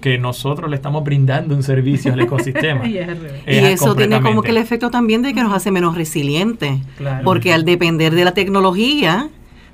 que 0.00 0.16
nosotros 0.18 0.70
le 0.70 0.76
estamos 0.76 1.02
brindando 1.02 1.54
un 1.54 1.62
servicio 1.62 2.12
al 2.12 2.20
ecosistema. 2.20 2.86
Y 2.88 2.98
es 2.98 3.64
eso 3.64 3.94
tiene 3.94 4.20
como 4.20 4.42
que 4.42 4.50
el 4.50 4.58
efecto 4.58 4.90
también 4.90 5.22
de 5.22 5.34
que 5.34 5.42
nos 5.42 5.52
hace 5.52 5.70
menos 5.70 5.96
resilientes. 5.96 6.80
Claro. 6.96 7.24
Porque 7.24 7.52
al 7.52 7.64
depender 7.64 8.14
de 8.14 8.24
la 8.24 8.32
tecnología, 8.32 9.28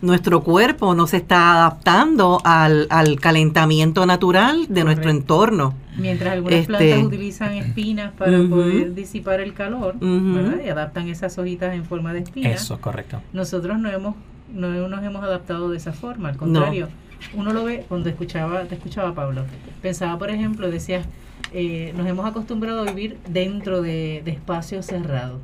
nuestro 0.05 0.43
cuerpo 0.43 0.95
no 0.95 1.07
se 1.07 1.17
está 1.17 1.55
adaptando 1.55 2.41
al, 2.45 2.87
al 2.91 3.19
calentamiento 3.19 4.07
natural 4.07 4.67
de 4.69 4.85
nuestro 4.85 5.11
entorno. 5.11 5.75
Mientras 5.97 6.33
algunas 6.35 6.61
Este- 6.61 6.67
plantas 6.67 7.03
utilizan 7.05 7.53
espinas 7.55 8.13
para 8.13 8.39
poder 8.49 8.95
disipar 8.95 9.41
el 9.41 9.55
calor. 9.55 9.97
Y 10.01 10.69
adaptan 10.69 11.09
esas 11.09 11.37
hojitas 11.39 11.75
en 11.75 11.85
forma 11.85 12.13
de 12.13 12.21
espinas. 12.21 12.63
Eso, 12.63 12.81
correcto. 12.81 13.21
Nosotros 13.33 13.79
no 13.79 13.91
hemos 13.91 14.15
no 14.53 14.89
nos 14.89 15.03
hemos 15.03 15.25
adaptado 15.25 15.69
de 15.71 15.79
esa 15.79 15.93
forma, 15.93 16.29
al 16.29 16.37
contrario. 16.37 16.89
Uno 17.33 17.53
lo 17.53 17.65
ve 17.65 17.85
cuando 17.89 18.09
escuchaba, 18.09 18.63
te 18.65 18.75
escuchaba 18.75 19.15
Pablo. 19.15 19.45
Pensaba, 19.83 20.19
por 20.19 20.31
ejemplo, 20.31 20.71
decías, 20.71 21.07
eh, 21.53 21.93
nos 21.97 22.07
hemos 22.07 22.27
acostumbrado 22.27 22.81
a 22.81 22.85
vivir 22.85 23.19
dentro 23.29 23.83
de, 23.83 24.23
de 24.25 24.31
espacios 24.31 24.87
cerrados. 24.87 25.41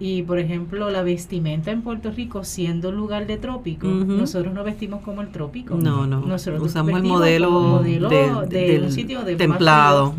Y 0.00 0.22
por 0.22 0.38
ejemplo, 0.38 0.90
la 0.90 1.02
vestimenta 1.02 1.72
en 1.72 1.82
Puerto 1.82 2.10
Rico, 2.12 2.44
siendo 2.44 2.90
un 2.90 2.96
lugar 2.96 3.26
de 3.26 3.36
trópico, 3.36 3.88
nosotros 3.88 4.54
no 4.54 4.62
vestimos 4.62 5.02
como 5.02 5.22
el 5.22 5.28
trópico. 5.28 5.74
No, 5.74 6.06
no. 6.06 6.20
Nosotros 6.20 6.62
Usamos 6.62 6.96
el 7.00 7.02
modelo, 7.02 7.80
de- 7.82 7.98
de, 8.48 8.78
del 8.78 8.92
sitio 8.92 9.22
de 9.24 9.32
más 9.32 9.38
templado. 9.38 10.14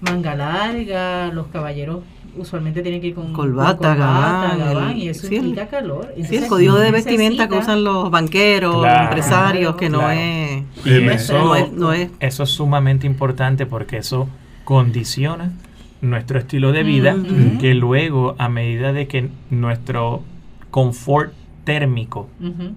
Manga 0.00 0.34
larga, 0.34 1.28
los 1.32 1.46
caballeros 1.48 1.98
usualmente 2.36 2.82
tienen 2.82 3.00
que 3.00 3.08
ir 3.08 3.14
con 3.14 3.32
Corbata, 3.32 3.90
con 3.90 3.98
gabán, 3.98 4.58
gabán, 4.58 4.96
y 4.96 5.08
eso 5.08 5.28
sí, 5.28 5.36
implica 5.36 5.68
calor. 5.68 6.12
Sí, 6.28 6.36
el 6.36 6.46
código 6.48 6.74
de 6.76 6.90
necesita- 6.90 7.10
vestimenta 7.10 7.48
que 7.48 7.58
usan 7.58 7.84
los 7.84 8.10
banqueros, 8.10 8.76
Claro. 8.80 8.94
los 9.02 9.04
empresarios, 9.08 9.76
que 9.76 9.88
no 9.90 9.98
Claro. 9.98 10.20
es... 10.20 10.62
Y 10.84 10.90
eso, 11.08 11.38
no 11.38 11.54
es, 11.54 11.72
no 11.72 11.92
es 11.92 12.10
eso 12.20 12.42
es 12.42 12.50
sumamente 12.50 13.06
importante 13.06 13.66
porque 13.66 13.98
eso 13.98 14.28
condiciona 14.64 15.52
nuestro 16.00 16.38
estilo 16.38 16.72
de 16.72 16.82
vida, 16.82 17.16
que 17.60 17.74
luego 17.74 18.34
a 18.38 18.48
medida 18.48 18.92
de 18.92 19.06
que 19.06 19.28
nuestro 19.50 20.22
confort 20.70 21.32
térmico 21.64 22.28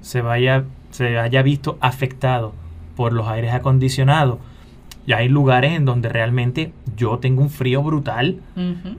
se 0.02 0.22
vaya 0.22 0.64
se 0.92 1.18
haya 1.20 1.42
visto 1.42 1.78
afectado 1.82 2.54
por 2.96 3.12
los 3.14 3.28
aires 3.28 3.54
acondicionados. 3.54 4.38
Y 5.06 5.14
hay 5.14 5.30
lugares 5.30 5.72
en 5.74 5.86
donde 5.86 6.10
realmente 6.10 6.74
yo 6.98 7.20
tengo 7.20 7.42
un 7.42 7.50
frío 7.50 7.82
brutal, 7.84 8.42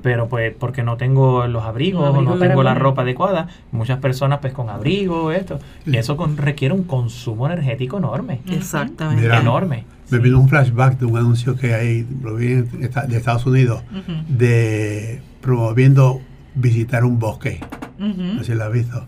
pero 0.03 0.27
pues 0.29 0.55
porque 0.59 0.83
no 0.83 0.97
tengo 0.97 1.47
los 1.49 1.65
abrigos, 1.65 2.09
o 2.17 2.23
no 2.23 2.39
tengo 2.39 2.63
la 2.63 2.75
ropa 2.75 3.03
adecuada. 3.03 3.49
Muchas 3.73 3.99
personas 3.99 4.39
pues 4.41 4.53
con 4.55 4.71
abrigo, 4.71 5.33
esto. 5.33 5.59
Y 5.85 5.97
eso 5.97 6.17
con- 6.17 6.37
requiere 6.39 6.73
un 6.75 6.85
consumo 6.85 7.47
energético 7.47 7.99
enorme. 7.99 8.41
Exactamente. 8.51 9.23
Mira. 9.23 9.41
Enorme. 9.41 9.85
Me 10.11 10.19
vino 10.19 10.41
un 10.41 10.49
flashback 10.49 10.99
de 10.99 11.07
un 11.07 11.19
anuncio 11.19 11.57
que 11.57 11.75
hay, 11.75 12.03
de 12.03 13.17
Estados 13.17 13.47
Unidos, 13.47 13.83
de 14.29 15.21
promoviendo 15.41 16.21
visitar 16.55 17.05
un 17.05 17.19
bosque. 17.19 17.61
No 17.99 18.39
sé 18.39 18.53
si 18.53 18.55
lo 18.55 18.65
has 18.65 18.73
visto. 18.73 19.07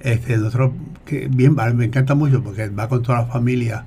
Este, 0.00 0.36
nosotros, 0.36 0.72
que 1.06 1.28
bien, 1.28 1.54
me 1.74 1.86
encanta 1.86 2.14
mucho 2.14 2.42
porque 2.42 2.68
va 2.68 2.88
con 2.88 3.02
toda 3.02 3.20
la 3.20 3.26
familia, 3.26 3.86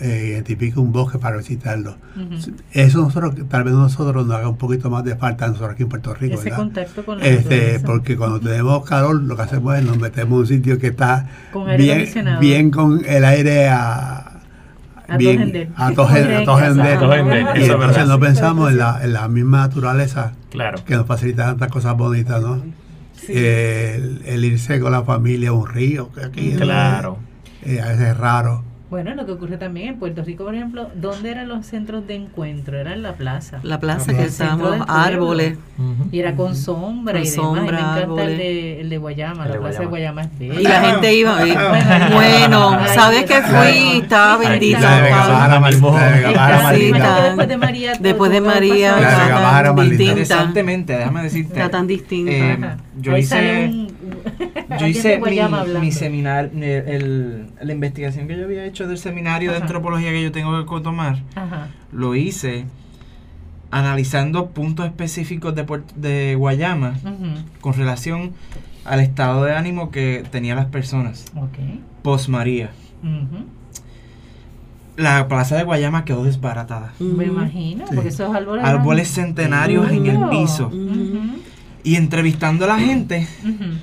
eh, 0.00 0.28
identifica 0.30 0.80
un 0.80 0.92
bosque 0.92 1.18
para 1.18 1.36
visitarlo. 1.36 1.96
Eso 2.72 3.00
nosotros, 3.02 3.34
tal 3.48 3.64
vez 3.64 3.74
nosotros 3.74 4.26
nos 4.26 4.36
haga 4.36 4.48
un 4.48 4.56
poquito 4.56 4.88
más 4.88 5.04
de 5.04 5.16
falta 5.16 5.46
nosotros 5.46 5.72
aquí 5.72 5.82
en 5.82 5.88
Puerto 5.90 6.14
Rico, 6.14 6.34
Ese 6.34 6.50
contacto 6.50 7.04
con 7.04 7.18
la 7.18 7.26
Este, 7.26 7.80
porque 7.80 8.16
cuando 8.16 8.40
tenemos 8.40 8.84
calor, 8.88 9.22
lo 9.22 9.36
que 9.36 9.42
hacemos 9.42 9.76
es 9.76 9.84
nos 9.84 9.98
metemos 9.98 10.32
en 10.32 10.40
un 10.40 10.46
sitio 10.46 10.78
que 10.78 10.88
está 10.88 11.28
Con 11.52 11.76
bien, 11.76 12.08
bien 12.40 12.70
con 12.70 13.04
el 13.04 13.24
aire 13.24 13.68
a, 13.68 14.25
A 15.08 15.16
bien, 15.16 15.72
a 15.76 15.90
es 15.90 17.68
entonces 17.68 18.06
no 18.08 18.18
pensamos 18.20 18.70
en 18.72 18.78
la, 18.78 19.00
en 19.02 19.12
la 19.12 19.28
misma 19.28 19.58
naturaleza 19.66 20.32
Claro. 20.50 20.84
que 20.84 20.94
nos 20.96 21.06
facilita 21.06 21.44
tantas 21.46 21.70
cosas 21.70 21.96
bonitas, 21.96 22.42
¿no? 22.42 22.62
Sí. 23.14 23.32
el, 23.34 24.22
el 24.26 24.44
irse 24.44 24.78
con 24.80 24.92
la 24.92 25.02
familia 25.02 25.50
a 25.50 25.52
un 25.52 25.66
río, 25.66 26.10
que 26.12 26.24
aquí 26.24 26.52
Claro. 26.52 27.18
eh, 27.64 27.80
a 27.80 27.86
veces 27.88 28.08
es 28.08 28.16
raro. 28.16 28.62
Bueno, 28.88 29.14
lo 29.16 29.26
que 29.26 29.32
ocurre 29.32 29.56
también 29.56 29.88
en 29.88 29.98
Puerto 29.98 30.22
Rico, 30.22 30.44
por 30.44 30.54
ejemplo, 30.54 30.88
¿dónde 30.94 31.32
eran 31.32 31.48
los 31.48 31.66
centros 31.66 32.06
de 32.06 32.14
encuentro? 32.14 32.78
Era 32.78 32.92
en 32.92 33.02
la 33.02 33.14
plaza. 33.14 33.58
La 33.64 33.80
plaza 33.80 34.12
La 34.12 34.18
que 34.18 34.24
estábamos, 34.26 34.80
árboles. 34.86 35.58
Y 36.12 36.20
era 36.20 36.36
con 36.36 36.54
sombra 36.54 37.14
Con 37.14 37.22
y 37.22 37.28
demás. 37.30 37.34
sombra, 37.34 37.62
y 37.62 37.66
me 37.66 37.78
encanta 37.80 37.94
árboles. 38.02 38.28
el 38.28 38.38
de, 38.38 38.80
el 38.82 38.90
de 38.90 38.98
Guayama. 38.98 39.42
El 39.42 39.48
la 39.48 39.54
de 39.56 39.60
plaza 39.60 39.80
de 39.80 39.86
Guayama. 39.86 40.22
Es 40.22 40.38
bella. 40.38 40.60
Y 40.60 40.62
la 40.62 40.80
gente 40.82 41.14
iba. 41.14 41.46
y- 41.48 41.56
Bueno, 42.14 42.78
¿sabes 42.94 43.24
que 43.24 43.42
fui? 43.42 43.98
Estaba 44.02 44.36
bendito. 44.36 44.78
La 44.80 45.02
de. 45.02 45.10
Maldita, 46.62 47.22
después 47.24 47.48
de 47.48 47.56
María. 47.56 47.92
todo- 47.92 48.02
Después 48.02 48.30
de 48.30 48.40
María. 48.40 48.96
La 49.00 49.62
de 49.64 49.72
Maldita. 49.72 50.02
Interesantemente, 50.04 50.92
déjame 50.96 51.22
decirte. 51.24 51.54
Está 51.54 51.70
tan 51.70 51.86
distinta. 51.86 52.30
eh, 52.32 52.58
yo 53.00 53.14
Ahí 53.14 53.20
hice, 53.22 53.28
sale 53.30 53.64
un- 53.68 53.86
yo 54.78 54.86
hice 54.86 55.20
mi, 55.20 55.78
mi 55.80 55.92
seminar, 55.92 56.50
eh, 56.54 56.84
el- 56.86 57.46
la 57.60 57.72
investigación 57.72 58.26
que 58.28 58.36
yo 58.36 58.44
había 58.44 58.64
hecho 58.64 58.86
del 58.88 58.98
seminario 58.98 59.50
de 59.52 59.58
antropología 59.58 60.10
que 60.10 60.22
yo 60.22 60.32
tengo 60.32 60.64
que 60.66 60.80
tomar, 60.82 61.22
Ajá. 61.34 61.68
lo 61.92 62.14
hice 62.14 62.64
analizando 63.70 64.50
puntos 64.50 64.86
específicos 64.86 65.54
de, 65.54 65.66
de 65.96 66.34
Guayama 66.36 66.94
con 67.60 67.74
relación 67.74 68.32
al 68.84 69.00
estado 69.00 69.44
de 69.44 69.54
ánimo 69.54 69.90
que 69.90 70.24
tenían 70.30 70.56
las 70.56 70.66
personas 70.66 71.26
Ok. 71.34 71.58
post 72.02 72.28
María. 72.28 72.70
Ujú. 73.02 73.44
La 74.96 75.28
plaza 75.28 75.56
de 75.56 75.64
Guayama 75.64 76.04
quedó 76.06 76.24
desbaratada. 76.24 76.92
Me 77.00 77.24
imagino, 77.24 77.86
Sí. 77.86 77.94
porque 77.94 78.08
esos 78.08 78.34
árboles. 78.34 78.64
Árboles 78.64 79.08
centenarios 79.08 79.90
en 79.90 80.06
el 80.06 80.28
piso. 80.30 80.68
Ujú. 80.68 81.40
Y 81.86 81.94
entrevistando 81.96 82.64
a 82.64 82.68
la 82.68 82.78
gente, 82.80 83.28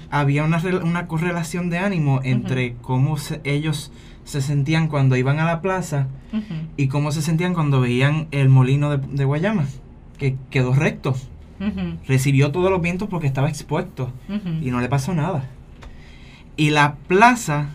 había 0.09 0.43
una, 0.43 0.61
una 0.83 1.07
correlación 1.07 1.69
de 1.69 1.77
ánimo 1.79 2.19
entre 2.23 2.75
cómo 2.81 3.17
se- 3.17 3.39
ellos 3.45 3.91
se 4.25 4.41
sentían 4.41 4.87
cuando 4.89 5.15
iban 5.15 5.39
a 5.39 5.45
la 5.45 5.61
plaza 5.61 6.07
y 6.77 6.87
cómo 6.87 7.11
se 7.11 7.21
sentían 7.21 7.53
cuando 7.53 7.79
veían 7.79 8.27
el 8.31 8.49
molino 8.49 8.89
de, 8.97 9.07
de 9.07 9.23
Guayama, 9.25 9.65
que 10.17 10.35
quedó 10.49 10.73
recto. 10.73 11.15
Recibió 12.07 12.51
todos 12.51 12.69
los 12.69 12.81
vientos 12.81 13.07
porque 13.07 13.27
estaba 13.27 13.47
expuesto 13.47 14.11
y 14.61 14.69
no 14.71 14.81
le 14.81 14.89
pasó 14.89 15.13
nada. 15.13 15.45
Y 16.57 16.71
la 16.71 16.95
plaza, 17.07 17.69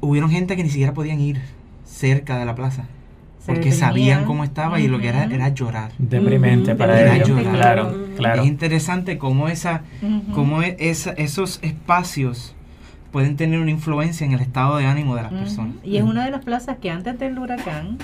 hubieron 0.00 0.30
gente 0.30 0.56
que 0.56 0.62
ni 0.64 0.70
siquiera 0.70 0.94
podían 0.94 1.20
ir 1.20 1.40
cerca 1.84 2.38
de 2.38 2.44
la 2.46 2.54
plaza. 2.54 2.86
Porque 3.46 3.60
detenían. 3.70 3.78
sabían 3.88 4.24
cómo 4.24 4.44
estaba 4.44 4.78
y 4.80 4.86
lo 4.88 4.98
que 5.00 5.08
era 5.08 5.24
era 5.24 5.48
llorar. 5.48 5.90
Deprimente 5.98 6.70
Ujú. 6.70 6.78
para 6.78 6.94
Deprimente, 6.94 7.30
ellos. 7.32 7.42
claro. 7.54 7.88
Claro, 7.88 8.06
claro. 8.16 8.42
Es 8.42 8.48
interesante 8.48 9.18
cómo, 9.18 9.48
esa, 9.48 9.82
Ujú. 10.00 10.32
cómo 10.32 10.62
e- 10.62 10.76
esa- 10.78 11.12
esos 11.12 11.58
espacios 11.62 12.54
pueden 13.10 13.36
tener 13.36 13.60
una 13.60 13.70
influencia 13.70 14.24
en 14.24 14.32
el 14.32 14.40
estado 14.40 14.76
de 14.78 14.86
ánimo 14.86 15.16
de 15.16 15.22
las 15.22 15.32
personas. 15.32 15.74
Y 15.84 15.96
es 15.96 16.02
una 16.04 16.24
de 16.24 16.30
las 16.30 16.44
plazas 16.44 16.78
que 16.80 16.90
antes 16.90 17.18
del 17.18 17.38
huracán 17.38 17.98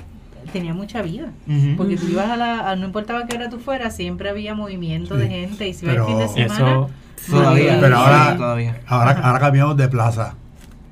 tenía 0.53 0.74
mucha 0.74 1.03
vida. 1.03 1.29
Porque 1.77 1.96
tú 1.96 2.07
ibas 2.09 2.31
a 2.31 2.37
la, 2.37 2.70
a- 2.70 2.77
no 2.77 2.87
importaba 2.87 3.27
que 3.27 3.37
hora 3.37 3.48
tú 3.48 3.59
fueras, 3.59 3.94
siempre 3.96 4.29
había 4.29 4.55
movimiento 4.55 5.16
de 5.16 5.29
gente 5.29 5.68
y 5.68 5.72
si 5.74 5.87
iba 5.87 5.94
el 5.94 6.03
fin 6.05 6.18
de 6.18 6.29
semana. 6.29 6.55
eso, 6.55 6.90
Todavía, 7.31 7.79
Pero 7.81 7.96
ahora- 7.98 8.37
todavía. 8.37 8.81
Ahora, 8.87 9.11
ahora 9.22 9.38
cambiamos 9.40 9.77
de 9.77 9.88
plaza. 9.88 10.35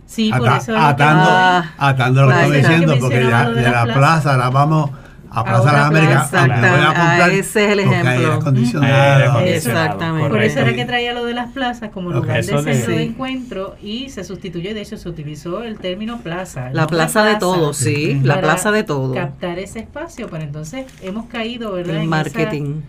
Sí, 0.07 0.31
por 0.37 0.49
Ata- 0.49 0.57
eso 0.59 0.63
es 0.63 0.69
lo 0.69 0.75
que- 0.75 0.91
atando, 0.93 1.25
Ah, 1.29 1.65
atando 1.79 2.23
lo 2.23 2.29
que 2.29 2.35
estoy 2.43 2.57
diciendo, 2.59 2.95
Que 2.95 3.01
porque 3.01 3.27
ya 3.29 3.45
lo 3.45 3.51
de 3.55 3.57
de 3.57 3.63
la 3.63 3.71
la 3.71 3.85
plaza. 3.85 3.99
plaza 3.99 4.33
ahora 4.33 4.51
vamos 4.51 4.91
a 5.31 5.45
Plaza 5.45 5.91
de 5.91 6.01
plaza. 6.01 6.47
voy 6.47 6.51
a 6.51 6.87
comprar, 6.87 7.21
ah, 7.21 7.27
ese 7.33 7.65
es 7.67 7.71
el 7.73 7.81
ejemplo. 7.81 8.11
aire 8.11 9.57
Exactamente. 9.57 10.29
Por 10.31 10.43
eso 10.43 10.61
era 10.61 10.75
que 10.75 10.85
traía 10.87 11.13
lo 11.13 11.25
de 11.25 11.35
las 11.35 11.53
plazas 11.53 11.91
como 11.91 12.11
lugar 12.11 12.39
Eso 12.39 12.63
de 12.63 12.71
de- 12.71 12.75
centro 12.75 12.95
de 12.97 13.03
encuentro 13.03 13.77
y 13.83 14.09
se 14.09 14.25
sustituyó, 14.25 14.71
y 14.71 14.75
de 14.75 14.81
hecho 14.83 14.97
se 14.97 15.09
utilizó 15.09 15.63
el 15.63 15.79
término 15.79 16.19
plaza. 16.21 16.71
La 16.73 16.83
no 16.83 16.87
plaza 16.89 17.25
de 17.25 17.37
todos, 17.37 17.77
sí, 17.77 18.19
la 18.23 18.41
plaza 18.41 18.71
de 18.73 18.83
todos. 18.85 19.15
Captar 19.15 19.59
ese 19.59 19.81
espacio, 19.81 20.29
pero 20.31 20.43
entonces 20.45 20.87
hemos 21.03 21.27
caído, 21.27 21.73
¿verdad? 21.73 21.97
El 21.97 22.03
en 22.03 22.09
marketing. 22.09 22.81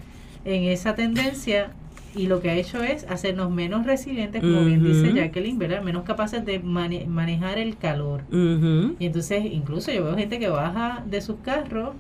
Esa, 0.46 0.50
en 0.56 0.64
esa 0.66 0.96
tendencia 0.96 1.68
y 2.18 2.28
lo 2.28 2.42
que 2.42 2.50
ha 2.50 2.56
hecho 2.56 2.82
es 2.84 3.06
hacernos 3.10 3.52
menos 3.52 3.86
resilientes, 3.86 4.42
como 4.42 4.66
bien 4.66 4.84
dice. 4.84 5.14
Jacqueline, 5.16 5.58
¿verdad? 5.60 5.82
Menos 5.84 6.04
capaces 6.04 6.44
de 6.46 6.60
mane- 6.60 7.06
manejar 7.08 7.58
el 7.60 7.78
calor. 7.78 8.22
Y 9.00 9.06
entonces 9.06 9.46
incluso 9.46 9.92
yo 9.92 10.04
veo 10.04 10.16
gente 10.18 10.40
que 10.40 10.50
baja 10.50 11.04
de 11.10 11.22
sus 11.22 11.38
carros 11.44 11.92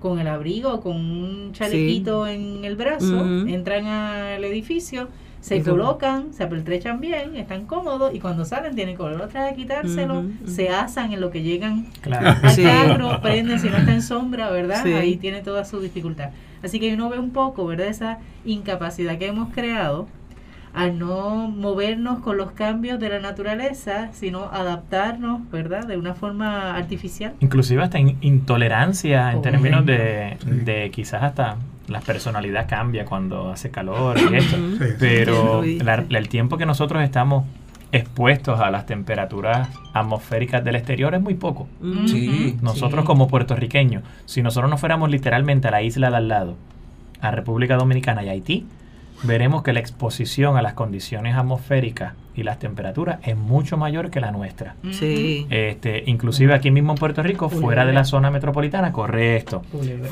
con 0.00 0.18
el 0.20 0.28
abrigo, 0.28 0.80
con 0.80 0.96
un 0.96 1.52
chalequito 1.52 2.26
en 2.26 2.64
el 2.64 2.76
brazo, 2.76 3.06
entran 3.48 3.86
al 3.86 4.44
edificio, 4.44 5.08
se 5.40 5.62
colocan, 5.62 6.32
se 6.32 6.42
apertrechan 6.44 7.00
bien, 7.00 7.36
están 7.36 7.64
cómodos 7.66 8.14
y 8.14 8.18
cuando 8.20 8.44
salen 8.44 8.74
tienen 8.74 8.96
que 8.96 9.02
volver 9.02 9.20
otra 9.22 9.44
vez 9.44 9.52
a 9.52 9.56
quitárselo, 9.56 10.24
se 10.46 10.68
asan 10.70 11.12
en 11.12 11.20
lo 11.20 11.30
que 11.30 11.42
llegan 11.42 11.86
claro. 12.00 12.36
al 12.42 12.50
Sí. 12.50 12.64
carro, 12.64 13.20
prenden 13.22 13.58
si 13.60 13.68
no 13.70 13.76
está 13.76 13.92
en 13.92 14.02
sombra, 14.02 14.50
¿verdad? 14.50 14.82
Sí. 14.82 14.92
Ahí 14.92 15.16
tiene 15.16 15.40
toda 15.40 15.64
su 15.64 15.80
dificultad. 15.80 16.30
Así 16.62 16.80
que 16.80 16.92
uno 16.92 17.08
ve 17.08 17.18
un 17.18 17.30
poco, 17.30 17.66
¿verdad? 17.66 17.86
Esa 17.86 18.18
incapacidad 18.44 19.16
que 19.18 19.26
hemos 19.28 19.52
creado 19.54 20.08
al 20.74 20.98
no 20.98 21.48
movernos 21.48 22.18
con 22.20 22.36
los 22.36 22.50
cambios 22.52 23.00
de 23.00 23.08
la 23.08 23.20
naturaleza, 23.20 24.10
sino 24.12 24.44
adaptarnos, 24.52 25.48
¿verdad? 25.50 25.86
De 25.86 25.96
una 25.96 26.14
forma 26.14 26.76
artificial. 26.76 27.32
Inclusive 27.40 27.82
hasta 27.82 27.98
in- 27.98 28.18
intolerancia 28.20 29.32
en 29.32 29.42
términos 29.42 29.86
de, 29.86 30.36
Sí. 30.40 30.50
de 30.50 30.90
quizás 30.90 31.22
hasta 31.22 31.56
la 31.88 32.00
personalidad 32.00 32.68
cambia 32.68 33.04
cuando 33.04 33.50
hace 33.50 33.70
calor 33.70 34.16
y 34.18 34.34
esto. 34.36 34.56
Sí. 34.56 34.84
Pero 34.98 35.62
Sí, 35.62 35.78
la- 35.80 36.04
el 36.08 36.28
tiempo 36.28 36.56
que 36.58 36.66
nosotros 36.66 37.02
estamos 37.02 37.44
expuestos 37.90 38.60
a 38.60 38.70
las 38.70 38.84
temperaturas 38.86 39.68
atmosféricas 39.94 40.62
del 40.62 40.76
exterior 40.76 41.14
es 41.14 41.22
muy 41.22 41.34
poco. 41.34 41.68
Sí. 42.06 42.56
Nosotros 42.60 43.02
Sí. 43.02 43.06
como 43.06 43.28
puertorriqueños, 43.28 44.02
si 44.26 44.42
nosotros 44.42 44.70
nos 44.70 44.78
fuéramos 44.80 45.10
literalmente 45.10 45.68
a 45.68 45.70
la 45.70 45.82
isla 45.82 46.10
de 46.10 46.16
al 46.16 46.28
lado, 46.28 46.56
a 47.20 47.30
República 47.30 47.76
Dominicana 47.76 48.22
y 48.22 48.28
Haití, 48.28 48.66
veremos 49.22 49.62
que 49.62 49.72
la 49.72 49.80
exposición 49.80 50.56
a 50.56 50.62
las 50.62 50.74
condiciones 50.74 51.34
atmosféricas 51.34 52.12
y 52.38 52.44
las 52.44 52.60
temperaturas 52.60 53.18
es 53.24 53.36
mucho 53.36 53.76
mayor 53.76 54.10
que 54.10 54.20
la 54.20 54.30
nuestra. 54.30 54.76
Sí. 54.92 55.48
Este, 55.50 56.04
inclusive 56.06 56.54
aquí 56.54 56.70
mismo 56.70 56.92
en 56.92 56.98
Puerto 56.98 57.20
Rico, 57.20 57.48
fuera 57.48 57.84
de 57.84 57.92
la 57.92 58.04
zona 58.04 58.30
metropolitana, 58.30 58.92
correcto. 58.92 59.62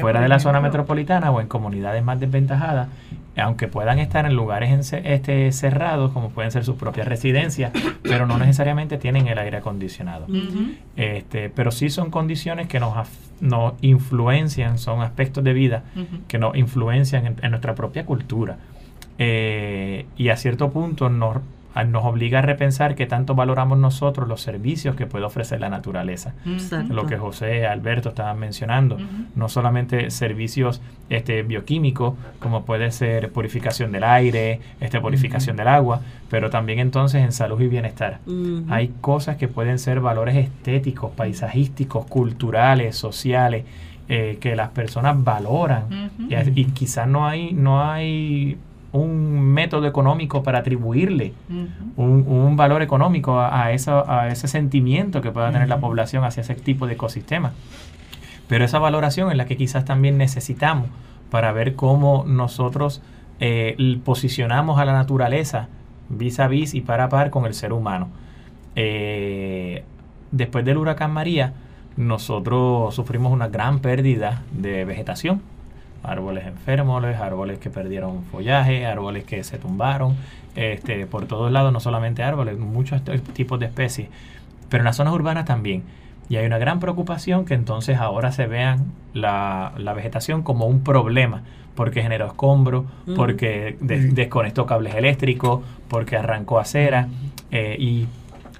Fuera 0.01 0.21
de 0.21 0.29
la 0.29 0.41
zona 0.41 0.61
metropolitana 0.61 1.31
o 1.31 1.41
en 1.41 1.47
comunidades 1.47 2.03
más 2.03 2.19
desventajadas, 2.19 2.89
aunque 3.37 3.69
puedan 3.69 4.01
estar 4.01 4.27
en 4.27 4.35
lugares 4.35 4.93
este, 4.93 5.53
cerrados, 5.53 6.11
como 6.11 6.31
pueden 6.31 6.51
ser 6.51 6.65
sus 6.65 6.75
propias 6.75 7.07
residencias, 7.07 7.71
pero 8.03 8.27
no 8.27 8.39
necesariamente 8.39 8.99
tienen 8.99 9.29
el 9.29 9.39
aire 9.39 9.59
acondicionado. 9.59 10.27
Este, 10.97 11.49
pero 11.49 11.71
sí 11.71 11.91
son 11.91 12.11
condiciones 12.11 12.67
que 12.67 12.81
nos, 12.81 12.93
nos 13.41 13.75
influencian, 13.83 14.79
son 14.79 15.01
aspectos 15.01 15.45
de 15.45 15.53
vida 15.53 15.85
que 16.27 16.41
nos 16.41 16.57
influencian 16.57 17.25
en, 17.25 17.37
en 17.41 17.51
nuestra 17.51 17.77
propia 17.77 18.05
cultura. 18.05 18.57
Eh, 19.19 20.07
y 20.19 20.29
a 20.29 20.37
cierto 20.37 20.71
punto 20.71 21.09
nos, 21.09 21.39
nos 21.85 22.05
obliga 22.05 22.39
a 22.39 22.43
repensar 22.43 22.95
qué 22.95 23.07
tanto 23.07 23.35
valoramos 23.35 23.79
nosotros 23.79 24.29
los 24.29 24.41
servicios 24.41 24.97
que 24.97 25.07
puede 25.07 25.25
ofrecer 25.25 25.61
la 25.61 25.69
naturaleza. 25.69 26.35
Exacto. 26.47 26.95
Lo 26.95 27.07
que 27.07 27.17
José 27.17 27.61
y 27.61 27.65
Alberto 27.65 28.11
estaban 28.11 28.39
mencionando, 28.39 28.97
no 29.35 29.49
solamente 29.49 30.11
servicios 30.11 30.81
este, 31.11 31.43
bioquímicos, 31.43 32.15
como 32.39 32.65
puede 32.65 32.91
ser 32.93 33.31
purificación 33.31 33.93
del 33.93 34.05
aire, 34.05 34.61
este, 34.81 35.01
purificación 35.01 35.57
del 35.57 35.69
agua, 35.69 36.01
pero 36.31 36.51
también 36.51 36.79
entonces 36.79 37.23
en 37.23 37.33
salud 37.33 37.61
y 37.61 37.69
bienestar. 37.69 38.21
Hay 38.69 38.93
cosas 39.01 39.37
que 39.37 39.49
pueden 39.49 39.79
ser 39.79 40.01
valores 40.01 40.37
estéticos, 40.37 41.13
paisajísticos, 41.13 42.07
culturales, 42.07 42.97
sociales, 42.97 43.65
eh, 44.09 44.39
que 44.41 44.55
las 44.55 44.71
personas 44.71 45.23
valoran. 45.23 46.11
Y, 46.29 46.61
y 46.61 46.65
quizás 46.67 47.09
no 47.09 47.27
hay, 47.27 47.53
no 47.53 47.83
hay 47.83 48.57
un 48.97 49.41
método 49.41 49.87
económico 49.87 50.43
para 50.43 50.59
atribuirle 50.59 51.33
un, 51.97 52.25
un 52.27 52.57
valor 52.57 52.83
económico 52.83 53.39
a, 53.39 53.65
a 53.65 53.73
ese 53.73 54.49
sentimiento 54.49 55.21
que 55.21 55.31
pueda 55.31 55.51
tener 55.53 55.69
la 55.69 55.79
población 55.79 56.25
hacia 56.25 56.41
ese 56.43 56.55
tipo 56.55 56.87
de 56.87 56.95
ecosistema. 56.95 57.53
Pero 58.49 58.65
esa 58.65 58.79
valoración 58.79 59.31
es 59.31 59.37
la 59.37 59.47
que 59.47 59.57
quizás 59.57 59.85
también 59.85 60.19
necesitamos 60.19 60.89
para 61.31 61.53
ver 61.53 61.75
cómo 61.75 62.25
nosotros 62.27 63.03
eh, 63.41 63.77
posicionamos 64.05 64.79
a 64.79 64.85
la 64.85 64.93
naturaleza 64.93 65.69
vis 66.09 66.39
a 66.41 66.49
vis 66.49 66.75
y 66.75 66.81
par 66.81 67.01
a 67.01 67.09
par 67.09 67.31
con 67.31 67.47
el 67.47 67.55
ser 67.55 67.73
humano. 67.73 68.09
Eh, 68.77 69.85
después 70.31 70.65
del 70.65 70.79
huracán 70.79 71.13
María, 71.13 71.55
nosotros 71.97 72.95
sufrimos 72.95 73.33
una 73.33 73.49
gran 73.49 73.81
pérdida 73.81 74.43
de 74.53 74.85
vegetación. 74.85 75.43
Árboles 76.03 76.47
enfermos, 76.47 77.03
árboles 77.05 77.59
que 77.59 77.71
perdieron 77.71 78.23
follaje, 78.31 78.87
árboles 78.87 79.25
que 79.25 79.43
se 79.45 79.59
tumbaron, 79.59 80.15
este, 80.55 81.07
por 81.07 81.27
todos 81.27 81.51
lados, 81.51 81.73
no 81.73 81.81
solamente 81.81 82.23
árboles, 82.23 82.59
muchos 82.59 83.03
tipos 83.35 83.59
de 83.61 83.67
especies, 83.67 84.09
pero 84.69 84.83
en 84.83 84.87
las 84.87 84.97
zonas 84.97 85.13
urbanas 85.15 85.45
también. 85.45 85.83
Y 86.29 86.37
hay 86.37 86.47
una 86.47 86.59
gran 86.59 86.81
preocupación 86.81 87.45
que 87.45 87.55
entonces 87.55 87.99
ahora 87.99 88.33
se 88.33 88.47
vean 88.47 88.87
la, 89.15 89.73
la 89.79 89.93
vegetación 89.95 90.43
como 90.43 90.67
un 90.67 90.83
problema, 90.83 91.43
porque 91.75 92.03
generó 92.03 92.27
escombro, 92.27 92.87
Ujú. 93.07 93.15
porque 93.17 93.77
desconectó 93.81 94.65
cables 94.67 94.95
eléctricos, 94.95 95.61
porque 95.89 96.17
arrancó 96.17 96.59
acera. 96.59 97.09
eh, 97.53 97.77
y 97.79 98.07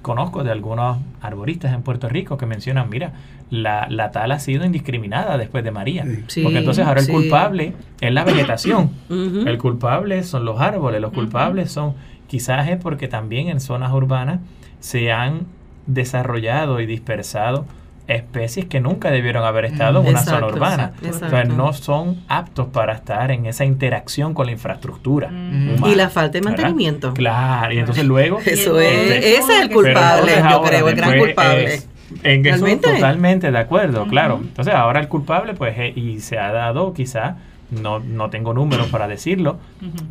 conozco 0.07 0.43
de 0.43 0.51
algunos 0.51 0.97
arboristas 1.21 1.73
en 1.73 1.83
Puerto 1.83 2.09
Rico 2.09 2.37
que 2.37 2.47
mencionan, 2.47 2.89
mira, 2.89 3.11
la, 3.51 3.87
la 3.89 4.11
tala 4.11 4.35
ha 4.35 4.39
sido 4.39 4.65
indiscriminada 4.65 5.37
después 5.37 5.63
de 5.63 5.71
María. 5.71 6.05
Sí. 6.27 6.41
Porque 6.41 6.57
entonces 6.57 6.87
ahora 6.87 7.01
el 7.01 7.07
culpable 7.07 7.73
es 8.01 8.11
la 8.11 8.23
vegetación. 8.23 8.91
El 9.09 9.57
culpable 9.57 10.23
son 10.23 10.45
los 10.45 10.59
árboles, 10.59 11.01
los 11.01 11.11
culpables 11.13 11.71
son, 11.71 11.93
quizás 12.27 12.67
es 12.69 12.77
porque 12.77 13.07
también 13.07 13.49
en 13.49 13.59
zonas 13.59 13.91
urbanas 13.93 14.39
se 14.79 15.11
han 15.11 15.45
desarrollado 15.85 16.79
y 16.79 16.85
dispersado 16.85 17.65
especies 18.07 18.65
que 18.65 18.79
nunca 18.79 19.11
debieron 19.11 19.43
haber 19.43 19.65
estado 19.65 20.01
en 20.01 20.07
una 20.07 20.19
zona 20.23 20.47
urbana. 20.47 20.91
exacto. 21.03 21.25
O 21.25 21.29
sea, 21.29 21.43
no 21.43 21.73
son 21.73 22.23
aptos 22.27 22.67
para 22.67 22.93
estar 22.93 23.31
en 23.31 23.45
esa 23.45 23.65
interacción 23.65 24.33
con 24.33 24.45
la 24.45 24.51
infraestructura. 24.53 25.27
Ujú. 25.27 25.75
humana, 25.75 25.87
Y 25.93 25.95
la 25.95 26.09
falta 26.09 26.33
de 26.33 26.39
¿verdad? 26.41 26.57
mantenimiento. 26.57 27.13
Claro, 27.13 27.73
y 27.73 27.79
entonces 27.79 28.05
luego... 28.05 28.39
Eso 28.45 28.81
Y 28.81 28.85
es, 28.85 28.91
entonces, 28.93 29.25
ese 29.25 29.53
es 29.53 29.61
el 29.61 29.69
culpable, 29.71 30.19
entonces 30.33 30.37
yo 30.43 30.45
ahora 30.49 30.69
creo, 30.69 30.89
el 30.89 30.95
gran 30.95 31.17
culpable. 31.19 31.63
es- 31.73 31.89
en 32.23 32.45
eso 32.45 32.55
¿Realmente? 32.63 32.89
totalmente 32.93 33.51
de 33.51 33.57
acuerdo, 33.59 34.07
claro. 34.07 34.39
Entonces 34.41 34.73
ahora 34.73 35.01
el 35.01 35.09
culpable, 35.09 35.53
pues, 35.55 35.75
eh, 35.77 35.91
y 35.93 36.21
se 36.21 36.39
ha 36.39 36.53
dado 36.53 36.93
quizá, 36.93 37.35
no, 37.69 37.99
no 37.99 38.29
tengo 38.29 38.53
números 38.53 38.87
para 38.87 39.07
decirlo, 39.07 39.57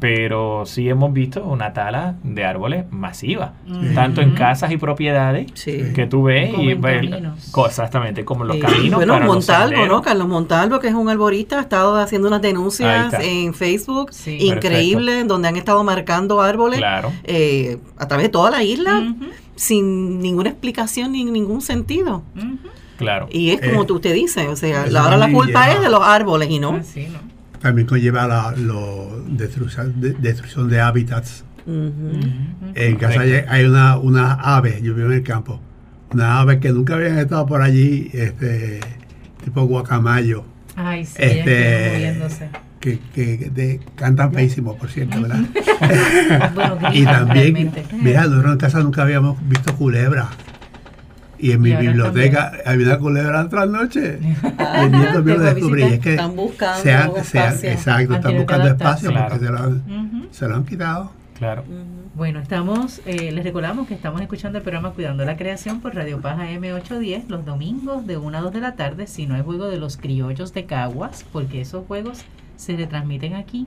pero 0.00 0.64
sí 0.66 0.88
hemos 0.88 1.12
visto 1.12 1.42
una 1.44 1.72
tala 1.72 2.16
de 2.22 2.44
árboles 2.44 2.84
masiva, 2.90 3.54
Ujú. 3.70 3.94
tanto 3.94 4.20
en 4.20 4.32
casas 4.32 4.70
y 4.72 4.76
propiedades 4.76 5.50
Sí. 5.54 5.92
que 5.94 6.06
tú 6.06 6.24
ves 6.24 6.50
Como 6.50 6.62
y 6.64 6.70
en 6.72 6.80
ves- 6.80 7.10
caminos. 7.10 7.48
co- 7.52 7.66
exactamente 7.66 8.24
como 8.24 8.44
los 8.44 8.56
Eh, 8.56 8.60
caminos 8.60 8.96
bueno, 8.96 9.14
para 9.14 9.24
los 9.26 9.34
Montalvo, 9.36 9.68
senderos. 9.70 9.88
¿no? 9.96 10.02
Carlos 10.02 10.28
Montalvo, 10.28 10.78
que 10.80 10.88
es 10.88 10.94
un 10.94 11.08
arborista, 11.08 11.58
ha 11.58 11.62
estado 11.62 11.96
haciendo 11.96 12.28
unas 12.28 12.42
denuncias 12.42 13.14
en 13.20 13.54
Facebook 13.54 14.12
Sí. 14.12 14.36
increíbles, 14.40 15.26
donde 15.26 15.48
han 15.48 15.56
estado 15.56 15.82
marcando 15.82 16.40
árboles 16.42 16.78
Claro. 16.78 17.12
eh, 17.24 17.78
a 17.96 18.06
través 18.08 18.26
de 18.26 18.30
toda 18.30 18.50
la 18.50 18.62
isla 18.62 19.14
sin 19.54 20.18
ninguna 20.20 20.50
explicación 20.50 21.12
ni 21.12 21.24
ningún 21.24 21.62
sentido. 21.62 22.22
Claro. 22.98 23.28
Y 23.30 23.50
es 23.50 23.60
como 23.60 23.82
Eh, 23.82 23.86
tú 23.86 23.94
usted 23.96 24.14
dice, 24.14 24.48
o 24.48 24.56
sea, 24.56 24.84
ahora 24.98 25.16
la 25.16 25.30
culpa 25.32 25.70
es 25.70 25.80
de 25.80 25.88
los 25.90 26.02
árboles 26.02 26.50
y 26.50 26.58
no. 26.58 26.76
Así, 26.76 27.06
¿no? 27.08 27.18
También 27.66 27.88
conlleva 27.88 28.28
la 28.28 28.52
lo, 28.52 29.24
destrucción, 29.26 30.00
de, 30.00 30.12
destrucción 30.12 30.68
de 30.68 30.80
hábitats. 30.80 31.44
En 31.66 32.96
casa 32.96 33.22
hay 33.22 33.32
hay 33.48 33.64
una, 33.64 33.96
una 33.98 34.34
ave, 34.34 34.80
yo 34.84 34.94
vivo 34.94 35.08
en 35.08 35.14
el 35.14 35.22
campo, 35.24 35.60
una 36.12 36.38
ave 36.38 36.60
que 36.60 36.70
nunca 36.70 36.94
habían 36.94 37.18
estado 37.18 37.44
por 37.44 37.62
allí, 37.62 38.08
este 38.12 38.78
tipo 39.42 39.64
guacamayo, 39.64 40.44
Ay, 40.76 41.04
sí, 41.04 41.14
Este- 41.18 41.90
moviéndose. 41.92 42.48
que, 42.78 43.00
que 43.12 43.50
de- 43.52 43.80
cantan 43.96 44.32
feísimo, 44.32 44.76
por 44.76 44.88
cierto, 44.88 45.20
¿verdad? 45.20 45.40
Bueno, 46.54 46.78
y 46.92 47.02
también, 47.04 47.52
realmente. 47.54 47.84
mira, 48.00 48.26
nosotros 48.28 48.52
en 48.52 48.58
casa 48.58 48.78
nunca 48.78 49.02
habíamos 49.02 49.36
visto 49.48 49.74
culebra. 49.74 50.28
Y 51.38 51.52
en 51.52 51.60
mi 51.60 51.72
biblioteca 51.74 52.52
había 52.64 52.86
una 52.86 52.98
culebra 52.98 53.40
en 53.42 53.48
las 53.50 53.68
noches. 53.68 54.18
Y 54.22 54.84
el 54.84 54.92
nieto 54.92 55.22
mío 55.22 55.36
lo 55.36 55.42
descubrí. 55.44 55.82
Es 55.82 56.00
que 56.00 56.10
Están 56.12 56.34
buscando 56.36 56.82
se 56.82 56.92
han- 56.92 57.12
se 57.24 57.38
han- 57.38 57.46
espacio. 57.52 57.70
exacto, 57.70 58.14
están 58.14 58.36
buscando 58.36 58.68
espacio 58.68 59.12
porque 59.12 59.38
se 59.44 59.50
lo, 59.52 59.58
han, 59.58 59.72
Ujú. 59.90 60.26
se 60.30 60.48
lo 60.48 60.54
han 60.56 60.64
quitado. 60.64 61.12
Claro. 61.38 61.64
Bueno, 62.14 62.40
estamos, 62.40 63.02
eh, 63.04 63.30
les 63.30 63.44
recordamos 63.44 63.86
que 63.86 63.92
estamos 63.92 64.22
escuchando 64.22 64.56
el 64.56 64.64
programa 64.64 64.92
Cuidando 64.92 65.22
la 65.26 65.36
Creación 65.36 65.82
por 65.82 65.94
Radio 65.94 66.18
Paz 66.22 66.38
M810 66.38 67.24
los 67.28 67.44
domingos 67.44 68.06
de 68.06 68.16
1 68.16 68.38
a 68.38 68.40
2 68.40 68.52
de 68.54 68.60
la 68.60 68.74
tarde, 68.74 69.06
si 69.06 69.26
no 69.26 69.34
hay 69.34 69.42
juego 69.42 69.68
de 69.68 69.76
los 69.76 69.98
criollos 69.98 70.54
de 70.54 70.64
Caguas, 70.64 71.26
porque 71.30 71.60
esos 71.60 71.86
juegos 71.86 72.22
se 72.56 72.74
retransmiten 72.74 73.34
aquí 73.34 73.66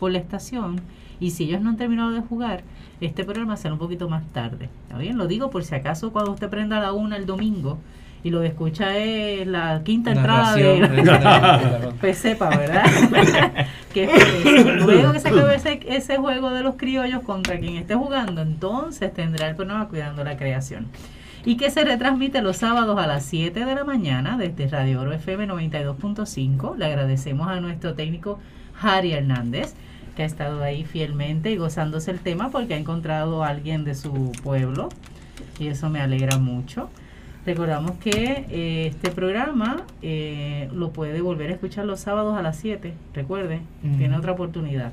por 0.00 0.10
la 0.10 0.18
estación 0.18 0.80
y 1.26 1.30
si 1.30 1.44
ellos 1.44 1.60
no 1.60 1.70
han 1.70 1.76
terminado 1.76 2.10
de 2.10 2.20
jugar, 2.20 2.62
este 3.00 3.24
programa 3.24 3.56
será 3.56 3.74
un 3.74 3.80
poquito 3.80 4.08
más 4.08 4.24
tarde. 4.32 4.68
¿Está 4.86 4.98
bien? 4.98 5.16
Lo 5.18 5.26
digo 5.26 5.50
por 5.50 5.64
si 5.64 5.74
acaso 5.74 6.12
cuando 6.12 6.32
usted 6.32 6.48
prenda 6.48 6.78
a 6.78 6.80
la 6.80 6.92
1 6.92 7.16
el 7.16 7.26
domingo 7.26 7.78
y 8.22 8.30
lo 8.30 8.40
que 8.40 8.46
escucha 8.48 8.96
es 8.96 9.46
la 9.46 9.82
quinta 9.84 10.12
entrada 10.12 10.54
de... 10.56 10.62
De- 10.80 11.92
Pues 12.00 12.16
sepa, 12.18 12.48
¿verdad? 12.50 12.84
que. 13.92 14.08
Luego 14.84 15.12
que 15.12 15.20
se 15.20 15.28
acabe 15.28 15.54
ese, 15.56 15.80
ese 15.88 16.16
juego 16.16 16.50
de 16.50 16.62
los 16.62 16.76
criollos 16.76 17.22
contra 17.22 17.58
quien 17.58 17.76
esté 17.76 17.94
jugando, 17.94 18.40
entonces 18.42 19.12
tendrá 19.12 19.48
el 19.48 19.56
programa 19.56 19.88
Cuidando 19.88 20.24
la 20.24 20.36
Creación. 20.36 20.86
Y 21.46 21.56
que 21.58 21.70
se 21.70 21.84
retransmite 21.84 22.40
los 22.40 22.56
sábados 22.56 22.98
a 22.98 23.06
las 23.06 23.24
7 23.26 23.66
de 23.66 23.74
la 23.74 23.84
mañana 23.84 24.38
desde 24.38 24.66
Radio 24.68 25.02
Oro 25.02 25.12
FM 25.12 25.46
92.5. 25.48 26.76
Le 26.76 26.86
agradecemos 26.86 27.48
a 27.48 27.60
nuestro 27.60 27.92
técnico 27.94 28.38
Harry 28.80 29.12
Hernández, 29.12 29.74
que 30.16 30.22
ha 30.22 30.26
estado 30.26 30.62
ahí 30.62 30.84
fielmente 30.84 31.50
y 31.50 31.56
gozándose 31.56 32.10
el 32.10 32.20
tema 32.20 32.50
porque 32.50 32.74
ha 32.74 32.78
encontrado 32.78 33.42
a 33.44 33.48
alguien 33.48 33.84
de 33.84 33.94
su 33.94 34.32
pueblo. 34.42 34.88
Y 35.58 35.68
eso 35.68 35.90
me 35.90 36.00
alegra 36.00 36.38
mucho. 36.38 36.88
Recordamos 37.46 37.92
que 37.98 38.46
eh, 38.48 38.86
este 38.86 39.10
programa 39.10 39.82
eh, 40.00 40.68
lo 40.72 40.90
puede 40.92 41.20
volver 41.20 41.50
a 41.50 41.54
escuchar 41.54 41.84
los 41.84 42.00
sábados 42.00 42.36
a 42.36 42.42
las 42.42 42.56
7. 42.58 42.94
Recuerde, 43.12 43.60
Ujú. 43.84 43.96
tiene 43.98 44.16
otra 44.16 44.32
oportunidad. 44.32 44.92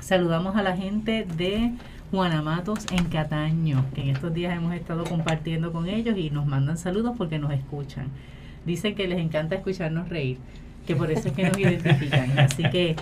Saludamos 0.00 0.56
a 0.56 0.62
la 0.62 0.76
gente 0.76 1.26
de 1.36 1.72
Juanamatos 2.10 2.86
en 2.90 3.04
Cataño, 3.04 3.84
que 3.94 4.00
en 4.02 4.08
estos 4.08 4.34
días 4.34 4.56
hemos 4.56 4.74
estado 4.74 5.04
compartiendo 5.04 5.70
con 5.72 5.86
ellos 5.88 6.18
y 6.18 6.30
nos 6.30 6.44
mandan 6.46 6.76
saludos 6.76 7.14
porque 7.16 7.38
nos 7.38 7.52
escuchan. 7.52 8.06
Dicen 8.66 8.96
que 8.96 9.06
les 9.06 9.18
encanta 9.20 9.54
escucharnos 9.54 10.08
reír, 10.08 10.38
que 10.90 10.96
por 10.96 11.10
eso 11.10 11.28
es 11.28 11.34
que 11.34 11.44
nos 11.44 11.56
identifican. 11.56 12.36
Así 12.38 12.64
que 12.64 12.96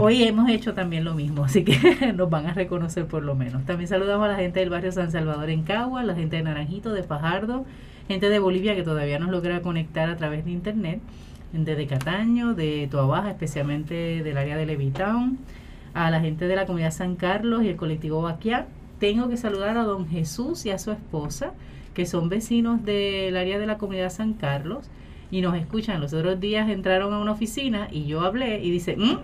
hoy 0.00 0.24
hemos 0.24 0.50
hecho 0.50 0.74
también 0.74 1.04
lo 1.04 1.14
mismo, 1.14 1.44
así 1.44 1.62
que 1.62 2.12
nos 2.16 2.28
van 2.28 2.46
a 2.46 2.54
reconocer 2.54 3.06
por 3.06 3.22
lo 3.22 3.36
menos. 3.36 3.64
También 3.64 3.86
saludamos 3.86 4.24
a 4.26 4.32
la 4.32 4.36
gente 4.36 4.58
del 4.58 4.70
barrio 4.70 4.90
San 4.90 5.12
Salvador 5.12 5.50
en 5.50 5.62
Cagua, 5.62 6.02
la 6.02 6.16
gente 6.16 6.36
de 6.36 6.42
Naranjito, 6.42 6.92
de 6.92 7.04
Fajardo, 7.04 7.64
gente 8.08 8.28
de 8.28 8.40
Bolivia 8.40 8.74
que 8.74 8.82
todavía 8.82 9.20
nos 9.20 9.30
logra 9.30 9.62
conectar 9.62 10.10
a 10.10 10.16
través 10.16 10.44
de 10.44 10.50
internet, 10.50 11.00
gente 11.52 11.76
de 11.76 11.86
Cataño, 11.86 12.54
de 12.54 12.88
Toabaja, 12.90 13.30
especialmente 13.30 14.24
del 14.24 14.36
área 14.36 14.56
de 14.56 14.66
Levitown, 14.66 15.38
a 15.94 16.10
la 16.10 16.20
gente 16.20 16.48
de 16.48 16.56
la 16.56 16.66
comunidad 16.66 16.90
San 16.90 17.14
Carlos 17.14 17.62
y 17.62 17.68
el 17.68 17.76
colectivo 17.76 18.20
Baquiar. 18.20 18.66
Tengo 18.98 19.28
que 19.28 19.36
saludar 19.36 19.76
a 19.78 19.84
don 19.84 20.08
Jesús 20.08 20.66
y 20.66 20.70
a 20.70 20.78
su 20.78 20.90
esposa, 20.90 21.52
que 21.94 22.04
son 22.04 22.28
vecinos 22.28 22.84
del 22.84 23.36
área 23.36 23.60
de 23.60 23.66
la 23.66 23.78
comunidad 23.78 24.10
San 24.10 24.32
Carlos 24.32 24.90
y 25.30 25.40
nos 25.40 25.56
escuchan. 25.56 26.00
Los 26.00 26.12
otros 26.12 26.40
días 26.40 26.68
entraron 26.68 27.12
a 27.12 27.18
una 27.18 27.32
oficina 27.32 27.88
y 27.90 28.06
yo 28.06 28.22
hablé 28.22 28.62
y 28.62 28.70
dice, 28.70 28.96
"Mm, 28.96 29.18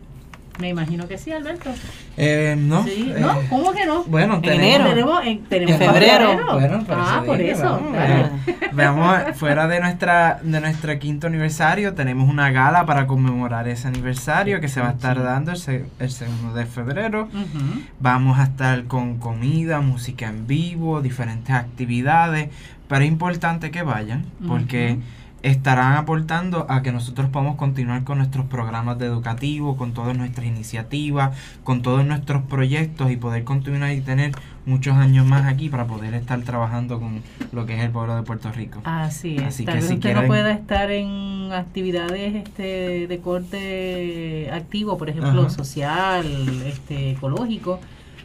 Me 0.60 0.68
imagino 0.68 1.08
que 1.08 1.16
sí, 1.18 1.32
Alberto. 1.32 1.70
Eh, 2.16 2.54
no. 2.58 2.84
Sí, 2.84 3.12
eh, 3.16 3.20
¿No? 3.20 3.34
¿Cómo 3.48 3.72
que 3.72 3.86
no? 3.86 4.04
Bueno, 4.04 4.34
En 4.36 4.42
tenemos, 4.42 4.64
enero. 4.66 4.90
Tenemos, 4.90 5.26
en, 5.26 5.44
tenemos 5.44 5.72
En 5.72 5.78
para 5.86 5.92
febrero. 5.92 6.40
Bueno, 6.52 6.84
por 6.84 6.96
ah, 6.98 7.12
eso 7.16 7.24
por 7.24 7.38
dije, 7.38 7.50
eso. 7.52 7.62
vamos, 7.64 7.92
claro. 7.92 8.30
eh, 8.46 8.54
Veamos, 8.72 9.18
fuera 9.36 9.66
de 9.68 9.80
nuestra 9.80 10.38
de 10.42 10.60
nuestro 10.60 10.98
quinto 10.98 11.26
aniversario, 11.28 11.94
tenemos 11.94 12.28
una 12.28 12.50
gala 12.50 12.84
para 12.86 13.06
conmemorar 13.06 13.68
ese 13.68 13.88
aniversario 13.88 14.60
que 14.60 14.68
se 14.68 14.80
va 14.80 14.88
a 14.88 14.92
estar 14.92 15.22
dando 15.22 15.50
el, 15.52 15.56
se- 15.56 15.86
el 15.98 16.10
segundo 16.10 16.54
de 16.54 16.66
febrero. 16.66 17.28
Vamos 18.00 18.38
a 18.38 18.44
estar 18.44 18.84
con 18.84 19.18
comida, 19.18 19.80
música 19.80 20.26
en 20.28 20.46
vivo, 20.46 21.00
diferentes 21.00 21.54
actividades, 21.54 22.48
pero 22.88 23.02
es 23.02 23.08
importante 23.08 23.70
que 23.70 23.82
vayan 23.82 24.24
porque. 24.46 24.98
Estarán 25.42 25.94
aportando 25.96 26.66
a 26.68 26.82
que 26.82 26.92
nosotros 26.92 27.30
podamos 27.30 27.56
continuar 27.56 28.04
con 28.04 28.18
nuestros 28.18 28.44
programas 28.46 28.98
de 28.98 29.06
educativo, 29.06 29.76
con 29.76 29.92
todas 29.94 30.16
nuestras 30.16 30.46
iniciativas, 30.46 31.36
con 31.64 31.80
todos 31.82 32.04
nuestros 32.04 32.42
proyectos 32.42 33.10
y 33.10 33.16
poder 33.16 33.44
continuar 33.44 33.92
y 33.92 34.00
tener 34.02 34.32
muchos 34.66 34.94
años 34.96 35.24
más 35.26 35.46
aquí 35.46 35.68
para 35.70 35.86
poder 35.86 36.12
estar 36.14 36.40
trabajando 36.42 37.00
con 37.00 37.22
lo 37.52 37.64
que 37.64 37.74
es 37.76 37.82
el 37.82 37.90
pueblo 37.90 38.14
de 38.16 38.22
Puerto 38.22 38.52
Rico. 38.52 38.80
Así 38.84 39.36
es. 39.36 39.42
Así 39.44 39.64
Tal 39.64 39.74
que 39.76 39.80
vez 39.80 39.88
si 39.88 39.94
usted 39.94 40.08
quieren- 40.10 40.22
no 40.22 40.28
pueda 40.28 40.52
estar 40.52 40.90
en 40.90 41.50
actividades 41.52 42.34
este, 42.34 43.06
de 43.08 43.18
corte 43.20 44.50
activo, 44.52 44.98
por 44.98 45.08
ejemplo, 45.08 45.40
Ajá. 45.42 45.50
social, 45.50 46.26
este, 46.66 47.12
ecológico, 47.12 47.80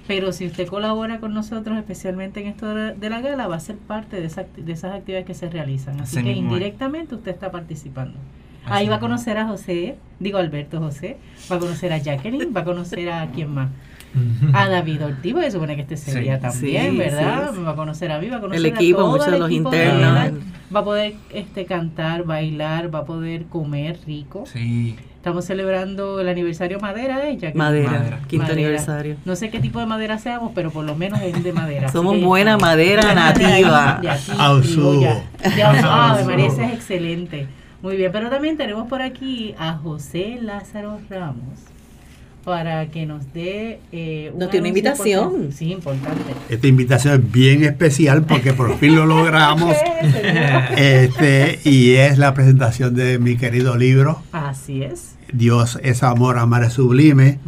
pero 0.08 0.32
si 0.32 0.46
usted 0.46 0.68
colabora 0.68 1.20
con 1.20 1.34
nosotros, 1.34 1.78
especialmente 1.78 2.40
en 2.42 2.48
esto 2.48 2.74
de 2.74 3.10
la 3.10 3.22
gala, 3.22 3.48
va 3.48 3.56
a 3.56 3.60
ser 3.60 3.78
parte 3.78 4.20
de, 4.22 4.28
esa 4.28 4.46
de 4.56 4.72
esas 4.72 4.94
actividades 4.96 5.26
que 5.26 5.34
se 5.34 5.50
realizan. 5.50 6.00
Así, 6.02 6.18
Así 6.18 6.26
que 6.26 6.32
es. 6.32 6.38
indirectamente 6.38 7.16
usted 7.16 7.32
está 7.32 7.52
participando. 7.52 8.18
Así 8.66 8.74
Ahí 8.84 8.88
va 8.90 8.96
a 8.96 9.00
conocer 9.00 9.38
a 9.38 9.48
José, 9.48 9.96
digo 10.20 10.38
Alberto 10.40 10.80
José, 10.80 11.18
va 11.52 11.58
a 11.58 11.60
conocer 11.60 11.94
a 11.94 11.98
Jacqueline, 12.00 12.52
va 12.56 12.62
a 12.62 12.66
conocer 12.66 13.10
a 13.12 13.28
quién 13.32 13.54
más. 13.54 13.70
A 14.54 14.70
David 14.70 15.04
Ortiz, 15.04 15.34
porque 15.34 15.52
supone 15.52 15.76
que 15.76 15.82
este 15.82 15.98
Sí. 15.98 16.18
día 16.22 16.40
también, 16.40 16.92
Sí, 16.94 16.98
¿verdad? 16.98 17.50
sí, 17.52 17.58
sí. 17.58 17.64
va 17.64 17.72
a 17.72 17.76
conocer 17.76 18.12
a 18.14 18.20
mí, 18.20 18.30
va 18.30 18.38
a 18.38 18.40
conocer 18.40 18.66
El 18.66 18.72
a 18.72 18.76
equipo, 18.76 19.00
todo 19.00 19.12
muchos 19.12 19.28
el 19.28 19.34
de 19.34 19.40
los 19.40 19.52
internos. 19.52 20.32
Va 20.74 20.80
a 20.80 20.84
poder 20.86 21.16
este 21.34 21.66
cantar, 21.66 22.24
bailar, 22.24 22.96
va 22.96 23.00
a 23.00 23.06
poder 23.06 23.44
comer 23.48 24.00
rico. 24.08 24.46
Sí, 24.46 24.96
Estamos 25.26 25.46
celebrando 25.46 26.20
el 26.20 26.30
aniversario 26.30 26.80
madera 26.80 27.18
de 27.18 27.32
ella. 27.32 27.52
Madera, 27.56 27.90
Madera. 27.90 28.20
quinto 28.28 28.44
Madera. 28.44 28.54
aniversario. 28.62 29.16
No 29.26 29.36
sé 29.36 29.50
qué 29.50 29.60
tipo 29.60 29.80
de 29.80 29.88
madera 29.88 30.20
seamos, 30.20 30.52
pero 30.54 30.70
por 30.70 30.86
lo 30.86 30.96
menos 30.96 31.20
es 31.20 31.44
de 31.44 31.52
madera. 31.52 31.92
Somos 31.92 32.22
buena 32.22 32.60
madera 32.60 33.16
nativa. 33.16 33.98
De 34.04 34.10
aquí. 34.12 34.32
Ah, 34.38 36.16
me 36.20 36.26
parece 36.26 36.66
excelente. 36.66 37.48
Muy 37.82 37.98
bien, 37.98 38.12
pero 38.12 38.30
también 38.30 38.56
tenemos 38.56 38.88
por 38.88 39.02
aquí 39.02 39.56
a 39.58 39.74
José 39.74 40.38
Lázaro 40.40 41.00
Ramos 41.10 41.58
para 42.44 42.86
que 42.92 43.08
nos 43.08 43.34
dé 43.34 43.80
eh, 43.92 44.30
un 44.32 44.38
Nos 44.38 44.52
tiene 44.52 44.70
una 44.70 44.78
invitación. 44.78 45.24
importante. 45.24 45.56
Sí, 45.56 45.72
importante. 45.72 46.34
Esta 46.50 46.68
invitación 46.68 47.14
es 47.16 47.32
bien 47.32 47.64
especial 47.64 48.22
porque 48.26 48.54
por 48.54 48.78
fin 48.78 48.96
lo 48.96 49.08
logramos. 49.08 49.76
Este, 50.78 51.60
y 51.64 51.96
es 51.96 52.20
la 52.20 52.36
presentación 52.36 52.94
de 52.94 53.18
mi 53.18 53.38
querido 53.38 53.76
libro, 53.76 54.22
Así 54.32 54.84
es. 54.84 55.15
Dios 55.34 55.80
es 55.84 56.04
amor, 56.04 56.38
amar 56.38 56.64
es 56.64 56.74
sublime. 56.74 57.40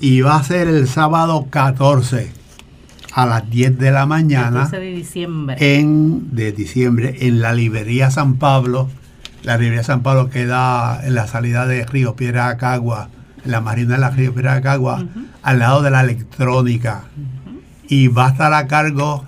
Y 0.00 0.20
va 0.20 0.36
a 0.36 0.42
ser 0.42 0.68
el 0.68 0.88
sábado 0.88 1.46
14 1.50 2.30
a 3.12 3.26
las 3.26 3.48
10 3.48 3.78
de 3.78 3.90
la 3.90 4.04
mañana 4.04 4.64
14 4.64 4.78
de 4.78 4.90
diciembre. 4.90 5.56
en, 5.58 6.34
de 6.34 6.52
diciembre 6.52 7.16
en 7.20 7.40
la 7.40 7.54
librería 7.54 8.10
San 8.10 8.36
Pablo. 8.36 8.90
La 9.42 9.56
librería 9.56 9.84
San 9.84 10.02
Pablo 10.02 10.28
queda 10.28 11.00
en 11.02 11.14
la 11.14 11.26
salida 11.26 11.66
de 11.66 11.86
Río 11.86 12.14
Piedra 12.16 12.48
Acagua, 12.48 13.08
en 13.44 13.52
la 13.52 13.60
marina 13.60 13.94
de 13.94 14.00
la 14.00 14.10
Río 14.10 14.34
Piedra 14.34 14.54
Acagua, 14.54 15.06
al 15.42 15.58
lado 15.58 15.82
de 15.82 15.90
la 15.90 16.02
electrónica. 16.02 17.04
Y 17.88 18.08
va 18.08 18.26
a 18.26 18.30
estar 18.30 18.52
a 18.52 18.66
cargo, 18.66 19.24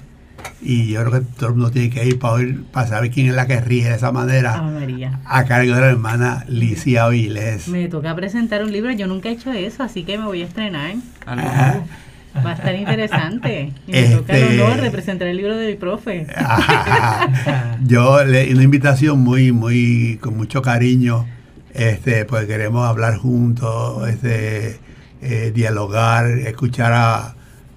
y 0.63 0.89
yo 0.93 1.05
creo 1.05 1.21
que 1.21 1.27
todo 1.39 1.49
el 1.51 1.55
mundo 1.57 1.71
tiene 1.71 1.91
que 1.91 2.05
ir 2.07 2.19
para, 2.19 2.35
oír- 2.35 2.65
para 2.73 2.87
saber 2.87 3.11
quién 3.11 3.29
es 3.29 3.35
la 3.35 3.47
que 3.47 3.61
ríe 3.61 3.89
de 3.89 3.95
esa 3.97 4.13
manera, 4.13 4.61
María. 4.63 5.21
a 5.25 5.45
cargo 5.45 5.75
de 5.75 5.81
la 5.81 5.89
hermana 5.89 6.45
Licia 6.49 7.09
Viles. 7.09 7.69
Me 7.69 7.89
toca 7.89 8.15
presentar 8.15 8.63
un 8.63 8.73
libro, 8.73 8.91
yo 8.93 9.07
nunca 9.07 9.29
he 9.29 9.33
hecho 9.33 9.53
eso, 9.53 9.83
así 9.83 10.05
que 10.05 10.19
me 10.19 10.25
voy 10.25 10.43
a 10.43 10.47
estrenar. 10.47 10.95
Ah. 11.27 11.77
Va 12.45 12.51
a 12.51 12.55
estar 12.55 12.75
interesante. 12.75 13.73
Y 13.89 13.91
me 13.93 14.03
toca 14.11 14.37
el 14.37 14.43
Este- 14.45 14.63
honor 14.63 14.81
de 14.81 14.91
presentar 14.93 15.27
el 15.27 15.37
libro 15.39 15.57
de 15.57 15.67
mi 15.69 15.75
profe. 15.75 16.27
Yo 17.85 18.25
le 18.25 18.53
una 18.53 18.63
invitación 18.63 19.21
muy, 19.21 19.51
muy, 19.51 20.19
con 20.21 20.37
mucho 20.37 20.63
cariño, 20.63 21.27
este, 21.75 22.25
pues 22.27 22.47
queremos 22.47 22.87
hablar 22.87 23.17
juntos, 23.17 24.09
este, 24.09 24.79
eh, 25.23 25.53
dialogar, 25.55 26.27
escuchar 26.29 26.93
a, 26.93 27.17
a, 27.19 27.35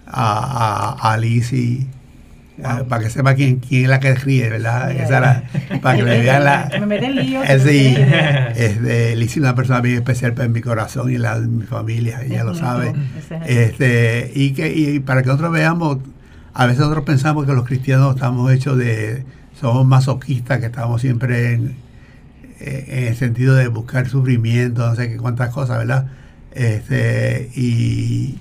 a, 0.07 1.13
a 1.13 1.17
Lizzy, 1.17 1.87
a- 2.63 2.83
para 2.83 3.03
que 3.03 3.09
sepa 3.09 3.33
quién, 3.35 3.57
quién 3.59 3.83
es 3.83 3.89
la 3.89 3.99
que 3.99 4.13
ríe, 4.15 4.49
¿verdad? 4.49 4.91
Esa 4.91 5.17
era- 5.17 5.43
para 5.81 5.97
que 5.97 6.03
le 6.03 6.19
vean 6.21 6.43
la... 6.43 6.69
Me 6.79 6.85
mete 6.85 7.05
en 7.05 7.15
lío, 7.15 7.43
Eh, 7.43 7.59
sí, 7.59 7.95
este, 8.55 9.15
Lizzy 9.15 9.39
es 9.39 9.43
una 9.43 9.55
persona 9.55 9.81
bien 9.81 9.95
especial 9.97 10.33
en 10.39 10.51
mi 10.51 10.61
corazón 10.61 11.11
y 11.11 11.17
la 11.17 11.39
de 11.39 11.47
mi 11.47 11.65
familia, 11.65 12.21
ella 12.23 12.43
lo 12.43 12.53
sabe. 12.55 12.93
Este, 13.45 14.31
y, 14.35 14.51
que, 14.53 14.73
y 14.73 14.99
para 14.99 15.21
que 15.21 15.27
nosotros 15.27 15.51
veamos, 15.51 15.97
a 16.53 16.65
veces 16.65 16.79
nosotros 16.81 17.05
pensamos 17.05 17.45
que 17.45 17.53
los 17.53 17.65
cristianos 17.65 18.15
estamos 18.15 18.51
hechos 18.51 18.77
de, 18.77 19.23
somos 19.59 19.85
masoquistas, 19.85 20.59
que 20.59 20.65
estamos 20.67 21.01
siempre 21.01 21.53
en, 21.53 21.75
eh, 22.59 22.85
en 22.89 23.03
el 23.05 23.15
sentido 23.15 23.55
de 23.55 23.67
buscar 23.67 24.07
sufrimiento, 24.09 24.87
no 24.87 24.95
sé 24.95 25.09
qué 25.09 25.17
cuántas 25.17 25.49
cosas, 25.49 25.77
¿verdad? 25.79 26.07
Este, 26.53 27.49
y 27.55 28.37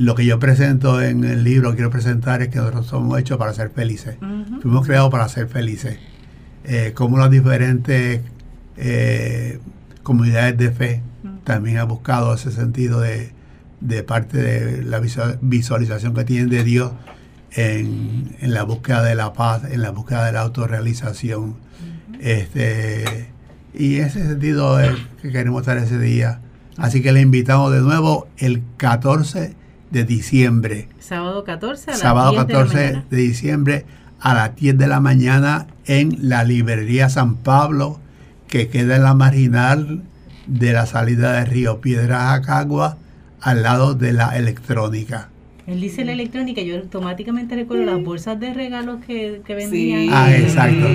lo 0.00 0.14
que 0.14 0.24
yo 0.24 0.38
presento 0.38 1.00
en 1.02 1.24
el 1.24 1.44
libro, 1.44 1.74
quiero 1.74 1.90
presentar 1.90 2.40
es 2.42 2.48
que 2.48 2.56
nosotros 2.58 2.86
somos 2.86 3.18
hechos 3.18 3.36
para 3.38 3.52
ser 3.52 3.70
felices. 3.70 4.16
Fuimos 4.62 4.86
creados 4.86 5.10
para 5.10 5.28
ser 5.28 5.46
felices. 5.48 5.98
Eh, 6.64 6.92
como 6.94 7.18
las 7.18 7.30
diferentes 7.30 8.20
eh, 8.76 9.58
comunidades 10.02 10.56
de 10.58 10.70
fe 10.70 11.02
también 11.44 11.78
han 11.78 11.88
buscado 11.88 12.32
ese 12.34 12.50
sentido 12.50 13.00
de, 13.00 13.32
de 13.80 14.02
parte 14.02 14.38
de 14.38 14.82
la 14.82 15.00
visual- 15.00 15.38
visualización 15.42 16.14
que 16.14 16.24
tienen 16.24 16.48
de 16.48 16.64
Dios 16.64 16.92
en, 17.52 18.36
en 18.40 18.54
la 18.54 18.62
búsqueda 18.62 19.02
de 19.02 19.14
la 19.14 19.32
paz, 19.32 19.62
en 19.70 19.82
la 19.82 19.90
búsqueda 19.90 20.24
de 20.26 20.32
la 20.32 20.40
autorrealización. 20.40 21.56
este, 22.20 23.28
y 23.74 23.96
ese 23.96 24.22
sentido 24.26 24.80
es 24.80 24.92
que 25.22 25.30
queremos 25.30 25.60
estar 25.62 25.76
ese 25.78 25.98
día. 25.98 26.40
Así 26.76 27.02
que 27.02 27.12
le 27.12 27.20
invitamos 27.20 27.72
de 27.72 27.80
nuevo 27.80 28.28
el 28.38 28.62
14 28.78 29.54
de 29.90 30.04
diciembre 30.04 30.88
Sábado 31.00 31.44
14 31.44 31.90
a 31.90 31.92
las 31.94 32.00
sábado 32.00 32.30
10 32.32 32.46
de 32.46 32.52
la 32.52 32.58
14 32.60 32.76
mañana. 32.76 33.04
de 33.10 33.16
diciembre 33.16 33.84
a 34.20 34.34
las 34.34 34.56
10 34.56 34.78
de 34.78 34.86
la 34.86 35.00
mañana 35.00 35.66
en 35.86 36.16
la 36.28 36.44
librería 36.44 37.08
San 37.08 37.36
Pablo, 37.36 37.98
que 38.48 38.68
queda 38.68 38.96
en 38.96 39.02
la 39.02 39.14
marginal 39.14 40.02
de 40.46 40.72
la 40.72 40.86
salida 40.86 41.32
de 41.32 41.44
Río 41.46 41.80
Piedras 41.80 42.38
Acagua, 42.38 42.98
al 43.40 43.62
lado 43.62 43.94
de 43.94 44.12
la 44.12 44.36
electrónica. 44.36 45.28
Él 45.66 45.80
dice 45.80 46.04
la 46.04 46.12
electrónica, 46.12 46.60
yo 46.62 46.76
automáticamente 46.76 47.54
recuerdo 47.54 47.84
las 47.84 48.02
bolsas 48.02 48.38
de 48.40 48.52
regalos 48.52 49.04
que, 49.06 49.40
que 49.46 49.54
vendían. 49.54 50.00
Sí. 50.02 50.10
Ah, 50.12 50.36
exacto. 50.36 50.86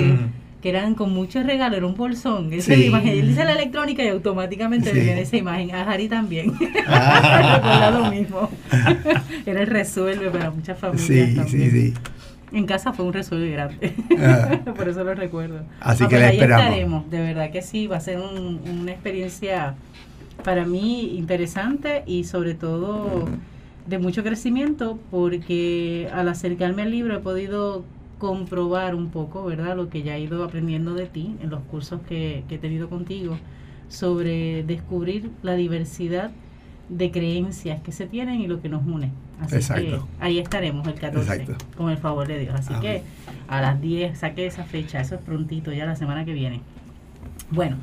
Que 0.66 0.70
eran 0.70 0.96
con 0.96 1.12
muchos 1.12 1.46
regalos, 1.46 1.76
era 1.76 1.86
un 1.86 1.94
bolsón. 1.94 2.52
Esa 2.52 2.66
Sí. 2.66 2.72
es 2.72 2.78
la 2.80 2.84
imagen. 2.86 3.08
Él 3.10 3.28
dice 3.28 3.44
la 3.44 3.52
electrónica 3.52 4.02
y 4.02 4.08
automáticamente 4.08 4.90
Sí. 4.92 4.98
viene 4.98 5.20
esa 5.20 5.36
imagen. 5.36 5.72
A 5.72 5.82
Harry 5.82 6.08
también. 6.08 6.54
Ah. 6.88 7.90
Lo 7.96 8.10
mismo. 8.10 8.50
Era 9.46 9.60
el 9.60 9.68
resuelve 9.68 10.28
para 10.28 10.50
muchas 10.50 10.76
familias. 10.76 11.06
Sí, 11.06 11.36
también. 11.36 11.70
sí, 11.70 11.70
sí. 11.70 11.94
En 12.50 12.66
casa 12.66 12.92
fue 12.92 13.04
un 13.04 13.12
resuelve 13.12 13.48
grande. 13.52 13.94
Ah. 14.18 14.58
Por 14.76 14.88
eso 14.88 15.04
lo 15.04 15.14
recuerdo. 15.14 15.60
Así 15.78 16.02
Ah, 16.02 16.08
que 16.08 16.16
pues 16.16 16.28
ahí 16.30 16.34
esperamos. 16.36 16.64
estaremos. 16.64 17.10
De 17.12 17.20
verdad 17.20 17.50
que 17.52 17.62
sí, 17.62 17.86
va 17.86 17.98
a 17.98 18.00
ser 18.00 18.18
un- 18.18 18.60
una 18.68 18.90
experiencia 18.90 19.74
para 20.42 20.64
mí 20.64 21.16
interesante 21.16 22.02
y 22.06 22.24
sobre 22.24 22.54
todo 22.54 23.28
de 23.86 23.98
mucho 23.98 24.24
crecimiento 24.24 24.98
porque 25.12 26.08
al 26.12 26.28
acercarme 26.28 26.82
al 26.82 26.90
libro 26.90 27.14
he 27.14 27.20
podido 27.20 27.84
comprobar 28.18 28.94
un 28.94 29.10
poco, 29.10 29.44
¿verdad? 29.44 29.76
Lo 29.76 29.88
que 29.88 30.02
ya 30.02 30.16
he 30.16 30.20
ido 30.20 30.42
aprendiendo 30.44 30.94
de 30.94 31.06
ti 31.06 31.36
en 31.42 31.50
los 31.50 31.60
cursos 31.64 32.00
que, 32.08 32.44
que 32.48 32.56
he 32.56 32.58
tenido 32.58 32.88
contigo 32.88 33.38
sobre 33.88 34.62
descubrir 34.64 35.30
la 35.42 35.54
diversidad 35.54 36.30
de 36.88 37.10
creencias 37.10 37.80
que 37.82 37.92
se 37.92 38.06
tienen 38.06 38.40
y 38.40 38.46
lo 38.46 38.60
que 38.60 38.68
nos 38.68 38.86
une. 38.86 39.10
Así 39.40 39.58
que 39.74 40.00
ahí 40.20 40.38
estaremos 40.38 40.86
el 40.86 40.94
14, 40.94 41.46
con 41.76 41.90
el 41.90 41.98
favor 41.98 42.26
de 42.26 42.38
Dios. 42.38 42.54
Así 42.54 42.72
que 42.80 43.02
a 43.48 43.60
las 43.60 43.80
10 43.80 44.18
saque 44.18 44.46
esa 44.46 44.64
fecha, 44.64 45.00
eso 45.00 45.16
es 45.16 45.20
prontito, 45.20 45.72
ya 45.72 45.84
la 45.84 45.96
semana 45.96 46.24
que 46.24 46.32
viene. 46.32 46.62
Bueno, 47.50 47.76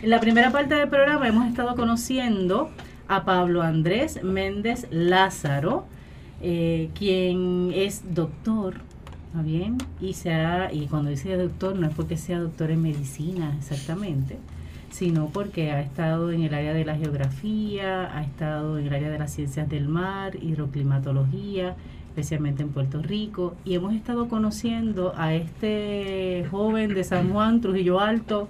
en 0.00 0.10
la 0.10 0.20
primera 0.20 0.50
parte 0.52 0.74
del 0.74 0.88
programa 0.88 1.26
hemos 1.26 1.48
estado 1.48 1.74
conociendo 1.74 2.70
a 3.08 3.24
Pablo 3.24 3.62
Andrés 3.62 4.22
Méndez 4.22 4.86
Lázaro, 4.90 5.86
eh, 6.40 6.90
quien 6.94 7.72
es 7.74 8.14
doctor, 8.14 8.76
bien? 9.40 9.78
Y, 10.00 10.12
sea, 10.12 10.70
y 10.72 10.86
cuando 10.86 11.10
dice 11.10 11.34
doctor 11.36 11.76
no 11.76 11.86
es 11.86 11.94
porque 11.94 12.18
sea 12.18 12.38
doctor 12.38 12.70
en 12.70 12.82
medicina 12.82 13.54
exactamente, 13.58 14.36
sino 14.90 15.28
porque 15.28 15.72
ha 15.72 15.80
estado 15.80 16.30
en 16.32 16.42
el 16.42 16.52
área 16.52 16.74
de 16.74 16.84
la 16.84 16.96
geografía, 16.96 18.14
ha 18.14 18.22
estado 18.22 18.78
en 18.78 18.88
el 18.88 18.94
área 18.94 19.08
de 19.08 19.18
las 19.18 19.32
ciencias 19.32 19.68
del 19.70 19.88
mar, 19.88 20.36
hidroclimatología, 20.36 21.76
especialmente 22.08 22.62
en 22.62 22.68
Puerto 22.68 23.00
Rico, 23.00 23.54
y 23.64 23.74
hemos 23.74 23.94
estado 23.94 24.28
conociendo 24.28 25.14
a 25.16 25.32
este 25.32 26.46
joven 26.50 26.92
de 26.92 27.04
San 27.04 27.32
Juan, 27.32 27.62
Trujillo 27.62 28.00
Alto, 28.00 28.48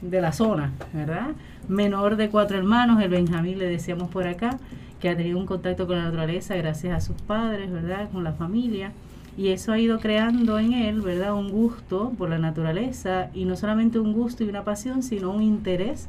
de 0.00 0.22
la 0.22 0.32
zona, 0.32 0.72
¿verdad? 0.94 1.32
Menor 1.68 2.16
de 2.16 2.30
cuatro 2.30 2.56
hermanos, 2.56 3.02
el 3.02 3.10
Benjamín 3.10 3.58
le 3.58 3.66
decíamos 3.66 4.08
por 4.08 4.26
acá, 4.26 4.58
que 5.00 5.10
ha 5.10 5.16
tenido 5.16 5.38
un 5.38 5.44
contacto 5.44 5.86
con 5.86 5.98
la 5.98 6.04
naturaleza 6.04 6.56
gracias 6.56 6.96
a 6.96 7.00
sus 7.00 7.20
padres, 7.22 7.70
¿verdad? 7.70 8.08
Con 8.10 8.24
la 8.24 8.32
familia 8.32 8.92
y 9.38 9.50
eso 9.50 9.70
ha 9.70 9.78
ido 9.78 10.00
creando 10.00 10.58
en 10.58 10.72
él, 10.72 11.00
¿verdad? 11.00 11.32
Un 11.32 11.52
gusto 11.52 12.12
por 12.18 12.28
la 12.28 12.38
naturaleza 12.38 13.30
y 13.32 13.44
no 13.44 13.56
solamente 13.56 14.00
un 14.00 14.12
gusto 14.12 14.42
y 14.42 14.48
una 14.48 14.64
pasión, 14.64 15.04
sino 15.04 15.30
un 15.30 15.42
interés 15.42 16.08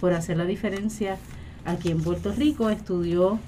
por 0.00 0.12
hacer 0.12 0.38
la 0.38 0.44
diferencia 0.44 1.16
aquí 1.64 1.92
en 1.92 2.02
Puerto 2.02 2.32
Rico. 2.32 2.70
Estudió 2.70 3.38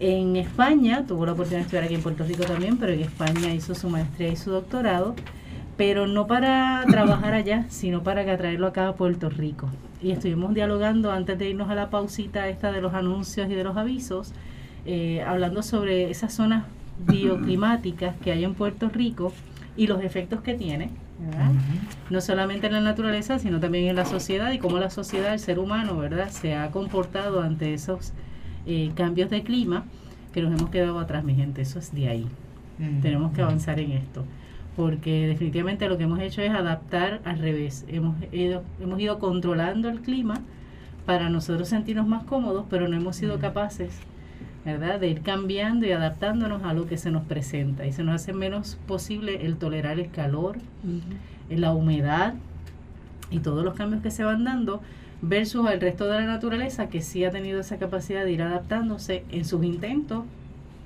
en 0.00 0.36
España, 0.36 1.04
tuvo 1.06 1.26
la 1.26 1.32
oportunidad 1.32 1.58
de 1.58 1.64
estudiar 1.64 1.84
aquí 1.84 1.96
en 1.96 2.02
Puerto 2.02 2.24
Rico 2.24 2.44
también, 2.44 2.78
pero 2.78 2.94
en 2.94 3.00
España 3.00 3.52
hizo 3.52 3.74
su 3.74 3.90
maestría 3.90 4.28
y 4.28 4.36
su 4.36 4.50
doctorado, 4.50 5.14
pero 5.76 6.06
no 6.06 6.26
para 6.26 6.82
trabajar 6.88 7.34
allá, 7.34 7.66
sino 7.68 8.02
para 8.02 8.24
traerlo 8.38 8.68
acá 8.68 8.88
a 8.88 8.94
Puerto 8.94 9.28
Rico. 9.28 9.68
Y 10.00 10.12
estuvimos 10.12 10.54
dialogando 10.54 11.12
antes 11.12 11.38
de 11.38 11.50
irnos 11.50 11.68
a 11.68 11.74
la 11.74 11.90
pausita 11.90 12.48
esta 12.48 12.72
de 12.72 12.80
los 12.80 12.94
anuncios 12.94 13.50
y 13.50 13.54
de 13.54 13.64
los 13.64 13.76
avisos, 13.76 14.32
eh, 14.86 15.22
hablando 15.26 15.62
sobre 15.62 16.10
esas 16.10 16.32
zonas 16.32 16.64
bioclimáticas 17.06 18.16
que 18.16 18.32
hay 18.32 18.44
en 18.44 18.54
Puerto 18.54 18.88
Rico 18.88 19.32
y 19.76 19.86
los 19.86 20.02
efectos 20.02 20.40
que 20.42 20.54
tiene, 20.54 20.90
no 22.10 22.20
solamente 22.20 22.66
en 22.66 22.74
la 22.74 22.80
naturaleza, 22.80 23.38
sino 23.38 23.60
también 23.60 23.88
en 23.88 23.96
la 23.96 24.04
sociedad 24.04 24.52
y 24.52 24.58
cómo 24.58 24.78
la 24.78 24.90
sociedad, 24.90 25.32
el 25.32 25.38
ser 25.38 25.58
humano, 25.58 25.96
¿verdad?, 25.96 26.30
se 26.30 26.54
ha 26.54 26.70
comportado 26.70 27.42
ante 27.42 27.74
esos 27.74 28.12
eh, 28.66 28.92
cambios 28.94 29.30
de 29.30 29.42
clima 29.42 29.84
que 30.32 30.42
nos 30.42 30.58
hemos 30.58 30.70
quedado 30.70 30.98
atrás, 30.98 31.24
mi 31.24 31.34
gente, 31.34 31.62
eso 31.62 31.78
es 31.78 31.94
de 31.94 32.08
ahí. 32.08 32.26
Tenemos 33.00 33.32
que 33.32 33.42
avanzar 33.42 33.78
en 33.78 33.92
esto, 33.92 34.24
porque 34.74 35.28
definitivamente 35.28 35.88
lo 35.88 35.98
que 35.98 36.04
hemos 36.04 36.18
hecho 36.18 36.42
es 36.42 36.50
adaptar 36.50 37.20
al 37.24 37.38
revés. 37.38 37.84
Hemos 37.86 38.16
ido, 38.32 38.64
hemos 38.80 38.98
ido 38.98 39.20
controlando 39.20 39.88
el 39.88 40.00
clima 40.00 40.40
para 41.06 41.28
nosotros 41.28 41.68
sentirnos 41.68 42.08
más 42.08 42.24
cómodos, 42.24 42.64
pero 42.68 42.88
no 42.88 42.96
hemos 42.96 43.14
sido 43.14 43.38
capaces 43.38 44.00
¿verdad? 44.64 45.00
De 45.00 45.08
ir 45.08 45.22
cambiando 45.22 45.86
y 45.86 45.92
adaptándonos 45.92 46.62
a 46.62 46.72
lo 46.72 46.86
que 46.86 46.96
se 46.96 47.10
nos 47.10 47.24
presenta 47.24 47.86
y 47.86 47.92
se 47.92 48.04
nos 48.04 48.14
hace 48.14 48.32
menos 48.32 48.78
posible 48.86 49.44
el 49.44 49.56
tolerar 49.56 49.98
el 49.98 50.10
calor, 50.10 50.58
la 51.48 51.72
humedad 51.72 52.34
y 53.30 53.40
todos 53.40 53.64
los 53.64 53.74
cambios 53.74 54.02
que 54.02 54.10
se 54.10 54.24
van 54.24 54.44
dando 54.44 54.80
versus 55.20 55.68
el 55.70 55.80
resto 55.80 56.06
de 56.06 56.20
la 56.20 56.26
naturaleza 56.26 56.88
que 56.88 57.00
sí 57.00 57.24
ha 57.24 57.30
tenido 57.30 57.60
esa 57.60 57.78
capacidad 57.78 58.24
de 58.24 58.32
ir 58.32 58.42
adaptándose 58.42 59.24
en 59.30 59.44
sus 59.44 59.64
intentos. 59.64 60.24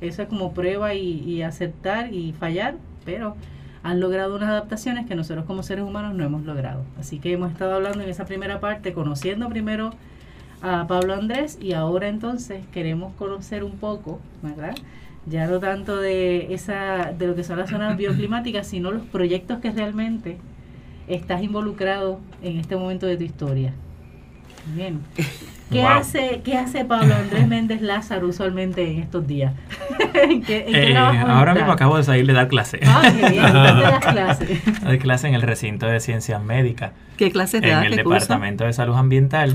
Eso 0.00 0.22
es 0.22 0.28
como 0.28 0.52
prueba 0.52 0.94
y, 0.94 1.20
y 1.20 1.42
aceptar 1.42 2.12
y 2.12 2.32
fallar, 2.32 2.76
pero 3.04 3.36
han 3.82 4.00
logrado 4.00 4.36
unas 4.36 4.50
adaptaciones 4.50 5.06
que 5.06 5.14
nosotros 5.14 5.44
como 5.46 5.62
seres 5.62 5.84
humanos 5.84 6.14
no 6.14 6.24
hemos 6.24 6.44
logrado. 6.44 6.82
Así 6.98 7.18
que 7.18 7.32
hemos 7.32 7.52
estado 7.52 7.74
hablando 7.74 8.02
en 8.02 8.10
esa 8.10 8.26
primera 8.26 8.60
parte, 8.60 8.92
conociendo 8.92 9.48
primero 9.48 9.92
a 10.62 10.86
Pablo 10.86 11.14
Andrés 11.14 11.58
y 11.60 11.72
ahora 11.72 12.08
entonces 12.08 12.64
queremos 12.72 13.12
conocer 13.14 13.64
un 13.64 13.72
poco, 13.72 14.18
¿verdad? 14.42 14.74
Ya 15.26 15.46
no 15.46 15.58
tanto 15.58 15.96
de 15.96 16.54
esa 16.54 17.12
de 17.12 17.26
lo 17.26 17.34
que 17.34 17.44
son 17.44 17.58
las 17.58 17.70
zonas 17.70 17.96
bioclimáticas, 17.98 18.66
sino 18.66 18.90
los 18.90 19.02
proyectos 19.02 19.58
que 19.60 19.70
realmente 19.70 20.38
estás 21.08 21.42
involucrado 21.42 22.20
en 22.42 22.58
este 22.58 22.76
momento 22.76 23.06
de 23.06 23.16
tu 23.16 23.24
historia. 23.24 23.72
Bien. 24.74 25.00
¿Qué, 25.70 25.82
hace, 25.82 26.42
¿Qué 26.44 26.56
hace 26.56 26.84
Pablo 26.84 27.14
Andrés 27.14 27.48
Méndez 27.48 27.80
Lázaro 27.80 28.28
usualmente 28.28 28.88
en 28.88 29.00
estos 29.00 29.26
días? 29.26 29.52
Eh, 30.18 30.96
ahora 30.96 31.54
mismo 31.54 31.72
acabo 31.72 31.98
de 31.98 32.02
salir 32.02 32.26
de 32.26 32.32
dar 32.32 32.48
clase. 32.48 32.80
Ah, 32.86 33.02
qué 33.02 33.28
bien. 33.28 33.42
¿Dónde 33.52 33.82
das 33.82 34.06
clase? 34.06 34.60
Doy 34.82 34.98
clase 34.98 35.28
en 35.28 35.34
el 35.34 35.42
recinto 35.42 35.86
de 35.86 36.00
ciencias 36.00 36.42
médicas. 36.42 36.92
¿Qué 37.18 37.30
clase 37.30 37.58
En 37.58 37.64
el 37.64 37.96
Departamento 37.96 38.64
de 38.64 38.72
Salud 38.72 38.96
Ambiental. 38.96 39.54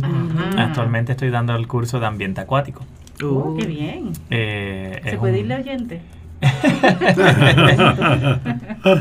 Actualmente 0.58 1.14
estoy 1.14 1.32
dando 1.32 1.56
el 1.56 1.68
curso 1.68 2.00
de 2.00 2.06
ambiente 2.06 2.42
acuático. 2.42 2.86
Oh, 3.24 3.56
qué 3.58 3.66
bien. 3.66 4.14
Eh, 4.30 5.02
¿Se 5.04 5.18
puede 5.18 5.40
irle 5.40 5.56
oyente? 5.56 6.02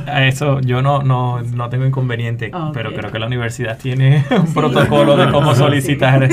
A 0.06 0.24
eso 0.26 0.60
yo 0.60 0.82
no, 0.82 1.02
no, 1.02 1.40
no 1.42 1.68
tengo 1.68 1.86
inconveniente, 1.86 2.50
pero 2.72 2.92
creo 2.92 3.10
que 3.10 3.18
la 3.18 3.26
universidad 3.26 3.78
tiene 3.78 4.24
un 4.30 4.52
protocolo 4.52 5.16
de 5.16 5.30
cómo 5.30 5.54
solicitar. 5.54 6.28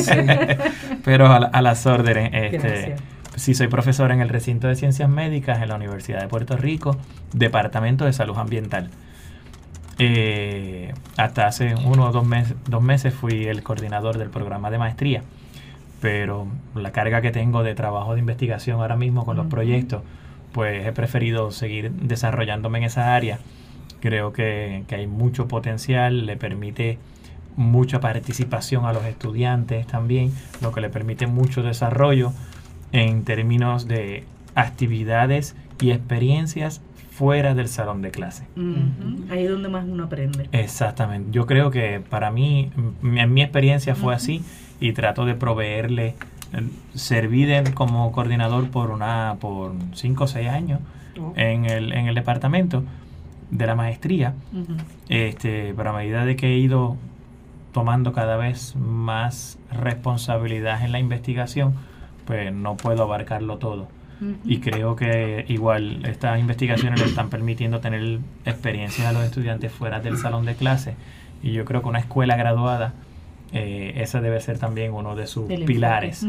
pero 1.04 1.28
a, 1.28 1.62
las 1.62 1.86
órdenes. 1.86 2.30
Este, 2.34 2.96
sí, 3.36 3.54
soy 3.54 3.68
profesor 3.68 4.12
en 4.12 4.22
el 4.22 4.30
recinto 4.30 4.68
de 4.68 4.76
ciencias 4.76 5.10
médicas 5.10 5.62
en 5.62 5.70
la 5.70 5.76
Universidad 5.76 6.22
de 6.22 6.28
Puerto 6.28 6.58
Rico, 6.58 6.98
Departamento 7.34 8.06
de 8.06 8.14
Salud 8.14 8.38
Ambiental. 8.38 8.90
Eh, 10.00 10.94
hasta 11.18 11.48
hace 11.48 11.74
uno 11.74 12.10
o 12.10 12.12
dos 12.12 12.26
meses, 12.26 12.56
dos 12.68 12.84
meses 12.84 13.14
fui 13.16 13.46
el 13.46 13.64
coordinador 13.64 14.20
del 14.20 14.30
programa 14.30 14.70
de 14.70 14.78
maestría, 14.78 15.24
pero 16.02 16.48
la 16.76 16.92
carga 16.92 17.22
que 17.22 17.32
tengo 17.32 17.64
de 17.64 17.74
trabajo 17.74 18.14
de 18.14 18.20
investigación 18.20 18.80
ahora 18.80 18.96
mismo 18.96 19.26
con 19.26 19.38
los 19.38 19.48
proyectos 19.48 20.04
pues 20.58 20.88
he 20.88 20.92
preferido 20.92 21.52
seguir 21.52 21.92
desarrollándome 21.92 22.80
en 22.80 22.86
esa 22.86 23.14
área. 23.14 23.38
Creo 24.00 24.34
que, 24.34 24.84
hay 24.90 25.06
mucho 25.06 25.48
potencial, 25.48 26.26
le 26.26 26.36
permite 26.36 26.98
mucha 27.56 28.00
participación 28.00 28.86
a 28.86 28.92
los 28.92 29.06
estudiantes 29.06 29.86
también, 29.86 30.34
lo 30.64 30.72
que 30.72 30.82
le 30.82 30.90
permite 30.90 31.28
mucho 31.28 31.62
desarrollo 31.62 32.34
en 32.92 33.24
términos 33.24 33.88
de 33.88 34.24
actividades 34.56 35.56
y 35.80 35.92
experiencias 35.92 36.82
fuera 37.12 37.54
del 37.54 37.68
salón 37.68 38.02
de 38.02 38.10
clase. 38.10 38.48
Ahí 39.30 39.44
es 39.44 39.52
donde 39.52 39.70
más 39.70 39.86
uno 39.88 40.06
aprende. 40.06 40.50
Exactamente. 40.54 41.30
Yo 41.30 41.46
creo 41.46 41.70
que 41.70 42.00
para 42.00 42.32
mí, 42.32 42.72
en 43.04 43.32
mi 43.32 43.44
experiencia 43.44 43.94
fue 43.94 44.16
así 44.16 44.42
y 44.80 44.94
trato 44.94 45.24
de 45.26 45.36
proveerle 45.36 46.16
serví 46.94 47.48
como 47.74 48.12
coordinador 48.12 48.70
por 48.70 48.92
una 48.92 49.38
por 49.40 49.74
cinco 49.94 50.26
o 50.26 50.28
seis 50.28 50.50
años 50.50 50.80
oh. 51.20 51.34
en, 51.36 51.66
el, 51.66 51.94
en 51.94 52.08
el 52.08 52.16
departamento 52.16 52.84
de 53.52 53.68
la 53.68 53.76
maestría. 53.76 54.34
Este 55.10 55.74
pero 55.76 55.92
a 55.92 55.94
medida 55.94 56.26
de 56.26 56.36
que 56.36 56.48
he 56.48 56.58
ido 56.58 56.98
tomando 57.72 58.14
cada 58.14 58.38
vez 58.38 58.76
más 58.76 59.58
responsabilidad 59.72 60.84
en 60.84 60.92
la 60.92 61.00
investigación 61.00 61.76
pues 62.26 62.54
no 62.54 62.76
puedo 62.76 63.04
abarcarlo 63.04 63.58
todo. 63.58 63.88
Y 64.46 64.60
creo 64.62 64.96
que 64.96 65.46
igual 65.48 66.04
estas 66.06 66.40
investigaciones 66.40 67.00
le 67.00 67.06
están 67.06 67.30
permitiendo 67.30 67.80
tener 67.82 68.20
experiencias 68.46 69.06
a 69.06 69.12
los 69.12 69.24
estudiantes 69.24 69.72
fuera 69.72 70.00
del 70.00 70.18
salón 70.18 70.44
de 70.46 70.56
clase. 70.56 70.96
Y 71.44 71.52
yo 71.52 71.66
creo 71.66 71.84
que 71.84 71.90
una 71.90 72.00
escuela 72.00 72.36
graduada 72.36 72.94
eh, 73.54 73.94
ese 73.98 74.20
debe 74.22 74.40
ser 74.42 74.60
también 74.60 74.94
uno 74.94 75.16
de 75.16 75.28
sus 75.28 75.46
pilares, 75.46 76.28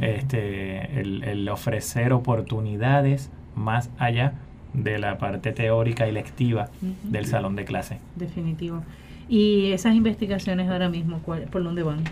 este, 0.00 1.00
el, 1.00 1.48
ofrecer 1.48 2.12
oportunidades 2.12 3.30
más 3.54 3.90
allá 3.98 4.34
de 4.74 4.98
la 4.98 5.18
parte 5.18 5.52
teórica 5.52 6.06
y 6.08 6.12
lectiva 6.12 6.68
del 7.04 7.26
salón 7.26 7.56
de 7.56 7.64
clase. 7.64 7.98
Definitivo. 8.16 8.82
¿Y 9.28 9.72
esas 9.72 9.94
investigaciones 9.94 10.68
ahora 10.68 10.88
mismo, 10.88 11.18
por 11.18 11.62
dónde 11.62 11.82
van? 11.82 12.04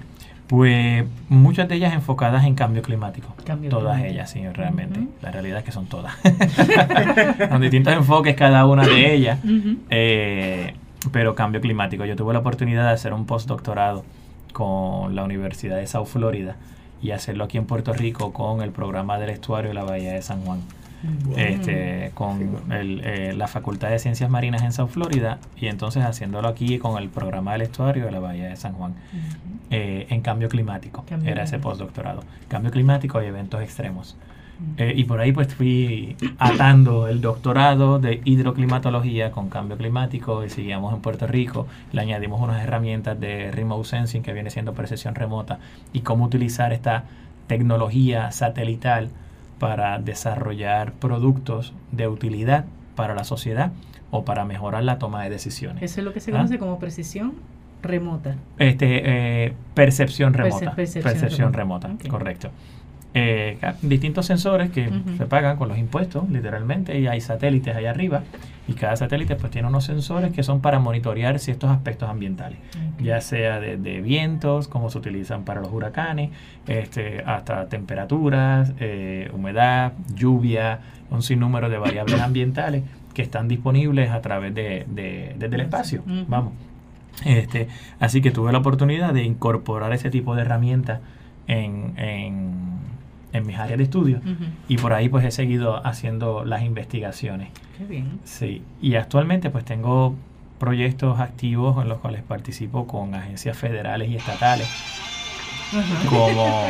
Pues 0.46 1.04
muchas 1.28 1.68
de 1.68 1.76
ellas 1.76 1.94
enfocadas 1.94 2.44
en 2.44 2.54
cambio 2.54 2.82
climático. 2.82 3.34
todas 3.70 4.02
ellas, 4.04 4.30
sí, 4.30 4.46
realmente. 4.48 5.00
La 5.22 5.30
realidad 5.30 5.58
es 5.58 5.64
que 5.64 5.72
son 5.72 5.86
todas. 5.86 6.14
Con 7.50 7.60
distintos 7.62 7.94
enfoques 7.94 8.36
cada 8.36 8.66
una 8.66 8.86
de 8.86 9.14
ellas. 9.14 9.38
Eh, 9.90 10.74
pero 11.12 11.34
cambio 11.34 11.60
climático. 11.60 12.04
Yo 12.04 12.14
tuve 12.14 12.34
la 12.34 12.40
oportunidad 12.40 12.84
de 12.84 12.92
hacer 12.92 13.14
un 13.14 13.24
postdoctorado 13.24 14.04
con 14.54 15.14
la 15.14 15.24
Universidad 15.24 15.76
de 15.76 15.86
South 15.86 16.06
Florida 16.06 16.56
y 17.02 17.10
hacerlo 17.10 17.44
aquí 17.44 17.58
en 17.58 17.66
Puerto 17.66 17.92
Rico 17.92 18.32
con 18.32 18.62
el 18.62 18.70
programa 18.70 19.18
del 19.18 19.28
estuario 19.28 19.68
de 19.68 19.74
la 19.74 19.84
Bahía 19.84 20.14
de 20.14 20.22
San 20.22 20.40
Juan. 20.40 20.62
Este, 21.36 22.12
con 22.14 22.72
el, 22.72 23.02
eh, 23.04 23.34
la 23.36 23.46
Facultad 23.46 23.90
de 23.90 23.98
Ciencias 23.98 24.30
Marinas 24.30 24.62
en 24.62 24.72
South 24.72 24.88
Florida 24.88 25.38
y 25.54 25.66
entonces 25.66 26.02
haciéndolo 26.02 26.48
aquí 26.48 26.78
con 26.78 26.96
el 26.96 27.10
programa 27.10 27.52
del 27.52 27.60
estuario 27.60 28.06
de 28.06 28.10
la 28.10 28.20
Bahía 28.20 28.48
de 28.48 28.56
San 28.56 28.72
Juan 28.72 28.94
eh, 29.70 30.06
en 30.08 30.22
cambio 30.22 30.48
climático. 30.48 31.04
Cambio 31.06 31.30
era 31.30 31.42
ese 31.42 31.58
postdoctorado. 31.58 32.22
Cambio 32.48 32.70
climático 32.70 33.22
y 33.22 33.26
eventos 33.26 33.60
extremos 33.60 34.16
Eh, 34.76 34.92
y 34.96 35.04
por 35.04 35.20
ahí 35.20 35.32
pues 35.32 35.54
fui 35.54 36.16
atando 36.38 37.08
el 37.08 37.20
doctorado 37.20 37.98
de 37.98 38.20
hidroclimatología 38.24 39.30
con 39.30 39.48
cambio 39.48 39.76
climático 39.76 40.44
y 40.44 40.50
seguíamos 40.50 40.94
en 40.94 41.00
Puerto 41.00 41.26
Rico, 41.26 41.66
le 41.92 42.00
añadimos 42.00 42.40
unas 42.40 42.62
herramientas 42.62 43.18
de 43.18 43.50
remote 43.50 43.88
sensing 43.88 44.22
que 44.22 44.32
viene 44.32 44.50
siendo 44.50 44.72
percepción 44.72 45.14
remota 45.14 45.58
y 45.92 46.00
cómo 46.00 46.24
utilizar 46.24 46.72
esta 46.72 47.04
tecnología 47.46 48.30
satelital 48.30 49.10
para 49.58 49.98
desarrollar 49.98 50.92
productos 50.92 51.72
de 51.92 52.08
utilidad 52.08 52.64
para 52.96 53.14
la 53.14 53.24
sociedad 53.24 53.72
o 54.10 54.24
para 54.24 54.44
mejorar 54.44 54.84
la 54.84 54.98
toma 54.98 55.24
de 55.24 55.30
decisiones. 55.30 55.82
Eso 55.82 56.00
es 56.00 56.04
lo 56.04 56.12
que 56.12 56.20
se 56.20 56.30
¿Ah? 56.30 56.34
conoce 56.34 56.58
como 56.58 56.78
precisión 56.78 57.34
remota. 57.82 58.36
Este, 58.58 59.02
eh, 59.46 59.52
percepción 59.74 60.32
remota. 60.32 60.74
percepción 60.74 61.02
percepción 61.02 61.52
remota. 61.52 61.90
correcto. 62.08 62.50
Eh, 63.16 63.58
distintos 63.82 64.26
sensores 64.26 64.70
que 64.70 64.90
se 65.16 65.26
pagan 65.26 65.56
con 65.56 65.68
los 65.68 65.78
impuestos, 65.78 66.28
literalmente, 66.28 66.98
y 66.98 67.06
hay 67.06 67.20
satélites 67.20 67.76
allá 67.76 67.90
arriba, 67.90 68.24
y 68.66 68.72
cada 68.72 68.96
satélite 68.96 69.36
pues 69.36 69.52
tiene 69.52 69.68
unos 69.68 69.84
sensores 69.84 70.32
que 70.32 70.42
son 70.42 70.60
para 70.60 70.80
monitorear 70.80 71.38
ciertos 71.38 71.70
aspectos 71.70 72.08
ambientales, 72.10 72.58
ya 73.00 73.20
sea 73.20 73.60
de, 73.60 73.76
de 73.76 74.00
vientos, 74.00 74.66
como 74.66 74.90
se 74.90 74.98
utilizan 74.98 75.44
para 75.44 75.60
los 75.60 75.72
huracanes, 75.72 76.30
este, 76.66 77.22
hasta 77.24 77.68
temperaturas, 77.68 78.72
eh, 78.80 79.30
humedad, 79.32 79.92
lluvia, 80.14 80.80
un 81.10 81.22
sinnúmero 81.22 81.68
de 81.68 81.78
variables 81.78 82.20
ambientales 82.20 82.82
que 83.14 83.22
están 83.22 83.46
disponibles 83.46 84.10
a 84.10 84.20
través 84.22 84.52
de, 84.54 84.86
de- 84.88 85.36
desde 85.38 85.54
el 85.54 85.60
espacio. 85.60 86.02
Vamos. 86.26 86.52
Este, 87.24 87.68
así 88.00 88.20
que 88.20 88.32
tuve 88.32 88.50
la 88.50 88.58
oportunidad 88.58 89.14
de 89.14 89.22
incorporar 89.22 89.92
ese 89.92 90.10
tipo 90.10 90.34
de 90.34 90.42
herramientas 90.42 90.98
en, 91.46 91.92
en, 91.96 92.63
en 93.34 93.46
mis 93.46 93.58
áreas 93.58 93.76
de 93.76 93.84
estudio. 93.84 94.20
Y 94.68 94.78
por 94.78 94.94
ahí 94.94 95.10
pues 95.10 95.24
he 95.26 95.30
seguido 95.30 95.86
haciendo 95.86 96.44
las 96.44 96.62
investigaciones. 96.62 97.50
Qué 97.76 97.84
bien. 97.84 98.20
Sí, 98.24 98.62
y 98.80 98.94
actualmente 98.94 99.50
pues 99.50 99.66
tengo 99.66 100.14
proyectos 100.58 101.20
activos 101.20 101.82
en 101.82 101.90
los 101.90 101.98
cuales 101.98 102.22
participo 102.22 102.86
con 102.86 103.14
agencias 103.14 103.58
federales 103.58 104.08
y 104.08 104.16
estatales 104.16 104.68
como 106.08 106.46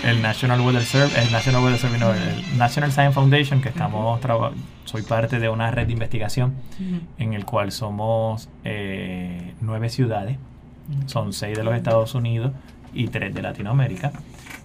el 0.04 0.22
National 0.22 0.60
Weather 0.60 0.82
Service, 0.82 1.20
el 1.20 1.32
National 1.32 1.62
Weather 1.62 1.78
Service, 1.78 2.00
no, 2.00 2.12
el 2.12 2.58
National 2.58 2.92
Science 2.92 3.14
Foundation, 3.14 3.60
que 3.60 3.68
estamos 3.68 4.20
soy 4.84 5.02
parte 5.02 5.38
de 5.38 5.48
una 5.48 5.70
red 5.70 5.86
de 5.86 5.92
investigación 5.92 6.54
en 7.18 7.34
el 7.34 7.44
cual 7.44 7.72
somos 7.72 8.48
eh, 8.64 9.54
nueve 9.60 9.88
ciudades, 9.88 10.38
son 11.06 11.32
seis 11.32 11.56
de 11.56 11.64
los 11.64 11.74
Estados 11.74 12.14
Unidos 12.14 12.52
y 12.92 13.08
tres 13.08 13.34
de 13.34 13.42
Latinoamérica, 13.42 14.12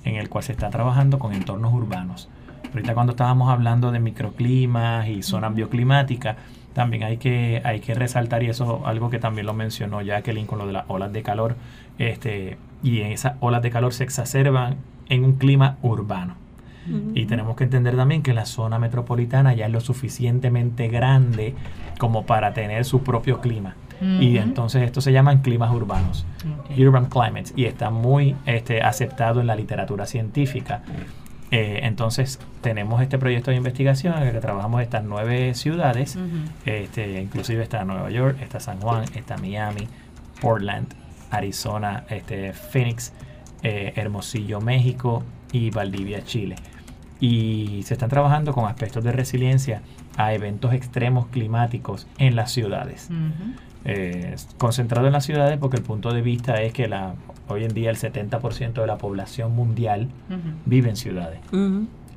en 0.03 0.15
el 0.15 0.29
cual 0.29 0.43
se 0.43 0.51
está 0.51 0.69
trabajando 0.69 1.19
con 1.19 1.33
entornos 1.33 1.73
urbanos. 1.73 2.29
Ahorita 2.73 2.93
cuando 2.93 3.11
estábamos 3.11 3.49
hablando 3.49 3.91
de 3.91 3.99
microclimas 3.99 5.07
y 5.07 5.23
zonas 5.23 5.55
bioclimáticas, 5.55 6.37
también 6.73 7.03
hay 7.03 7.17
que, 7.17 7.61
hay 7.65 7.79
que 7.79 7.93
resaltar, 7.93 8.43
y 8.43 8.49
eso 8.49 8.85
algo 8.85 9.09
que 9.09 9.19
también 9.19 9.47
lo 9.47 9.53
mencionó 9.53 10.01
Jacqueline 10.01 10.45
con 10.45 10.59
lo 10.59 10.67
de 10.67 10.73
las 10.73 10.85
olas 10.87 11.11
de 11.11 11.23
calor, 11.23 11.55
este, 11.97 12.57
y 12.83 13.01
esas 13.01 13.33
olas 13.39 13.61
de 13.61 13.71
calor 13.71 13.93
se 13.93 14.03
exacerban 14.03 14.77
en 15.09 15.25
un 15.25 15.33
clima 15.33 15.77
urbano. 15.81 16.35
Y 17.13 17.25
tenemos 17.25 17.55
que 17.55 17.65
entender 17.65 17.95
también 17.95 18.23
que 18.23 18.33
la 18.33 18.47
zona 18.47 18.79
metropolitana 18.79 19.53
ya 19.53 19.67
es 19.67 19.71
lo 19.71 19.79
suficientemente 19.79 20.87
grande 20.87 21.53
como 21.99 22.25
para 22.25 22.53
tener 22.53 22.83
su 22.83 23.03
propio 23.03 23.41
clima. 23.41 23.75
Y 24.01 24.37
entonces 24.37 24.83
esto 24.83 25.01
se 25.01 25.11
llaman 25.11 25.41
climas 25.41 25.71
urbanos, 25.71 26.25
urban 26.77 27.05
climates, 27.07 27.53
y 27.55 27.65
está 27.65 27.89
muy 27.89 28.35
este, 28.45 28.81
aceptado 28.81 29.41
en 29.41 29.47
la 29.47 29.55
literatura 29.55 30.05
científica. 30.05 30.81
Eh, 31.51 31.79
entonces 31.83 32.39
tenemos 32.61 33.01
este 33.01 33.17
proyecto 33.17 33.49
de 33.49 33.57
investigación 33.57 34.15
en 34.17 34.27
el 34.27 34.33
que 34.33 34.39
trabajamos 34.39 34.81
estas 34.81 35.03
nueve 35.03 35.53
ciudades, 35.55 36.17
este, 36.65 37.21
inclusive 37.21 37.63
está 37.63 37.83
Nueva 37.85 38.09
York, 38.11 38.37
está 38.41 38.59
San 38.59 38.79
Juan, 38.79 39.05
está 39.15 39.35
Miami, 39.37 39.87
Portland, 40.41 40.87
Arizona, 41.31 42.03
este, 42.09 42.53
Phoenix, 42.53 43.13
eh, 43.63 43.93
Hermosillo, 43.95 44.61
México 44.61 45.23
y 45.51 45.71
Valdivia, 45.71 46.23
Chile. 46.23 46.55
Y 47.19 47.81
se 47.83 47.95
están 47.95 48.09
trabajando 48.09 48.53
con 48.53 48.65
aspectos 48.65 49.03
de 49.03 49.11
resiliencia 49.11 49.81
a 50.17 50.33
eventos 50.33 50.73
extremos 50.73 51.27
climáticos 51.27 52.07
en 52.17 52.35
las 52.35 52.51
ciudades. 52.51 53.09
Eh, 53.85 54.35
concentrado 54.57 55.07
en 55.07 55.13
las 55.13 55.23
ciudades 55.23 55.57
porque 55.57 55.77
el 55.77 55.83
punto 55.83 56.11
de 56.11 56.21
vista 56.21 56.61
es 56.61 56.73
que 56.73 56.87
la, 56.87 57.13
hoy 57.47 57.63
en 57.63 57.73
día 57.73 57.89
el 57.89 57.97
70% 57.97 58.73
de 58.73 58.87
la 58.87 58.97
población 58.97 59.55
mundial 59.55 60.09
vive 60.65 60.89
en 60.89 60.95
ciudades. 60.95 61.39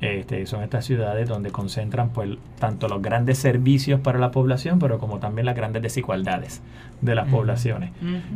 Este, 0.01 0.45
son 0.47 0.63
estas 0.63 0.83
ciudades 0.83 1.29
donde 1.29 1.51
concentran 1.51 2.09
pues 2.09 2.31
tanto 2.59 2.89
los 2.89 3.01
grandes 3.01 3.37
servicios 3.37 4.01
para 4.01 4.19
la 4.19 4.31
población, 4.31 4.77
pero 4.77 4.99
como 4.99 5.19
también 5.19 5.45
las 5.45 5.55
grandes 5.55 5.81
desigualdades 5.81 6.61
de 7.01 7.15
las 7.15 7.29
poblaciones. 7.29 7.91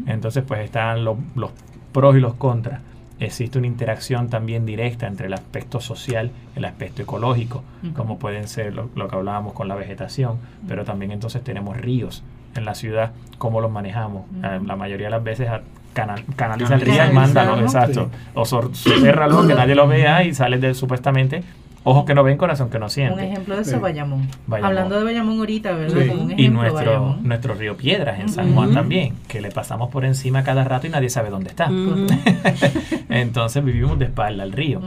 Entonces 0.05 0.43
pues 0.47 0.61
están 0.61 1.03
los, 1.03 1.17
los 1.35 1.51
pros 1.91 2.15
y 2.15 2.19
los 2.19 2.35
contras. 2.35 2.81
Existe 3.19 3.57
una 3.57 3.67
interacción 3.67 4.29
también 4.29 4.65
directa 4.65 5.07
entre 5.07 5.25
el 5.25 5.33
aspecto 5.33 5.81
social 5.81 6.31
y 6.55 6.59
el 6.59 6.65
aspecto 6.65 7.01
ecológico, 7.01 7.63
como 7.95 8.17
pueden 8.19 8.47
ser 8.47 8.73
lo, 8.73 8.89
lo 8.95 9.09
que 9.09 9.15
hablábamos 9.15 9.53
con 9.53 9.67
la 9.67 9.75
vegetación, 9.75 10.37
pero 10.67 10.85
también 10.85 11.11
entonces 11.11 11.43
tenemos 11.43 11.75
ríos 11.75 12.23
en 12.57 12.65
la 12.65 12.75
ciudad, 12.75 13.11
cómo 13.37 13.61
los 13.61 13.71
manejamos. 13.71 14.23
Eh, 14.43 14.59
la 14.65 14.75
mayoría 14.75 15.07
de 15.07 15.11
las 15.11 15.23
veces 15.23 15.49
canal- 15.93 16.23
canaliza 16.35 16.75
el 16.75 16.81
río 16.81 16.93
y 17.09 17.13
mándalo, 17.13 17.59
exacto. 17.61 18.09
O 18.33 18.45
sor- 18.45 18.75
sotérralo, 18.75 19.47
que 19.47 19.53
nadie 19.55 19.75
lo 19.75 19.87
vea 19.87 20.23
y 20.23 20.33
sales 20.33 20.61
de 20.61 20.73
supuestamente 20.73 21.43
ojos 21.89 22.05
que 22.05 22.13
no 22.13 22.23
ven, 22.23 22.37
corazón 22.37 22.69
que 22.69 22.79
no 22.79 22.85
Un 22.85 22.89
siente. 22.91 23.25
ejemplo 23.25 23.55
de 23.55 23.61
eso, 23.61 23.71
Sí. 23.71 23.77
Bayamón. 23.77 24.27
Bayamón. 24.45 24.67
Hablando 24.69 24.97
de 24.97 25.03
Bayamón 25.05 25.39
ahorita, 25.39 25.71
¿verdad? 25.71 26.01
Sí. 26.01 26.07
Como 26.09 26.23
un 26.23 26.31
Y 26.31 26.33
ejemplo, 26.33 26.61
nuestro, 26.61 26.85
Bayamón. 26.91 27.19
nuestro 27.27 27.53
río 27.53 27.77
Piedras 27.77 28.19
en 28.19 28.29
San 28.29 28.53
Juan 28.53 28.73
también, 28.73 29.13
que 29.27 29.41
le 29.41 29.51
pasamos 29.51 29.89
por 29.89 30.03
encima 30.05 30.43
cada 30.43 30.63
rato 30.63 30.87
y 30.87 30.89
nadie 30.89 31.09
sabe 31.09 31.29
dónde 31.29 31.49
está. 31.49 31.69
Entonces 33.09 33.63
vivimos 33.63 33.97
de 33.99 34.05
espalda 34.05 34.43
al 34.43 34.51
río. 34.51 34.81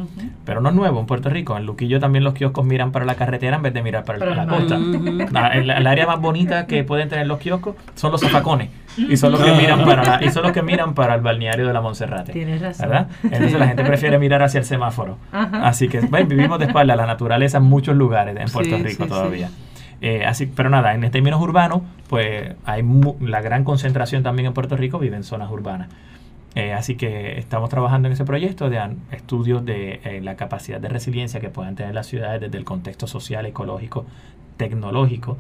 Pero 0.44 0.61
no 0.61 0.68
es 0.70 0.74
nuevo 0.74 1.01
en 1.01 1.07
Puerto 1.07 1.28
Rico. 1.30 1.57
En 1.57 1.66
Luquillo 1.66 2.01
también 2.01 2.24
los 2.24 2.34
kioscos 2.34 2.64
miran 2.64 2.92
para 2.92 3.05
la 3.05 3.14
carretera 3.14 3.57
en 3.57 3.62
vez 3.62 3.74
de 3.74 3.82
mirar 3.82 4.05
para, 4.05 4.18
Para 4.18 4.34
la 4.34 4.46
costa. 4.46 4.78
La- 4.78 5.48
el, 5.55 5.70
el 5.70 5.86
área 5.86 6.07
más 6.07 6.20
bonita 6.20 6.66
que 6.66 6.84
pueden 6.84 7.09
tener 7.09 7.26
los 7.26 7.38
kioscos 7.38 7.76
son 7.94 8.12
los 8.12 8.20
zafacones. 8.20 8.68
Y 9.09 9.16
son 9.16 9.32
los 9.32 9.42
que 9.42 9.53
miran 9.53 9.84
para 9.84 10.18
la- 10.18 10.24
y 10.24 10.30
son 10.30 10.42
los 10.42 10.53
que 10.53 10.62
miran 10.62 10.94
para 10.94 11.14
el 11.14 11.20
balneario 11.20 11.66
de 11.66 11.72
la 11.72 11.80
Monserrate. 11.80 12.32
Tienes 12.32 12.61
razón. 12.61 12.88
¿Verdad? 12.88 13.09
Entonces 13.24 13.59
la 13.59 13.66
gente 13.68 13.84
prefiere 13.84 14.18
mirar 14.18 14.42
hacia 14.42 14.59
el 14.59 14.64
semáforo. 14.64 15.16
Ajá. 15.32 15.66
Así 15.66 15.88
que 15.88 16.01
bueno, 16.01 16.26
vivimos 16.28 16.59
de 16.59 16.66
espalda 16.66 16.94
a 16.94 16.96
la 16.96 17.07
naturaleza 17.07 17.59
en 17.59 17.64
muchos 17.64 17.96
lugares 17.96 18.36
en 18.36 18.48
Puerto 18.51 18.76
Sí, 18.76 18.82
Rico 18.82 19.05
sí, 19.05 19.09
todavía. 19.09 19.51
Eh, 20.03 20.24
así, 20.24 20.46
pero 20.46 20.70
nada, 20.70 20.94
en 20.94 21.11
términos 21.11 21.40
urbanos, 21.40 21.82
pues 22.09 22.55
hay 22.64 22.82
mu- 22.82 23.16
la 23.20 23.40
gran 23.42 23.64
concentración 23.64 24.22
también 24.22 24.46
en 24.46 24.53
Puerto 24.55 24.76
Rico 24.76 24.98
vive 24.98 25.16
en 25.16 25.24
zonas 25.24 25.51
urbanas. 25.51 25.88
Eh, 26.55 26.72
así 26.72 26.96
que 26.96 27.38
estamos 27.38 27.68
trabajando 27.70 28.09
en 28.09 28.12
ese 28.12 28.24
proyecto 28.24 28.70
de 28.70 28.80
estudios 29.12 29.64
de 29.64 30.01
eh, 30.05 30.20
la 30.22 30.34
capacidad 30.36 30.80
de 30.80 30.88
resiliencia 30.88 31.38
que 31.38 31.48
puedan 31.48 31.76
tener 31.76 31.94
las 31.94 32.07
ciudades 32.07 32.40
desde 32.40 32.59
el 32.59 32.64
contexto 32.64 33.07
social, 33.07 33.46
ecológico, 33.46 34.05
tecnológico, 34.57 35.38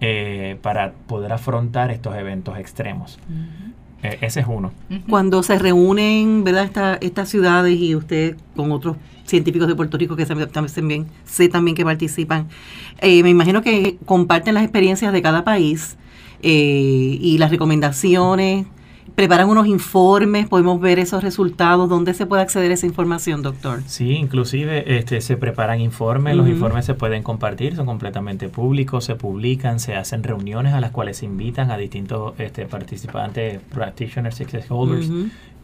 eh, 0.00 0.56
para 0.62 0.92
poder 1.06 1.32
afrontar 1.32 1.90
estos 1.90 2.14
eventos 2.16 2.58
extremos. 2.58 3.18
Eh, 4.02 4.18
ese 4.20 4.40
es 4.40 4.46
uno. 4.48 4.72
Cuando 5.08 5.42
se 5.42 5.58
reúnen, 5.58 6.44
¿verdad? 6.44 6.64
Esta- 6.64 6.94
estas 6.96 7.28
ciudades 7.28 7.78
y 7.78 7.94
usted 7.94 8.36
con 8.54 8.70
otros 8.72 8.96
científicos 9.24 9.66
de 9.66 9.74
Puerto 9.74 9.96
Rico 9.98 10.14
que 10.16 10.26
se- 10.26 10.34
también 10.46 11.06
sé 11.24 11.48
también 11.48 11.74
que 11.74 11.84
participan, 11.84 12.46
eh, 13.00 13.22
me 13.22 13.30
imagino 13.30 13.62
que 13.62 13.96
comparten 14.04 14.54
las 14.54 14.62
experiencias 14.62 15.12
de 15.12 15.22
cada 15.22 15.44
país 15.44 15.96
eh, 16.42 17.18
y 17.20 17.38
las 17.38 17.50
recomendaciones, 17.50 18.66
preparan 19.14 19.48
unos 19.48 19.66
informes, 19.66 20.48
podemos 20.48 20.80
ver 20.80 20.98
esos 20.98 21.22
resultados, 21.22 21.88
¿dónde 21.88 22.14
se 22.14 22.26
puede 22.26 22.42
acceder 22.42 22.70
a 22.70 22.74
esa 22.74 22.86
información, 22.86 23.42
doctor? 23.42 23.82
Sí, 23.86 24.12
inclusive 24.12 24.98
este, 24.98 25.20
se 25.20 25.36
preparan 25.36 25.80
informes, 25.80 26.36
los 26.36 26.48
informes 26.48 26.84
se 26.84 26.94
pueden 26.94 27.22
compartir, 27.22 27.76
son 27.76 27.86
completamente 27.86 28.48
públicos, 28.48 29.04
se 29.04 29.14
publican, 29.14 29.80
se 29.80 29.94
hacen 29.94 30.22
reuniones 30.22 30.74
a 30.74 30.80
las 30.80 30.90
cuales 30.90 31.18
se 31.18 31.26
invitan 31.26 31.70
a 31.70 31.78
distintos 31.78 32.34
este, 32.38 32.66
participantes, 32.66 33.60
practitioners, 33.72 34.36
success 34.36 34.66
holders. 34.68 35.08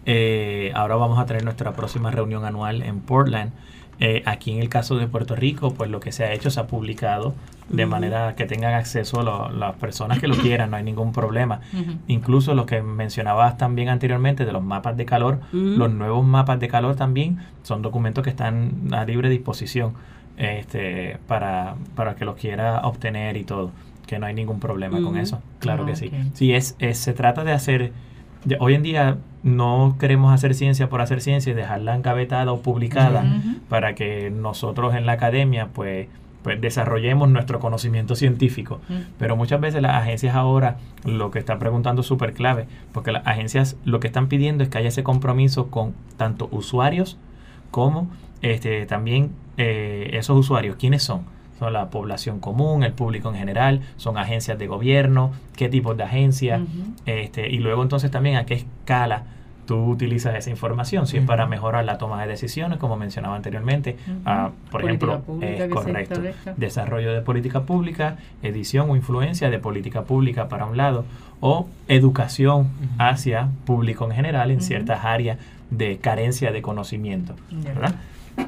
Eh, 0.07 0.73
ahora 0.75 0.97
vamos 0.97 1.19
a 1.19 1.27
tener 1.27 1.45
nuestra 1.45 1.73
próxima 1.73 2.11
reunión 2.11 2.45
anual 2.45 2.83
en 2.83 3.01
Portland. 3.01 3.53
Eh, 4.01 4.23
aquí 4.27 4.51
en 4.51 4.59
el 4.59 4.69
caso 4.69 4.97
de 4.97 5.07
Puerto 5.07 5.37
Rico, 5.37 5.75
pues 5.75 5.89
lo 5.91 6.01
que 6.01 6.11
se 6.11 6.25
ha 6.25 6.33
hecho 6.33 6.51
se 6.51 6.59
ha 6.59 6.67
publicado 6.67 7.35
de 7.69 7.87
manera 7.87 8.35
que 8.35 8.47
tengan 8.47 8.75
acceso 8.75 9.23
lo- 9.23 9.51
las 9.51 9.77
personas 9.77 10.19
que 10.19 10.27
lo 10.27 10.35
quieran, 10.43 10.71
no 10.73 10.77
hay 10.77 10.83
ningún 10.83 11.13
problema. 11.13 11.61
Incluso 12.09 12.55
lo 12.55 12.67
que 12.67 12.83
mencionabas 12.83 13.57
también 13.59 13.89
anteriormente 13.91 14.45
de 14.45 14.53
los 14.53 14.63
mapas 14.63 14.97
de 14.97 15.05
calor, 15.05 15.39
los 15.79 15.93
nuevos 15.93 16.25
mapas 16.25 16.59
de 16.59 16.67
calor 16.69 16.97
también 16.97 17.39
son 17.63 17.81
documentos 17.83 18.25
que 18.25 18.31
están 18.31 18.89
a 18.93 19.05
libre 19.05 19.29
disposición 19.29 19.93
este, 20.37 21.19
para, 21.29 21.77
para 21.95 22.17
que 22.17 22.25
los 22.25 22.35
quiera 22.37 22.81
obtener 22.81 23.37
y 23.37 23.45
todo, 23.45 23.71
que 24.07 24.19
no 24.19 24.27
hay 24.27 24.35
ningún 24.35 24.59
problema 24.59 25.01
con 25.03 25.17
eso, 25.17 25.41
claro 25.61 25.87
que 25.87 25.95
sí. 25.97 26.07
Ok. 26.07 26.13
Sí, 26.35 26.55
es, 26.55 26.75
es- 26.81 26.99
se 26.99 27.13
trata 27.13 27.45
de 27.45 27.53
hacer, 27.53 27.93
hoy 28.59 28.75
en 28.75 28.83
día 28.83 29.19
no 29.43 29.97
queremos 29.99 30.33
hacer 30.33 30.55
ciencia 30.55 30.89
por 30.89 31.01
hacer 31.01 31.21
ciencia 31.21 31.53
y 31.53 31.55
dejarla 31.55 31.95
engavetada 31.97 32.53
o 32.53 32.61
publicada 32.63 33.25
para 33.69 33.95
que 33.95 34.31
nosotros 34.31 34.95
en 34.95 35.07
la 35.07 35.13
academia 35.13 35.69
pues, 35.73 36.09
pues 36.43 36.61
desarrollemos 36.61 37.29
nuestro 37.29 37.59
conocimiento 37.61 38.15
científico. 38.15 38.81
Pero 39.19 39.37
muchas 39.37 39.61
veces 39.61 39.83
las 39.83 39.97
agencias 39.97 40.35
ahora 40.35 40.79
lo 41.05 41.31
que 41.31 41.39
están 41.39 41.59
preguntando 41.59 42.03
es 42.03 42.07
súper 42.07 42.33
clave, 42.35 42.67
porque 42.93 43.13
las 43.13 43.27
agencias 43.27 43.77
lo 43.85 44.01
que 44.01 44.07
están 44.07 44.29
pidiendo 44.29 44.63
es 44.63 44.71
que 44.71 44.79
haya 44.79 44.89
ese 44.89 45.03
compromiso 45.03 45.69
con 45.69 45.95
tanto 46.17 46.49
usuarios 46.53 47.19
como 47.71 48.09
este, 48.43 48.87
también 48.87 49.31
eh, 49.57 50.11
esos 50.13 50.39
usuarios. 50.39 50.77
¿Quiénes 50.77 51.03
son? 51.03 51.23
Son 51.63 51.73
la 51.73 51.91
población 51.91 52.41
común, 52.41 52.83
el 52.83 52.93
público 52.93 53.29
en 53.29 53.37
general, 53.37 53.83
son 53.97 54.19
agencias 54.19 54.59
de 54.59 54.67
gobierno, 54.67 55.31
qué 55.55 55.69
tipos 55.69 55.97
de 55.97 56.03
agencias, 56.03 56.61
este, 57.07 57.49
y 57.49 57.59
luego 57.59 57.85
entonces 57.85 58.11
también 58.11 58.35
a 58.35 58.47
qué 58.47 58.55
escala 58.55 59.23
tú 59.65 59.77
utilizas 59.77 60.35
esa 60.35 60.51
información, 60.51 61.07
si 61.07 61.19
es 61.19 61.25
para 61.25 61.47
mejorar 61.47 61.85
la 61.85 61.99
toma 61.99 62.21
de 62.21 62.29
decisiones, 62.29 62.81
como 62.81 62.97
mencionaba 62.97 63.37
anteriormente, 63.37 63.97
ah, 64.27 64.51
por 64.73 64.81
Política 64.81 65.21
ejemplo, 65.25 65.71
correcto, 65.71 66.21
desarrollo 66.57 67.13
de 67.13 67.21
política 67.21 67.63
pública, 67.63 68.17
edición 68.43 68.91
o 68.91 68.97
influencia 68.97 69.49
de 69.49 69.61
política 69.61 70.03
pública 70.03 70.49
para 70.49 70.67
un 70.67 70.77
lado, 70.77 71.05
o 71.41 71.69
educación 71.87 72.63
Ujú. 72.63 72.69
hacia 72.99 73.51
público 73.65 74.05
en 74.07 74.17
general 74.17 74.51
en 74.51 74.63
ciertas 74.63 75.05
áreas 75.05 75.39
de 75.71 75.99
carencia 75.99 76.51
de 76.51 76.61
conocimiento. 76.61 77.37
¿verdad? 77.53 77.95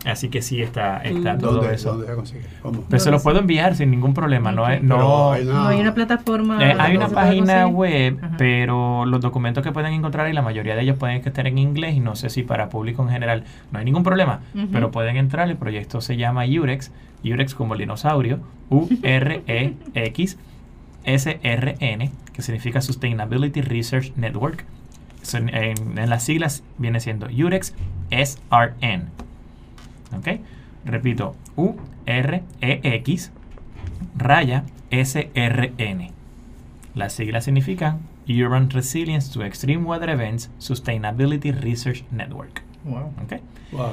Así 0.07 0.29
que 0.29 0.43
sí 0.43 0.61
está, 0.63 0.99
está 0.99 1.35
Mm. 1.35 1.39
todo 1.39 1.53
¿Dónde, 1.57 1.75
eso. 1.75 1.91
¿Dónde 1.93 2.07
se 2.07 2.15
consigue? 2.15 2.43
¿Cómo? 2.63 2.85
Pero 2.89 3.01
se 3.03 3.11
lo 3.11 3.21
puedo 3.23 3.39
enviar 3.39 3.75
sin 3.75 3.91
ningún 3.91 4.13
problema, 4.15 4.53
no 4.53 4.69
es, 4.69 4.81
Pero 4.81 4.99
no, 4.99 5.33
hay 5.33 5.45
No 5.45 5.67
hay 5.69 5.81
una 5.81 5.95
plataforma. 5.95 6.59
eh, 6.63 6.75
hay 6.79 6.97
una 6.97 7.09
página 7.09 7.65
conseguir? 7.65 7.75
web, 7.75 8.19
Ajá. 8.23 8.35
pero 8.39 9.07
los 9.07 9.21
documentos 9.21 9.63
que 9.65 9.73
pueden 9.73 9.93
encontrar 9.95 10.29
y 10.29 10.33
la 10.35 10.43
mayoría 10.43 10.75
de 10.75 10.83
ellos 10.83 10.97
pueden 10.99 11.17
estar 11.17 11.47
en 11.47 11.57
inglés 11.59 11.95
y 11.95 12.01
no 12.01 12.17
sé 12.17 12.29
si 12.31 12.43
para 12.43 12.69
público 12.69 13.03
en 13.03 13.09
general 13.11 13.45
no 13.73 13.79
hay 13.79 13.85
ningún 13.85 14.03
problema, 14.03 14.41
pero 14.73 14.91
pueden 14.91 15.17
entrar. 15.17 15.49
El 15.49 15.57
proyecto 15.57 16.01
se 16.01 16.17
llama 16.17 16.45
UREX, 16.47 16.91
UREX 17.25 17.55
como 17.55 17.75
el 17.75 17.81
dinosaurio, 17.81 18.41
U-R-E-X 18.71 20.39
S-R-N, 21.05 22.11
que 22.33 22.43
significa 22.43 22.81
Sustainability 22.81 23.61
Research 23.61 24.13
Network. 24.17 24.65
En 25.35 26.11
las 26.11 26.23
siglas 26.25 26.63
viene 26.79 27.01
siendo 27.01 27.27
UREX 27.27 27.75
SRN. 28.11 29.05
¿Ok? 30.19 30.41
Repito, 30.85 31.35
U-R-E-X 31.57 33.33
raya 34.17 34.65
S-R-N. 34.91 36.11
Las 36.95 37.13
siglas 37.13 37.45
significan 37.45 38.01
Urban 38.29 38.71
Resilience 38.71 39.33
to 39.33 39.45
Extreme 39.45 39.85
Weather 39.85 40.11
Events 40.11 40.51
Sustainability 40.59 41.53
Research 41.53 42.05
Network. 42.11 42.63
Wow. 42.85 43.13
¿Ok? 43.23 43.41
Wow. 43.73 43.93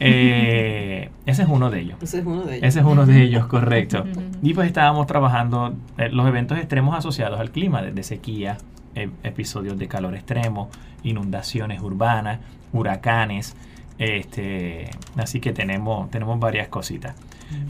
Eh, 0.00 1.10
ese 1.26 1.42
es 1.42 1.48
uno 1.48 1.70
de 1.70 1.80
ellos. 1.80 1.98
Ese 2.00 2.18
es 2.20 2.26
uno 2.26 2.42
de 2.42 2.56
ellos. 2.56 2.68
Ese 2.68 2.80
es 2.80 2.84
uno 2.84 3.06
de 3.06 3.22
ellos, 3.22 3.46
correcto. 3.46 4.04
Y 4.42 4.54
pues 4.54 4.68
estábamos 4.68 5.06
trabajando 5.06 5.74
eh, 5.96 6.08
los 6.10 6.26
eventos 6.28 6.58
extremos 6.58 6.96
asociados 6.96 7.40
al 7.40 7.50
clima, 7.50 7.82
desde 7.82 8.02
sequía, 8.02 8.58
eh, 8.94 9.10
episodios 9.24 9.78
de 9.78 9.88
calor 9.88 10.14
extremo, 10.14 10.70
inundaciones 11.02 11.80
urbanas, 11.80 12.38
huracanes. 12.72 13.56
Este, 13.98 14.90
así 15.16 15.40
que 15.40 15.52
tenemos, 15.52 16.10
tenemos 16.10 16.38
varias 16.38 16.68
cositas. 16.68 17.16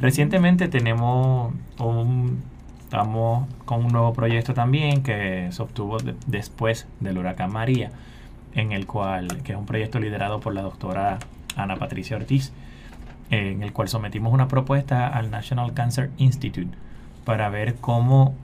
Recientemente 0.00 0.68
tenemos 0.68 1.52
un, 1.78 2.42
estamos 2.80 3.48
con 3.64 3.84
un 3.84 3.92
nuevo 3.92 4.12
proyecto 4.12 4.52
también 4.54 5.02
que 5.02 5.48
se 5.50 5.62
obtuvo 5.62 5.98
de- 5.98 6.14
después 6.26 6.86
del 7.00 7.18
huracán 7.18 7.52
María, 7.52 7.90
en 8.54 8.72
el 8.72 8.86
cual, 8.86 9.28
que 9.42 9.52
es 9.52 9.58
un 9.58 9.66
proyecto 9.66 10.00
liderado 10.00 10.40
por 10.40 10.54
la 10.54 10.62
doctora 10.62 11.18
Ana 11.56 11.76
Patricia 11.76 12.16
Ortiz, 12.16 12.52
en 13.30 13.62
el 13.62 13.72
cual 13.72 13.88
sometimos 13.88 14.32
una 14.32 14.48
propuesta 14.48 15.06
al 15.08 15.30
National 15.30 15.72
Cancer 15.74 16.10
Institute 16.18 16.76
para 17.24 17.48
ver 17.50 17.74
cómo 17.76 18.34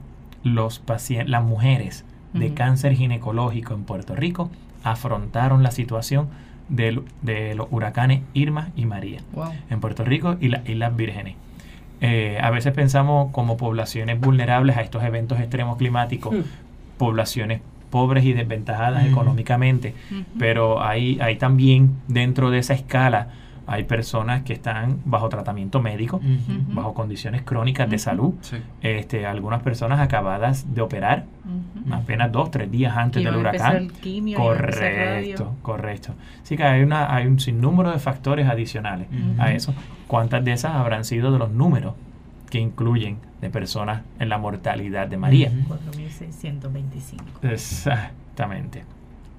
los 0.43 0.79
pacientes, 0.79 1.29
las 1.29 1.43
mujeres 1.43 2.05
de 2.33 2.53
cáncer 2.53 2.93
ginecológico 2.93 3.73
en 3.73 3.83
Puerto 3.83 4.15
Rico 4.15 4.49
afrontaron 4.83 5.63
la 5.63 5.71
situación 5.71 6.27
del- 6.69 7.01
de, 7.21 7.55
los 7.55 7.67
huracanes 7.71 8.21
Irma 8.33 8.69
y 8.75 8.85
María 8.85 9.19
Wow. 9.33 9.49
en 9.69 9.79
Puerto 9.79 10.03
Rico 10.03 10.37
y 10.41 10.49
las 10.49 10.67
Islas 10.67 10.95
Vírgenes. 10.95 11.35
Eh, 12.01 12.37
a 12.41 12.49
veces 12.49 12.73
pensamos 12.73 13.31
como 13.31 13.55
poblaciones 13.57 14.19
vulnerables 14.19 14.75
a 14.77 14.81
estos 14.81 15.03
eventos 15.03 15.39
extremos 15.39 15.77
climáticos, 15.77 16.33
Hmm. 16.35 16.41
poblaciones 16.97 17.61
pobres 17.89 18.25
y 18.25 18.33
desventajadas 18.33 19.03
Ujú. 19.03 19.11
económicamente, 19.11 19.93
Ujú. 20.11 20.23
pero 20.37 20.83
hay, 20.83 21.17
hay 21.21 21.37
también 21.37 21.91
dentro 22.07 22.49
de 22.51 22.59
esa 22.59 22.73
escala 22.73 23.29
hay 23.67 23.83
personas 23.85 24.43
que 24.43 24.53
están 24.53 24.99
bajo 25.05 25.27
tratamiento 25.29 25.81
médico, 25.81 26.21
bajo 26.73 26.93
condiciones 26.93 27.41
crónicas 27.43 27.89
de 27.89 27.97
salud, 27.97 28.33
Sí. 28.41 28.57
este, 28.81 29.25
algunas 29.25 29.61
personas 29.63 29.99
acabadas 29.99 30.73
de 30.73 30.81
operar 30.81 31.25
apenas 31.91 32.31
dos, 32.31 32.51
tres 32.51 32.69
días 32.71 32.95
antes 32.95 33.23
del 33.23 33.35
huracán. 33.35 33.89
quimio, 34.01 34.37
Correcto, 34.37 35.55
correcto. 35.61 36.13
Así 36.43 36.55
que 36.57 36.63
hay, 36.63 36.83
una, 36.83 37.13
hay 37.13 37.27
un 37.27 37.39
sinnúmero 37.39 37.91
de 37.91 37.99
factores 37.99 38.47
adicionales 38.47 39.07
a 39.37 39.51
eso. 39.51 39.73
¿Cuántas 40.07 40.43
de 40.45 40.53
esas 40.53 40.73
habrán 40.75 41.03
sido 41.05 41.31
de 41.31 41.39
los 41.39 41.49
números 41.51 41.93
que 42.49 42.59
incluyen 42.59 43.17
de 43.41 43.49
personas 43.49 44.01
en 44.19 44.29
la 44.29 44.37
mortalidad 44.37 45.07
de 45.07 45.17
María? 45.17 45.49
Ujú. 45.49 45.67
4625. 45.69 47.23
Exactamente. 47.41 48.83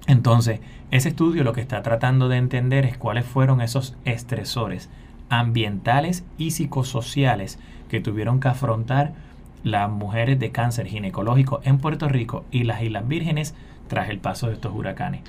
Entonces, 0.07 0.61
ese 0.89 1.09
estudio 1.09 1.43
lo 1.43 1.53
que 1.53 1.61
está 1.61 1.81
tratando 1.83 2.29
de 2.29 2.37
entender 2.37 2.85
es 2.85 2.97
cuáles 2.97 3.25
fueron 3.25 3.61
esos 3.61 3.95
estresores 4.05 4.89
ambientales 5.29 6.23
y 6.37 6.51
psicosociales 6.51 7.59
que 7.89 7.99
tuvieron 7.99 8.39
que 8.39 8.47
afrontar 8.47 9.13
las 9.63 9.89
mujeres 9.89 10.39
de 10.39 10.51
cáncer 10.51 10.87
ginecológico 10.87 11.59
en 11.63 11.77
Puerto 11.77 12.07
Rico 12.07 12.45
y 12.51 12.63
las 12.63 12.81
Islas 12.81 13.07
Vírgenes 13.07 13.53
tras 13.89 14.09
el 14.09 14.19
paso 14.19 14.47
de 14.47 14.53
estos 14.53 14.73
huracanes. 14.73 15.21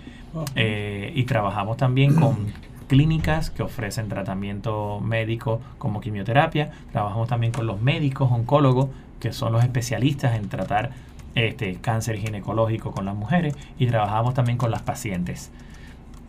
Eh, 0.55 1.13
y 1.15 1.25
trabajamos 1.25 1.77
también 1.77 2.15
con 2.15 2.53
clínicas 2.87 3.51
que 3.51 3.63
ofrecen 3.63 4.09
tratamiento 4.09 5.01
médico 5.01 5.61
como 5.79 6.01
quimioterapia. 6.01 6.71
Trabajamos 6.93 7.29
también 7.29 7.53
con 7.53 7.67
los 7.67 7.81
médicos 7.81 8.31
oncólogos, 8.31 8.89
que 9.21 9.33
son 9.33 9.53
los 9.53 9.65
especialistas 9.65 10.37
en 10.37 10.49
tratar 10.49 10.91
este 11.35 11.75
cáncer 11.77 12.17
ginecológico 12.19 12.93
con 12.93 13.05
las 13.05 13.15
mujeres. 13.15 13.55
Y 13.79 13.87
trabajamos 13.87 14.35
también 14.35 14.59
con 14.59 14.71
las 14.71 14.83
pacientes. 14.83 15.51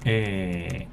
Eh, 0.05 0.87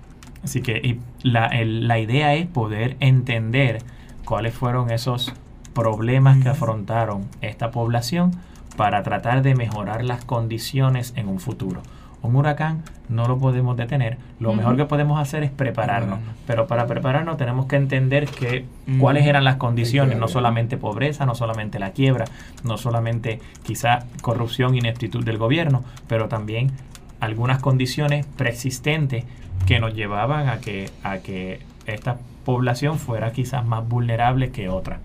así 0.45 0.61
que 0.63 0.79
y 0.79 1.01
la, 1.23 1.47
el- 1.47 1.87
la 1.89 1.99
idea 1.99 2.35
es 2.35 2.47
poder 2.47 2.97
entender 3.01 3.83
cuáles 4.25 4.55
fueron 4.55 4.91
esos 4.91 5.33
problemas 5.75 6.39
que 6.43 6.49
afrontaron 6.49 7.27
esta 7.43 7.71
población 7.71 8.33
para 8.77 9.03
tratar 9.03 9.43
de 9.43 9.55
mejorar 9.55 10.05
las 10.05 10.25
condiciones 10.25 11.13
en 11.17 11.29
un 11.29 11.39
futuro. 11.39 11.83
Un 12.27 12.37
huracán 12.37 12.83
no 13.09 13.27
lo 13.27 13.39
podemos 13.39 13.77
detener. 13.77 14.19
Lo 14.41 14.53
mejor 14.53 14.77
que 14.77 14.85
podemos 14.85 15.21
hacer 15.21 15.43
es 15.43 15.51
prepararnos. 15.51 16.19
Pero 16.47 16.67
para 16.67 16.87
prepararnos 16.87 17.37
tenemos 17.37 17.67
que 17.67 17.77
entender 17.77 18.27
que, 18.27 18.65
cuáles 18.99 19.27
eran 19.27 19.45
las 19.45 19.57
condiciones, 19.57 20.19
no 20.19 20.29
solamente 20.29 20.77
pobreza, 20.77 21.27
no 21.27 21.35
solamente 21.35 21.79
la 21.79 21.91
quiebra, 21.91 22.25
no 22.65 22.77
solamente 22.77 23.41
quizá 23.65 24.01
corrupción, 24.23 24.75
ineptitud 24.75 25.25
del 25.25 25.39
gobierno, 25.39 25.85
pero 26.09 26.29
también 26.29 26.73
algunas 27.21 27.61
condiciones 27.61 28.27
preexistentes 28.37 29.25
que 29.67 29.81
nos 29.81 29.95
llevaban 29.95 30.49
a 30.49 30.59
que, 30.59 30.91
a 31.03 31.19
que 31.19 31.61
esta 31.87 32.19
población 32.47 32.99
fuera 33.01 33.33
quizás 33.33 33.67
más 33.67 33.87
vulnerable 33.87 34.53
que 34.53 34.69
otra. 34.69 35.01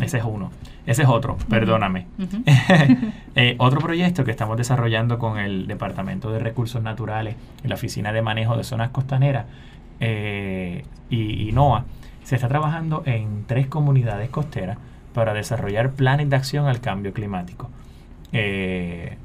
Ese 0.00 0.18
es 0.18 0.24
uno. 0.24 0.50
Ese 0.84 1.02
es 1.02 1.08
otro, 1.08 1.36
perdóname. 1.48 2.06
Eh, 3.34 3.56
otro 3.58 3.80
proyecto 3.80 4.24
que 4.24 4.30
estamos 4.30 4.58
desarrollando 4.58 5.18
con 5.18 5.38
el 5.38 5.66
Departamento 5.66 6.30
de 6.30 6.38
Recursos 6.38 6.82
Naturales 6.82 7.34
la 7.64 7.76
Oficina 7.76 8.12
de 8.12 8.20
Manejo 8.20 8.58
de 8.58 8.62
Zonas 8.62 8.90
Costaneras 8.90 9.46
eh, 10.00 10.84
y, 11.08 11.48
y 11.48 11.52
NOAA, 11.52 11.86
se 12.24 12.34
está 12.34 12.48
trabajando 12.48 13.02
en 13.06 13.44
tres 13.46 13.68
comunidades 13.68 14.28
costeras 14.28 14.76
para 15.14 15.32
desarrollar 15.32 15.92
planes 15.92 16.28
de 16.28 16.36
acción 16.36 16.66
al 16.66 16.80
cambio 16.80 17.14
climático. 17.14 17.70
Eh, 18.34 19.16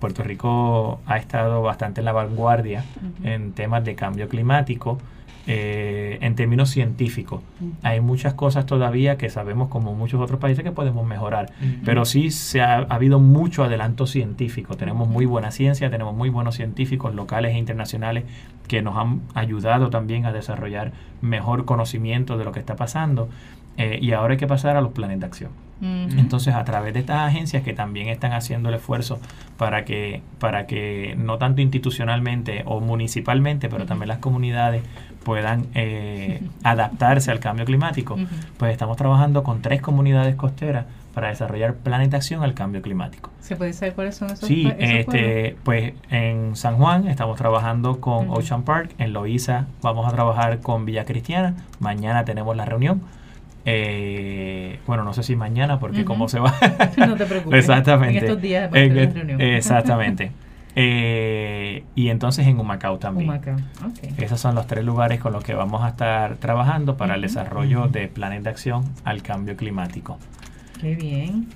Puerto 0.00 0.24
Rico 0.24 1.00
ha 1.06 1.18
estado 1.18 1.62
bastante 1.62 2.00
en 2.00 2.06
la 2.06 2.12
vanguardia 2.12 2.84
en 3.22 3.52
temas 3.52 3.84
de 3.84 3.94
cambio 3.94 4.28
climático 4.28 4.98
eh, 5.46 6.18
en 6.20 6.34
términos 6.34 6.70
científicos. 6.70 7.42
Hay 7.82 8.00
muchas 8.00 8.34
cosas 8.34 8.66
todavía 8.66 9.16
que 9.16 9.28
sabemos, 9.28 9.68
como 9.68 9.94
muchos 9.94 10.20
otros 10.20 10.38
países, 10.38 10.62
que 10.62 10.72
podemos 10.72 11.06
mejorar. 11.06 11.52
Pero 11.84 12.04
sí 12.04 12.30
se 12.30 12.60
ha, 12.60 12.78
ha, 12.78 12.94
habido 12.94 13.18
mucho 13.18 13.64
adelanto 13.64 14.06
científico. 14.06 14.76
Tenemos 14.76 15.08
muy 15.08 15.26
buena 15.26 15.50
ciencia, 15.50 15.90
tenemos 15.90 16.14
muy 16.14 16.28
buenos 16.28 16.56
científicos 16.56 17.14
locales 17.14 17.54
e 17.54 17.58
internacionales 17.58 18.24
que 18.68 18.82
nos 18.82 18.96
han 18.96 19.22
ayudado 19.34 19.90
también 19.90 20.26
a 20.26 20.32
desarrollar 20.32 20.92
mejor 21.20 21.64
conocimiento 21.64 22.38
de 22.38 22.44
lo 22.44 22.52
que 22.52 22.60
está 22.60 22.76
pasando. 22.76 23.28
Eh, 23.76 23.98
y 24.02 24.12
ahora 24.12 24.32
hay 24.32 24.38
que 24.38 24.46
pasar 24.46 24.76
a 24.76 24.80
los 24.80 24.92
planes 24.92 25.20
de 25.20 25.26
acción. 25.26 25.50
Entonces, 25.82 26.54
a 26.54 26.62
través 26.64 26.94
de 26.94 27.00
estas 27.00 27.28
agencias 27.28 27.64
que 27.64 27.72
también 27.72 28.06
están 28.06 28.32
haciendo 28.32 28.68
el 28.68 28.76
esfuerzo 28.76 29.18
para 29.56 29.84
que, 29.84 30.22
para 30.38 30.68
que 30.68 31.16
no 31.18 31.38
tanto 31.38 31.60
institucionalmente 31.60 32.62
o 32.66 32.78
municipalmente, 32.78 33.68
pero 33.68 33.84
también 33.84 34.06
las 34.06 34.18
comunidades 34.18 34.84
puedan 35.24 35.66
eh, 35.74 36.42
adaptarse 36.62 37.30
al 37.30 37.40
cambio 37.40 37.64
climático, 37.64 38.16
pues 38.56 38.72
estamos 38.72 38.96
trabajando 38.96 39.42
con 39.42 39.62
tres 39.62 39.80
comunidades 39.80 40.34
costeras 40.36 40.86
para 41.14 41.28
desarrollar 41.28 41.74
planes 41.74 42.10
de 42.10 42.16
acción 42.16 42.42
al 42.42 42.54
cambio 42.54 42.80
climático. 42.80 43.30
¿Se 43.40 43.56
puede 43.56 43.72
saber 43.72 43.94
cuáles 43.94 44.16
son 44.16 44.30
esos? 44.30 44.48
Sí, 44.48 44.72
este, 44.78 45.56
pues 45.62 45.92
en 46.10 46.56
San 46.56 46.76
Juan 46.76 47.06
estamos 47.08 47.36
trabajando 47.36 48.00
con 48.00 48.30
Ocean 48.30 48.62
Park, 48.62 48.94
en 48.98 49.12
Loíza 49.12 49.66
vamos 49.82 50.06
a 50.06 50.12
trabajar 50.12 50.60
con 50.60 50.86
Villa 50.86 51.04
Cristiana, 51.04 51.54
mañana 51.80 52.24
tenemos 52.24 52.56
la 52.56 52.64
reunión 52.64 53.02
eh, 53.64 54.80
bueno, 54.86 55.04
no 55.04 55.12
sé 55.12 55.22
si 55.22 55.36
mañana, 55.36 55.78
porque 55.78 56.04
cómo 56.04 56.28
se 56.28 56.40
va. 56.40 56.54
no 56.96 57.16
te 57.16 57.26
preocupes. 57.26 57.58
Exactamente. 57.60 58.18
En 58.18 58.24
estos 58.24 58.42
días 58.42 58.70
en, 58.74 58.96
la 58.96 59.06
reunión. 59.06 59.40
Exactamente. 59.40 60.32
eh, 60.74 61.84
y 61.94 62.08
entonces 62.08 62.46
en 62.46 62.58
Humacao 62.58 62.98
también. 62.98 63.28
Humacao. 63.28 63.56
Okay. 63.90 64.14
Esos 64.18 64.40
son 64.40 64.54
los 64.54 64.66
tres 64.66 64.84
lugares 64.84 65.20
con 65.20 65.32
los 65.32 65.44
que 65.44 65.54
vamos 65.54 65.82
a 65.82 65.88
estar 65.88 66.36
trabajando 66.36 66.96
para 66.96 67.16
el 67.16 67.22
desarrollo 67.22 67.88
de 67.88 68.08
planes 68.08 68.42
de 68.44 68.50
acción 68.50 68.84
al 69.04 69.22
cambio 69.22 69.56
climático. 69.56 70.18
Qué 70.80 70.94
bien. 70.94 71.48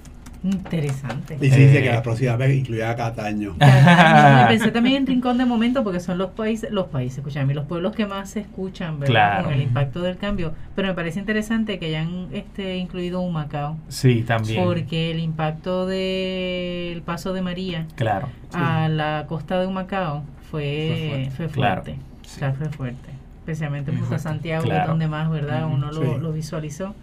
Interesante. 0.52 1.36
Y 1.40 1.50
sí, 1.50 1.60
dice 1.66 1.82
que 1.82 1.90
la 1.90 2.02
próxima 2.02 2.36
vez 2.36 2.56
incluirá 2.56 2.94
Cataño. 2.94 3.56
Cataño. 3.58 4.48
pensé 4.48 4.70
también 4.70 4.96
en 4.96 5.06
Rincón 5.06 5.38
de 5.38 5.44
Momento 5.44 5.82
porque 5.82 5.98
son 6.00 6.18
los 6.18 6.30
países, 6.30 6.70
los 6.70 6.86
países, 6.86 7.18
escuchan, 7.18 7.52
los 7.54 7.64
pueblos 7.64 7.94
que 7.96 8.06
más 8.06 8.30
se 8.30 8.40
escuchan, 8.40 9.00
¿verdad? 9.00 9.12
Claro. 9.12 9.44
Con 9.44 9.54
el 9.54 9.62
impacto 9.62 10.02
del 10.02 10.16
cambio. 10.16 10.52
Pero 10.74 10.88
me 10.88 10.94
parece 10.94 11.18
interesante 11.18 11.78
que 11.78 11.86
hayan 11.86 12.28
este, 12.32 12.76
incluido 12.76 13.20
un 13.20 13.32
Macao. 13.32 13.76
Sí, 13.88 14.22
también. 14.22 14.62
Porque 14.62 15.10
el 15.10 15.18
impacto 15.18 15.86
del 15.86 17.02
paso 17.02 17.32
de 17.32 17.42
María 17.42 17.86
claro, 17.96 18.28
a 18.52 18.88
la 18.88 19.24
costa 19.28 19.60
de 19.60 19.66
Humacao 19.66 20.22
fue, 20.50 21.28
fue 21.36 21.48
fuerte. 21.48 21.48
Fue 21.48 21.48
Claro. 21.48 21.82
fuerte. 21.82 22.00
O 22.24 22.28
sea, 22.28 22.52
fue 22.52 22.68
fuerte. 22.68 23.08
Especialmente 23.40 23.90
en. 23.92 24.18
Santiago, 24.18 24.64
Claro. 24.64 24.88
donde 24.88 25.06
más, 25.08 25.30
¿verdad? 25.30 25.66
Uno 25.66 25.90
lo, 25.92 26.02
Sí. 26.02 26.20
lo 26.20 26.32
visualizó. 26.32 26.94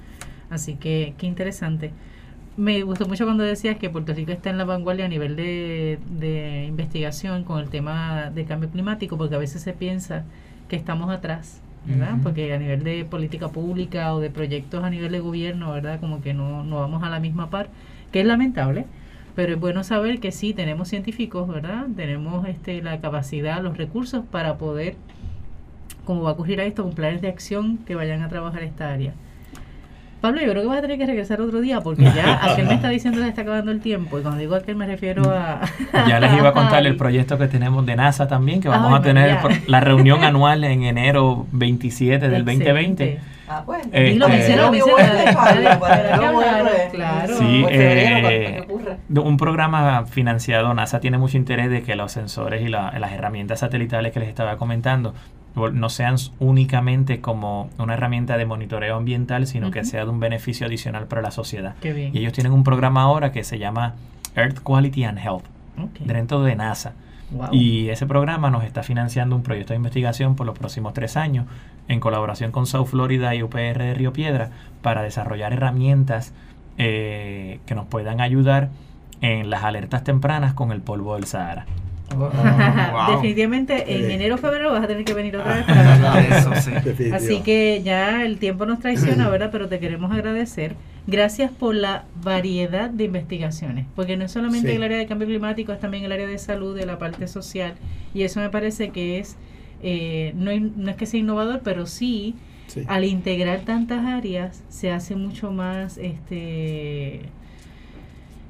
Así 0.49 0.75
que, 0.75 1.13
qué 1.17 1.25
interesante. 1.25 1.91
Me 2.55 2.83
gustó 2.83 3.07
mucho 3.07 3.25
cuando 3.25 3.43
decías 3.43 3.77
que 3.77 3.89
Puerto 3.89 4.13
Rico 4.13 4.31
está 4.31 4.51
en 4.51 4.59
la 4.59 4.65
vanguardia 4.65 5.05
a 5.05 5.07
nivel 5.07 5.35
de, 5.35 5.97
de 6.19 6.65
investigación 6.67 7.43
con 7.43 7.59
el 7.59 7.69
tema 7.69 8.29
de 8.29 8.45
cambio 8.45 8.69
climático, 8.69 9.17
porque 9.17 9.33
a 9.33 9.39
veces 9.39 9.63
se 9.63 9.73
piensa 9.73 10.23
que 10.67 10.75
estamos 10.75 11.09
atrás, 11.09 11.61
¿verdad? 11.85 12.17
Porque 12.21 12.53
a 12.53 12.59
nivel 12.59 12.83
de 12.83 13.05
política 13.05 13.49
pública 13.49 14.13
o 14.13 14.19
de 14.19 14.29
proyectos 14.29 14.83
a 14.83 14.91
nivel 14.91 15.11
de 15.11 15.19
gobierno, 15.19 15.71
¿verdad? 15.71 15.99
Como 15.99 16.21
que 16.21 16.35
no, 16.35 16.63
no 16.63 16.75
vamos 16.75 17.01
a 17.01 17.09
la 17.09 17.19
misma 17.19 17.49
par, 17.49 17.69
que 18.11 18.21
es 18.21 18.25
lamentable, 18.27 18.85
pero 19.35 19.53
es 19.53 19.59
bueno 19.59 19.83
saber 19.83 20.19
que 20.19 20.31
sí 20.31 20.53
tenemos 20.53 20.89
científicos, 20.89 21.47
¿verdad? 21.47 21.87
Tenemos 21.95 22.47
este 22.47 22.83
la 22.83 23.01
capacidad, 23.01 23.63
los 23.63 23.77
recursos 23.77 24.25
para 24.29 24.59
poder, 24.59 24.95
como 26.05 26.21
va 26.21 26.29
a 26.29 26.33
ocurrir 26.33 26.61
a 26.61 26.65
esto, 26.65 26.83
con 26.83 26.93
planes 26.93 27.21
de 27.21 27.29
acción 27.29 27.77
que 27.79 27.95
vayan 27.95 28.21
a 28.21 28.29
trabajar 28.29 28.61
esta 28.61 28.91
área. 28.93 29.13
Pablo, 30.23 30.39
yo 30.39 30.51
creo 30.51 30.61
que 30.61 30.69
vas 30.69 30.77
a 30.77 30.81
tener 30.81 30.97
que 30.97 31.05
regresar 31.05 31.41
otro 31.41 31.59
día 31.59 31.81
porque 31.81 32.03
ya 32.05 32.39
aquel 32.53 32.65
me 32.67 32.75
está 32.75 32.87
diciendo 32.87 33.17
que 33.19 33.23
se 33.25 33.29
está 33.31 33.41
acabando 33.41 33.71
el 33.73 33.81
tiempo 33.81 34.17
y 34.17 34.21
cuando 34.21 34.39
digo 34.39 34.55
aquel 34.55 34.77
me 34.77 34.87
refiero 34.87 35.29
a... 35.29 35.59
Ya 36.07 36.17
les 36.21 36.31
iba 36.31 36.47
a 36.47 36.53
contar 36.53 36.85
el 36.85 36.95
proyecto 37.03 37.37
que 37.37 37.47
tenemos 37.49 37.85
de 37.85 37.97
NASA 37.97 38.25
también, 38.25 38.61
que 38.61 38.69
vamos 38.69 38.89
Ay, 38.93 38.99
a 38.99 39.01
tener 39.01 39.37
la 39.67 39.81
reunión 39.81 40.23
anual 40.23 40.63
en 40.63 40.83
enero 40.83 41.45
27 41.51 42.29
del 42.29 42.45
2020. 42.45 43.03
Excelente. 43.03 43.33
Ah, 43.49 43.63
pues. 43.65 43.85
Este- 43.87 44.03
Dilo, 44.05 44.29
menciona, 44.29 44.61
Yo 44.61 44.71
me 44.71 44.77
menciona, 44.77 44.93
voy 44.95 45.01
a 45.03 45.13
dale, 45.13 45.25
dejar, 45.25 45.63
dale, 45.63 45.77
para 45.77 46.03
dale, 46.03 46.09
que 46.21 46.87
no 46.87 46.91
claro. 46.93 47.37
Sí, 47.37 47.59
Pues 47.63 47.75
eh, 47.77 48.67
Un 49.19 49.35
programa 49.35 50.05
financiado, 50.05 50.73
NASA 50.73 51.01
tiene 51.01 51.17
mucho 51.17 51.35
interés 51.35 51.69
de 51.69 51.83
que 51.83 51.95
los 51.97 52.13
sensores 52.13 52.61
y 52.61 52.69
la- 52.69 52.97
las 52.97 53.11
herramientas 53.11 53.59
satelitales 53.59 54.13
que 54.13 54.21
les 54.21 54.29
estaba 54.29 54.55
comentando 54.55 55.13
no 55.55 55.89
sean 55.89 56.15
únicamente 56.39 57.21
como 57.21 57.69
una 57.77 57.93
herramienta 57.93 58.37
de 58.37 58.45
monitoreo 58.45 58.95
ambiental, 58.95 59.45
sino 59.45 59.71
que 59.71 59.85
sea 59.85 60.03
de 60.03 60.09
un 60.09 60.19
beneficio 60.19 60.65
adicional 60.65 61.05
para 61.07 61.21
la 61.21 61.31
sociedad. 61.31 61.75
Qué 61.79 61.93
bien. 61.93 62.15
Y 62.15 62.19
ellos 62.19 62.33
tienen 62.33 62.53
un 62.53 62.63
programa 62.63 63.03
ahora 63.03 63.31
que 63.31 63.43
se 63.43 63.59
llama 63.59 63.93
Earth 64.35 64.59
Quality 64.59 65.03
and 65.03 65.19
Health, 65.19 65.45
dentro 65.99 66.41
de 66.43 66.55
NASA. 66.55 66.93
Wow. 67.31 67.49
Y 67.51 67.89
ese 67.89 68.05
programa 68.05 68.49
nos 68.49 68.63
está 68.63 68.83
financiando 68.83 69.35
un 69.35 69.43
proyecto 69.43 69.73
de 69.73 69.77
investigación 69.77 70.35
por 70.35 70.45
los 70.45 70.57
próximos 70.57 70.93
tres 70.93 71.17
años 71.17 71.45
en 71.87 71.99
colaboración 71.99 72.51
con 72.51 72.65
South 72.65 72.87
Florida 72.87 73.33
y 73.35 73.43
UPR 73.43 73.79
de 73.79 73.93
Río 73.93 74.13
Piedra 74.13 74.51
para 74.81 75.01
desarrollar 75.01 75.53
herramientas 75.53 76.33
eh, 76.77 77.59
que 77.65 77.75
nos 77.75 77.85
puedan 77.85 78.21
ayudar 78.21 78.69
en 79.21 79.49
las 79.49 79.63
alertas 79.63 80.03
tempranas 80.03 80.53
con 80.53 80.71
el 80.71 80.81
polvo 80.81 81.15
del 81.15 81.25
Sahara. 81.25 81.65
Wow. 82.15 83.15
Definitivamente 83.15 83.95
en 83.95 84.11
enero 84.11 84.35
o 84.35 84.37
febrero 84.37 84.71
vas 84.71 84.83
a 84.83 84.87
tener 84.87 85.03
que 85.03 85.13
venir 85.15 85.35
otra 85.35 85.55
vez 85.55 85.65
para 85.65 85.95
hablar 85.95 86.29
de 86.29 86.37
eso. 86.37 86.51
Sí. 86.95 87.11
Así 87.11 87.41
que 87.41 87.81
ya 87.83 88.23
el 88.23 88.37
tiempo 88.37 88.65
nos 88.67 88.79
traiciona, 88.79 89.29
¿verdad? 89.31 89.49
Pero 89.51 89.67
te 89.67 89.79
queremos 89.79 90.11
agradecer. 90.11 90.75
Gracias 91.07 91.51
por 91.51 91.73
la 91.75 92.03
variedad 92.23 92.89
de 92.89 93.05
investigaciones, 93.05 93.87
porque 93.95 94.15
no 94.15 94.25
es 94.25 94.31
solamente 94.31 94.69
Sí. 94.69 94.75
el 94.75 94.83
área 94.83 94.97
de 94.97 95.05
cambio 95.07 95.27
climático, 95.27 95.73
es 95.73 95.79
también 95.79 96.03
el 96.03 96.11
área 96.11 96.27
de 96.27 96.37
salud, 96.37 96.75
de 96.77 96.85
la 96.85 96.97
parte 96.99 97.27
social, 97.27 97.73
y 98.13 98.21
eso 98.23 98.39
me 98.39 98.49
parece 98.49 98.89
que 98.91 99.19
es, 99.19 99.35
eh, 99.81 100.33
no 100.35 100.51
es 100.51 100.95
que 100.95 101.05
sea 101.07 101.19
innovador, 101.19 101.61
pero 101.63 101.87
sí, 101.87 102.35
Sí. 102.67 102.83
al 102.87 103.03
integrar 103.03 103.61
tantas 103.61 104.05
áreas, 104.05 104.63
se 104.69 104.91
hace 104.91 105.15
mucho 105.15 105.51
más, 105.51 105.97
este, 105.97 107.21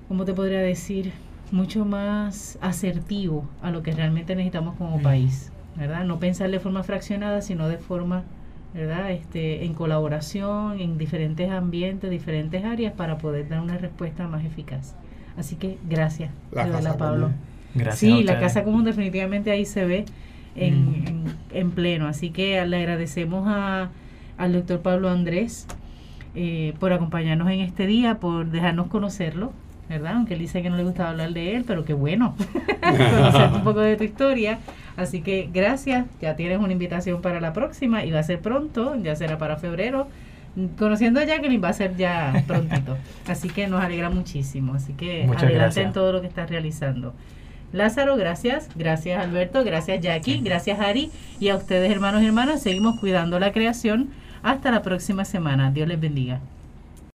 ¿cómo 0.08 0.24
te 0.26 0.34
podría 0.34 0.60
decir? 0.60 1.12
Mucho 1.54 1.86
más 1.86 2.58
asertivo 2.62 3.48
a 3.62 3.72
lo 3.72 3.84
que 3.84 3.92
realmente 3.94 4.36
necesitamos 4.36 4.76
como 4.76 5.02
país, 5.04 5.54
¿verdad? 5.76 6.04
No 6.06 6.20
pensar 6.20 6.50
de 6.52 6.60
forma 6.60 6.84
fraccionada, 6.84 7.42
sino 7.42 7.68
de 7.70 7.78
forma, 7.78 8.26
¿verdad? 8.74 9.12
Este, 9.12 9.64
en 9.66 9.76
colaboración, 9.76 10.80
en 10.80 10.98
diferentes 10.98 11.52
ambientes, 11.52 12.10
diferentes 12.10 12.66
áreas, 12.66 12.94
para 12.94 13.20
poder 13.20 13.48
dar 13.50 13.62
una 13.62 13.78
respuesta 13.78 14.28
más 14.28 14.44
eficaz. 14.46 14.98
Así 15.38 15.56
que 15.58 15.80
gracias, 15.84 16.32
La 16.52 16.70
casa 16.70 16.98
Pablo. 16.98 17.28
común. 17.28 17.48
Gracias. 17.76 18.14
a 18.14 18.18
Sí, 18.18 18.24
la 18.24 18.40
casa 18.40 18.64
común 18.64 18.84
definitivamente 18.84 19.52
ahí 19.52 19.66
se 19.66 19.86
ve 19.86 20.12
en, 20.56 20.96
en, 21.08 21.40
en 21.52 21.72
pleno. 21.72 22.08
Así 22.08 22.32
que 22.32 22.66
le 22.66 22.78
agradecemos 22.78 23.48
a, 23.48 23.94
al 24.38 24.54
doctor 24.54 24.82
Pablo 24.82 25.10
Andrés 25.10 25.70
eh, 26.36 26.76
por 26.80 26.94
acompañarnos 26.94 27.50
en 27.52 27.62
este 27.62 27.88
día, 27.88 28.20
por 28.20 28.50
dejarnos 28.52 28.88
conocerlo, 28.88 29.54
¿verdad? 29.94 30.16
Aunque 30.16 30.34
él 30.34 30.40
dice 30.40 30.62
que 30.62 30.70
no 30.70 30.78
le 30.78 30.84
gustaba 30.84 31.10
hablar 31.12 31.32
de 31.32 31.56
él, 31.56 31.64
pero 31.66 31.86
qué 31.86 31.94
bueno 31.94 32.36
conocer 32.82 33.50
un 33.54 33.64
poco 33.64 33.80
de 33.80 33.96
tu 33.96 34.04
historia. 34.04 34.60
Así 34.98 35.22
que 35.22 35.50
gracias, 35.52 36.06
ya 36.22 36.36
tienes 36.36 36.60
una 36.60 36.74
invitación 36.74 37.22
para 37.22 37.40
la 37.40 37.54
próxima 37.54 38.04
y 38.06 38.12
va 38.12 38.20
a 38.20 38.24
ser 38.24 38.40
pronto, 38.42 38.96
ya 39.02 39.16
será 39.16 39.38
para 39.38 39.58
febrero. 39.58 40.08
Conociendo 40.78 41.20
a 41.20 41.24
Jacqueline 41.24 41.64
va 41.64 41.70
a 41.70 41.74
ser 41.74 41.96
ya 41.96 42.44
prontito. 42.48 42.96
Así 43.28 43.50
que 43.50 43.68
nos 43.68 43.84
alegra 43.84 44.10
muchísimo. 44.12 44.76
Así 44.76 44.94
que 44.94 45.24
Muchas 45.26 45.44
adelante 45.44 45.64
gracias. 45.66 45.86
en 45.88 45.94
todo 45.94 46.12
lo 46.14 46.22
que 46.22 46.28
estás 46.28 46.50
realizando. 46.50 47.14
Lázaro, 47.72 48.16
gracias. 48.18 48.70
Gracias 48.76 49.20
Alberto, 49.20 49.64
gracias 49.64 50.00
Jackie, 50.00 50.42
gracias 50.42 50.80
Ari 50.80 51.10
y 51.40 51.50
a 51.50 51.56
ustedes 51.56 51.92
hermanos 51.92 52.22
y 52.22 52.28
hermanas. 52.28 52.62
Seguimos 52.62 53.00
cuidando 53.00 53.40
la 53.40 53.52
creación. 53.52 54.10
Hasta 54.44 54.70
la 54.72 54.82
próxima 54.84 55.26
semana. 55.26 55.72
Dios 55.72 55.88
les 55.88 56.00
bendiga. 56.00 56.40